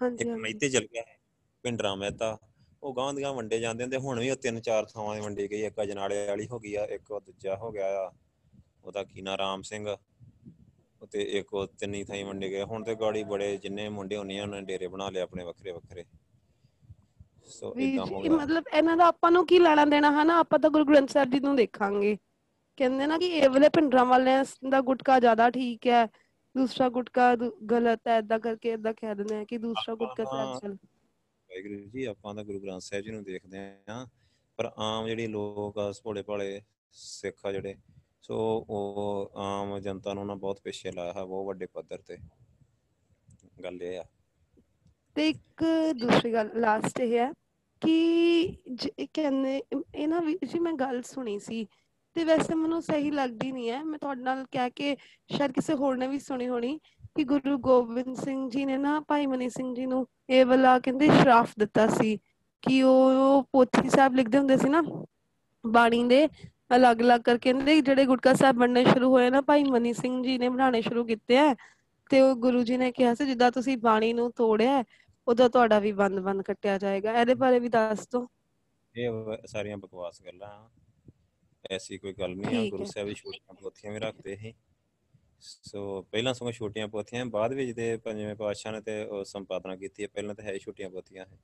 [0.01, 1.17] ਹਾਂਜੀ ਇੱਕ ਮਹਿਤੇ ਚਲ ਗਿਆ ਹੈ
[1.63, 2.37] ਪਿੰਡਰਾਂ ਮਹਿਤਾ।
[2.83, 5.61] ਉਹ ਗਾਂ ਦੀਆਂ ਵੰਡੇ ਜਾਂਦੇ ਹੁੰਦੇ ਹੁਣ ਵੀ ਉਹ ਤਿੰਨ ਚਾਰ ਥਾਵਾਂ 'ਤੇ ਵੰਡੀ ਗਈ
[5.61, 8.11] ਇੱਕ ਅਜਨਾਲੇ ਵਾਲੀ ਹੋ ਗਈ ਆ ਇੱਕ ਉਹ ਦੂਜਾ ਹੋ ਗਿਆ ਆ।
[8.83, 9.95] ਉਹਦਾ ਕੀ ਨਾਂ ਰਾਮ ਸਿੰਘ।
[11.11, 14.43] ਤੇ ਇੱਕ ਉਹ ਤਿੰਨੀ ਥਾਈ ਵੰਡੇ ਗਏ ਹੁਣ ਤੇ ਗਾੜੀ ਬੜੇ ਜਿੰਨੇ ਮੁੰਡੇ ਹੁੰਨੇ ਆ
[14.43, 16.03] ਉਹਨਾਂ ਨੇ ਡੇਰੇ ਬਣਾ ਲਏ ਆਪਣੇ ਵੱਖਰੇ ਵੱਖਰੇ।
[17.49, 20.39] ਸੋ ਇਦਾਂ ਹੋ ਗਿਆ। ਮਤਲਬ ਇਹਨਾਂ ਦਾ ਆਪਾਂ ਨੂੰ ਕੀ ਲੈਣਾ ਦੇਣਾ ਹਨਾ?
[20.39, 22.17] ਆਪਾਂ ਤਾਂ ਗੁਰੂ ਗ੍ਰੰਥ ਸਾਹਿਬ ਜੀ ਨੂੰ ਦੇਖਾਂਗੇ।
[22.77, 26.05] ਕਹਿੰਦੇ ਨਾ ਕਿ ਇਹ ਵਾਲੇ ਪਿੰਡਰਾਂ ਵਾਲਿਆਂ ਦਾ ਗੁਟਕਾ ਜ਼ਿਆਦਾ ਠੀਕ ਹੈ
[26.55, 27.35] ਦੂਸਰਾ ਗੁਟਕਾ
[27.71, 30.23] ਗਲਤ ਹੈ ਏਦਾਂ ਕਰਕੇ ਏਦਾਂ ਕਹਿ ਦਿੰਦੇ ਆ ਕਿ ਦੂਸਰਾ ਗੁਟਕਾ
[30.59, 34.05] ਚੱਲ। ਵਾਹਿਗੁਰੂ ਜੀ ਆਪਾਂ ਤਾਂ ਗੁਰੂ ਗ੍ਰੰਥ ਸਾਹਿਬ ਜੀ ਨੂੰ ਦੇਖਦੇ ਆ
[34.59, 36.61] ਪਰ ਆਮ ਜਿਹੜੀ ਲੋਕ ਆ ਭੋਲੇ ਭਾਲੇ
[36.95, 37.75] ਸਿੱਖ ਆ ਜਿਹੜੇ
[38.21, 38.37] ਸੋ
[38.69, 42.17] ਉਹ ਆਮ ਜਨਤਾ ਨੂੰ ਨਾ ਬਹੁਤ ਪਿੱਛੇ ਲਾਇਆ ਹੈ ਬਹੁਤ ਵੱਡੇ ਪੱਧਰ ਤੇ
[43.63, 44.03] ਗੱਲ ਇਹ ਆ।
[45.15, 45.63] ਤੇ ਇੱਕ
[45.99, 47.31] ਦੂਸਰੀ ਗੱਲ ਲਾਸਟ ਇਹ ਹੈ
[47.81, 49.61] ਕਿ ਕਹਿੰਦੇ
[49.95, 51.65] ਇਹ ਨਾ ਵੀਰ ਜੀ ਮੈਂ ਗੱਲ ਸੁਣੀ ਸੀ
[52.15, 54.95] ਤੇ ਵੈਸੇ ਮੈਨੂੰ ਸਹੀ ਲੱਗਦੀ ਨਹੀਂ ਹੈ। ਮੈਂ ਤੁਹਾਡੇ ਨਾਲ ਕਹਿ ਕੇ
[55.31, 56.79] ਸ਼ਾਇਦ ਕਿਸੇ ਹੋਰ ਨੇ ਵੀ ਸੁਣੀ ਹੋਣੀ
[57.15, 61.07] ਕਿ ਗੁਰੂ ਗੋਬਿੰਦ ਸਿੰਘ ਜੀ ਨੇ ਨਾ ਭਾਈ ਮਨੀ ਸਿੰਘ ਜੀ ਨੂੰ ਇਹ ਵਾਲਾ ਕਹਿੰਦੇ
[61.07, 62.17] ਸ਼ਰਾਫ ਦਿੱਤਾ ਸੀ
[62.61, 64.83] ਕਿ ਉਹ ਪੋਥੀ ਸਾਹਿਬ ਲਿਖਦੇ ਹੁੰਦੇ ਸੀ ਨਾ
[65.67, 66.27] ਬਾਣੀ ਦੇ
[66.75, 70.49] ਅਲੱਗ-ਅਲੱਗ ਕਰਕੇ ਕਹਿੰਦੇ ਜਿਹੜੇ ਗੁਟਕਾ ਸਾਹਿਬ ਬਣਨੇ ਸ਼ੁਰੂ ਹੋਏ ਨਾ ਭਾਈ ਮਨੀ ਸਿੰਘ ਜੀ ਨੇ
[70.49, 71.55] ਬਣਾਉਣੇ ਸ਼ੁਰੂ ਕੀਤੇ ਆ
[72.09, 74.83] ਤੇ ਉਹ ਗੁਰੂ ਜੀ ਨੇ ਕਿਹਾ ਸੀ ਜਿੱਦਾਂ ਤੁਸੀਂ ਬਾਣੀ ਨੂੰ ਤੋੜਿਆ
[75.27, 78.27] ਉਦੋਂ ਤੁਹਾਡਾ ਵੀ ਬੰਦ-ਬੰਦ ਕੱਟਿਆ ਜਾਏਗਾ। ਇਹਦੇ ਬਾਰੇ ਵੀ ਦੱਸ ਦਿਓ।
[78.95, 80.69] ਇਹ ਵ- ਸਾਰੀਆਂ ਬਕਵਾਸ ਗੱਲਾਂ। ਆ
[81.71, 84.53] ਐਸੀ ਕੋਈ ਗੱਲ ਨਹੀਂ ਆ ਗੁਰੂ। ਸਾਹਿਬ ਜੀ ਛੋਟੀਆਂ ਪੋਥੀਆਂ ਵੀ ਰੱਖਦੇ ਸੀ
[85.39, 90.03] ਸੋ ਪਹਿਲਾਂ ਸਗੋਂ ਛੋਟੀਆਂ ਪੋਥੀਆਂ ਬਾਅਦ ਵਿੱਚ ਦੇ ਪੰਜਵੇਂ ਪਾਤਸ਼ਾਹ ਨੇ ਤੇ ਉਹ ਸੰਪਾਦਨਾ ਕੀਤੀ
[90.03, 91.37] ਹੈ ਪਹਿਲਾਂ ਤਾਂ ਹੈ ਛੋਟੀਆਂ ਪੋਥੀਆਂ ਹੈ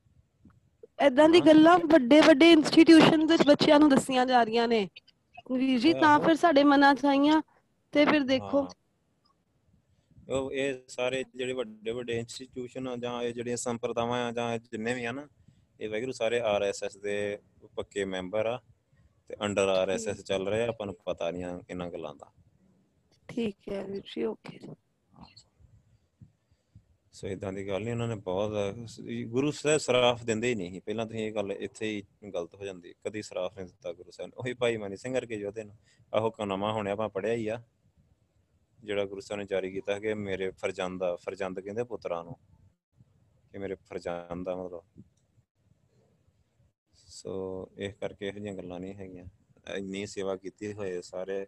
[1.06, 4.88] ਏਦਾਂ ਦੀ। ਗੱਲਾਂ ਵੱਡੇ-ਵੱਡੇ ਇੰਸਟੀਟਿਊਸ਼ਨ ਵਿੱਚ ਬੱਚਿਆਂ ਨੂੰ ਦੱਸੀਆਂ ਜਾ ਰਹੀਆਂ ਨੇ
[5.52, 7.41] ਵੀਰ ਜੀ ਤਾਂ। ਫਿਰ ਸਾਡੇ ਮਨਾਂ 'ਚ ਆਈਆਂ
[7.91, 8.68] ਤੇ ਫਿਰ ਦੇਖੋ।
[10.30, 14.93] ਉਹ ਇਹ ਸਾਰੇ ਜਿਹੜੇ ਵੱਡੇ ਵੱਡੇ ਇੰਸਟੀਟਿਊਸ਼ਨ ਆ ਜਾਂ ਇਹ ਜਿਹੜੀਆਂ ਸੰਪਰਦਾਵਾਂ ਆ ਜਾਂ ਜਿੰਨੇ
[14.93, 15.27] ਵੀ ਆ ਨਾ
[15.80, 17.39] ਇਹ ਵੈਗਰੂ ਸਾਰੇ ਆਰਐਸਐਸ ਦੇ
[17.76, 18.60] ਪੱਕੇ ਮੈਂਬਰ ਆ
[19.32, 22.32] ਤੇ ਅੰਡਰ ਆਰਐਸਐਸ ਚੱਲ ਰਹੇ ਆਪਾਂ ਨੂੰ ਪਤਾ ਨਹੀਂ ਇਹਨਾਂ ਗੱਲਾਂ ਦਾ।
[23.28, 24.60] ਠੀਕ ਹੈ ਵੀਰ ਜੀ ਓਕੇ
[27.14, 28.52] ਸੋ ਇਦਾਂ ਦੀ ਗੱਲ ਨਹੀਂ ਉਹਨਾਂ ਨੇ ਬਹੁਤ
[29.28, 32.94] ਗੁਰੂ ਸਾਹਿਬ ਸਰਾਫ ਦਿੰਦੇ ਹੀ ਨਹੀਂ। ਪਹਿਲਾਂ ਤੁਸੀਂ ਇਹ ਗੱਲ ਇੱਥੇ ਹੀ ਗਲਤ ਹੋ ਜਾਂਦੀ
[33.06, 35.78] ਕਦੀ ਸਰਾਫ ਨਹੀਂ ਦਿੱਤਾ ਗੁਰੂ ਸਾਹਿਬ ਨੇ। ਉਹੀ ਭਾਈ ਮਨੀ ਸਿੰਘ ਵਰਗੇ ਯੋਧੇ ਨੂੰ
[36.14, 37.62] ਆਹੋ ਕਨਮਾ ਹੋਣਿਆ ਆਪਾਂ ਪੜਿਆ ਹੀ ਆ।
[38.80, 42.36] ਜਿਹੜਾ ਗੁਰੂ ਸਾਹਿਬ ਨੇ ਜਾਰੀ ਕੀਤਾ ਕਿ ਮੇਰੇ ਫਰਜ਼ੰਦ ਫਰਜ਼ੰਦ ਕਹਿੰਦੇ ਪੁੱਤਰਾਂ ਨੂੰ।
[43.52, 45.03] ਕਿ ਮੇਰੇ ਫਰਜ਼ੰਦ ਆ ਮਤਲਬ।
[47.23, 49.26] ਸੋ ਇਹ ਕਰਕੇ ਇਹੋ ਜਿਹੀਆਂ ਗੱਲਾਂ ਨਹੀਂ ਹੈਗੀਆਂ।
[49.73, 51.48] ਇੰਨੀ ਸੇਵਾ ਕੀਤੀ ਹੋਏ ਸਾਰੇ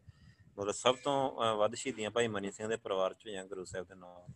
[0.57, 3.87] ਮਤਲਬ ਸਭ ਤੋਂ ਅਹ, ਵੱਧ ਸ਼ਹੀਦੀਆਂ ਭਾਈ ਮਨੀ ਸਿੰਘ ਦੇ ਪਰਿਵਾਰ ਚ ਹੋਈਆਂ ਗੁਰੂ ਸਾਹਿਬ
[3.87, 4.33] ਦੇ ਨਾਲ।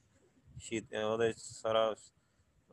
[0.59, 1.95] ਸ਼ਹੀਦ ਉਹਦੇ ਸਾਰਾ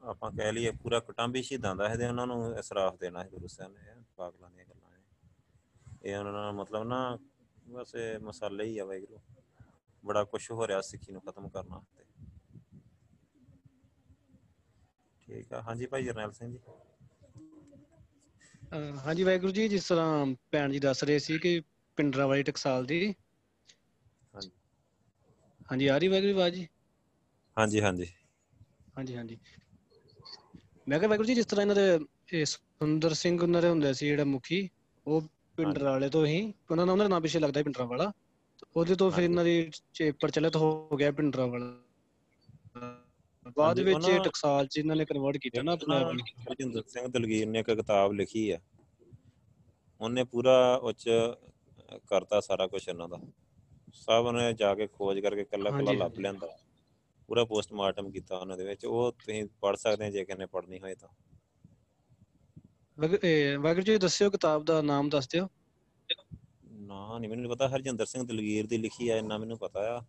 [0.02, 3.28] ਆਪਾਂ ਕਹਿ ਲਈਏ ਪੂਰਾ ਕੁਟੰਬ ਹੀ ਸ਼ਹੀਦਾਂ ਦਾ ਹੈ ਤੇ ਉਹਨਾਂ ਨੂੰ ਇਸਰਾਫ ਦੇਣਾ ਹੈ
[3.28, 5.02] ਗੁਰੂ ਸਾਹਿਬ ਨੇ ਇਹ ਪਾਗਲਾਂ ਦੀਆਂ ਗੱਲਾਂ ਨੇ।
[6.10, 7.18] ਇਹ ਉਹਨਾਂ ਦਾ ਮਤਲਬ ਨਾ
[7.68, 9.18] ਬਸ ਇਹ ਮਸਾਲੇ ਹੀ ਆ ਵਾਹਿਗੁਰੂ।
[10.04, 12.04] ਬੜਾ ਕੁਝ ਹੋ ਰਿਹਾ ਸਿੱਖੀ ਨੂੰ ਖਤਮ ਕਰਨ ਵਾਸਤੇ।
[15.20, 16.93] ਠੀਕ ਆ ਹਾਂਜੀ ਭਾਈ ਜਰਨੈਲ ਸਿੰਘ ਜੀ। ਅਹ
[18.74, 21.62] ਹਾਂਜੀ ਵਾਹਿਗੁਰੂ ਜੀ ਜਿਸ ਤਰ੍ਹਾਂ ਭੈਣ ਜੀ ਦੱਸ ਰਹੇ ਸੀ ਕਿ
[21.96, 23.14] ਪਿੰਡਰਾ ਵਾਲੀ ਟਕਸਾਲ ਦੀ।
[24.34, 24.50] ਹਾਂਜੀ।
[25.72, 26.68] ਹਾਂਜੀ ਆ ਰਹੀ ਵਾਹਿਗੁਰੂ ਜੀ ਆਵਾਜ਼ ਜੀ?
[27.56, 28.06] ਹਾਂਜੀ ਹਾਂਜੀ।
[28.98, 29.38] ਹਾਂਜੀ ਹਾਂਜੀ।
[30.88, 31.98] ਮੈਂ ਕਿਹਾ ਵਾਹਿਗੁਰੂ ਜੀ ਜਿਸ ਤਰ੍ਹਾਂ ਇਹਨਾਂ ਦੇ
[32.32, 34.68] ਇਹ ਸੁੰਦਰ ਸਿੰਘ ਉਹਨਾਂ ਦੇ ਹੁੰਦੇ ਸੀ ਜਿਹੜਾ ਮੁਖੀ
[35.06, 38.12] ਉਹ ਪਿੰਡਰਾ ਵਾਲੇ ਤੋਂ ਹੀ ਉਹਨਾਂ ਦਾ ਉਹਨਾਂ ਦਾ ਨਾਮ ਪਿੱਛੇ ਲੱਗਦਾ ਪਿੰਡਰਾ ਵਾਲਾ।
[38.76, 39.70] ਉਹਦੇ ਤੋਂ ਫਿਰ। ਇਹਨਾਂ ਦੀ
[40.20, 43.03] ਪ੍ਰਚਲਿਤ ਹੋ ਗਿਆ ਪਿੰਡਰਾ ਵਾਲਾ।
[43.52, 45.98] ਬਾਅਦ ਵਿੱਚ ਇਹ ਟਕਸਾਲ ਚ ਇਹਨਾਂ ਨੇ ਕਨਵਰਟ ਕੀਤਾ ਨਾ ਨੂੰ
[46.42, 48.58] ਹਰਜਿੰਦਰ ਸਿੰਘ ਦਲਗੀਰ ਨੇ ਇੱਕ ਕਿਤਾਬ ਲਿਖੀ ਆ।
[50.00, 51.08] ਉਹਨੇ ਪੂਰਾ ਉੱਚ
[52.06, 53.18] ਕਰਤਾ ਸਾਰਾ ਕੁਝ ਇਹਨਾਂ ਦਾ।
[53.92, 56.48] ਸਭ ਉਹਨੇ ਜਾ ਕੇ ਖੋਜ ਕਰਕੇ ਕੱਲਾ ਕੱਲਾ ਲੱਭ। ਲੈਂਦਾ।
[57.28, 60.94] ਪੂਰਾ ਪੋਸਟਮਾਰਟਮ ਕੀਤਾ ਉਹਨਾਂ ਦੇ ਵਿੱਚ। ਉਹ ਤੁਸੀਂ ਪੜ ਸਕਦੇ ਜੇ ਕਿਸੇ ਨੇ ਪੜ੍ਹਨੀ ਹੋਏ
[60.94, 61.08] ਤਾਂ।
[62.98, 65.48] ਵਾਹਿਗੁਰੂ ਜੀ ਦੱਸਿਓ ਕਿਤਾਬ ਦਾ ਨਾਮ ਦੱਸ ਦਿਓ।
[66.64, 70.02] ਨਾ ਨਹੀਂ ਮੈਨੂੰ ਪਤਾ। ਹਰਜਿੰਦਰ ਸਿੰਘ ਦਲਗੀਰ ਦੀ ਲਿਖੀ ਆ ਇੰਨਾ ਮੈਨੂੰ ਪਤਾ ਆ।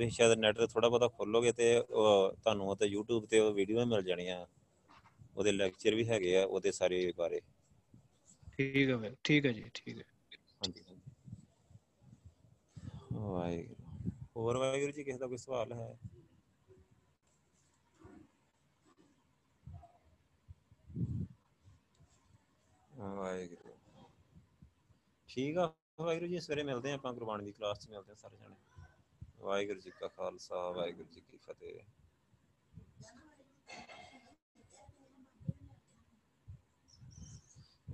[0.00, 3.84] ਤੁਸੀਂ ਸ਼ਾਇਦ ਨੈਟ ਤੇ ਥੋੜਾ ਬਹੁਤਾ ਖੋਲੋਗੇ ਤੇ ਤੁਹਾਨੂੰ ਉਹ ਤੇ YouTube ਤੇ ਉਹ ਵੀਡੀਓ
[3.86, 4.44] ਮਿਲ ਜਾਣੀਆਂ।
[5.36, 7.40] ਉਹਦੇ ਲੈਕਚਰ ਵੀ ਹੈਗੇ ਆ ਉਹਦੇ ਸਾਰੇ ਬਾਰੇ।
[8.48, 10.04] ਠੀਕ ਹੈ ਵਾਹਿਗੁਰੂ ਠੀਕ ਹੈ ਜੀ ਠੀਕ ਹੈ
[10.58, 10.84] ਹਾਂਜੀ
[13.12, 15.96] ਵਾਹਿਗੁਰੂ। ਹੋਰ ਵਾਹਿਗੁਰੂ ਜੀ ਕਿਸੇ ਦਾ ਕੋਈ ਸਵਾਲ ਹੈ?
[22.90, 23.74] ਵਾਹਿਗੁਰੂ।
[25.28, 25.66] ਠੀਕ ਆ
[26.00, 28.54] ਵਾਹਿਗੁਰੂ ਜੀ ਸਵੇਰੇ ਮਿਲਦੇ ਆਪਾਂ ਗੁਰਬਾਣੀ ਦੀ ਕਲਾਸ 'ਚ ਮਿਲਦੇ ਹਾਂ ਸਾਰੇ ਜਣੇ।
[29.40, 31.80] ਵਾਹਿਗੁਰੂ ਜੀ ਕਾ ਖਾਲਸਾ ਵਾਹਿਗੁਰੂ ਜੀ ਕੀ ਫਤਿਹ।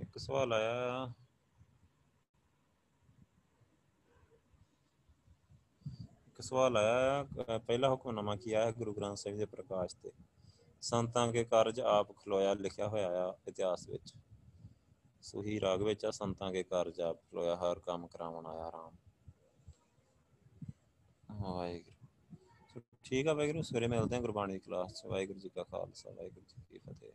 [0.01, 1.13] ਇੱਕ ਸਵਾਲ ਆਇਆ।
[6.27, 10.11] ਇੱਕ ਸਵਾਲ ਆਇਆ ਅ, ਪਹਿਲਾ ਹੁਕਮਨਾਮਾ ਕੀ ਆਇਆ ਗੁਰੂ ਗ੍ਰੰਥ ਸਾਹਿਬ ਦੇ ਪ੍ਰਕਾਸ਼ ਤੇ?
[10.81, 14.13] ਸੰਤਾਂ ਕੇ ਕਾਰਜ ਆਪ ਖਲੋਇਆ ਲਿਖਿਆ ਹੋਇਆ ਆ ਇਤਿਹਾਸ ਵਿੱਚ।
[15.21, 18.95] ਸੁਹੀ ਰਾਗ ਵਿੱਚ ਆ ਸੰਤਾਂ ਕੇ ਕਾਰਜ ਆਪ ਖਲੋਇਆ ਹਰ ਕੰਮ ਕਰਾਉਣ ਆਇਆ ਰਾਮ।
[21.31, 22.07] ਵਾਹਿਗੁਰੂ।
[22.73, 26.11] ਸੋ ਠੀਕ ਆ ਵਾਹਿਗੁਰੂ, ਸਵੇਰੇ ਮਿਲਦੇ ਹਾਂ ਗੁਰਬਾਣੀ ਦੀ ਕਲਾਸ ਚ। ਵਾਹਿਗੁਰੂ ਜੀ ਕਾ ਖਾਲਸਾ,
[26.11, 27.11] ਵਾਹਿਗੁਰੂ ਜੀ ਕੀ ਫਤਿਹ।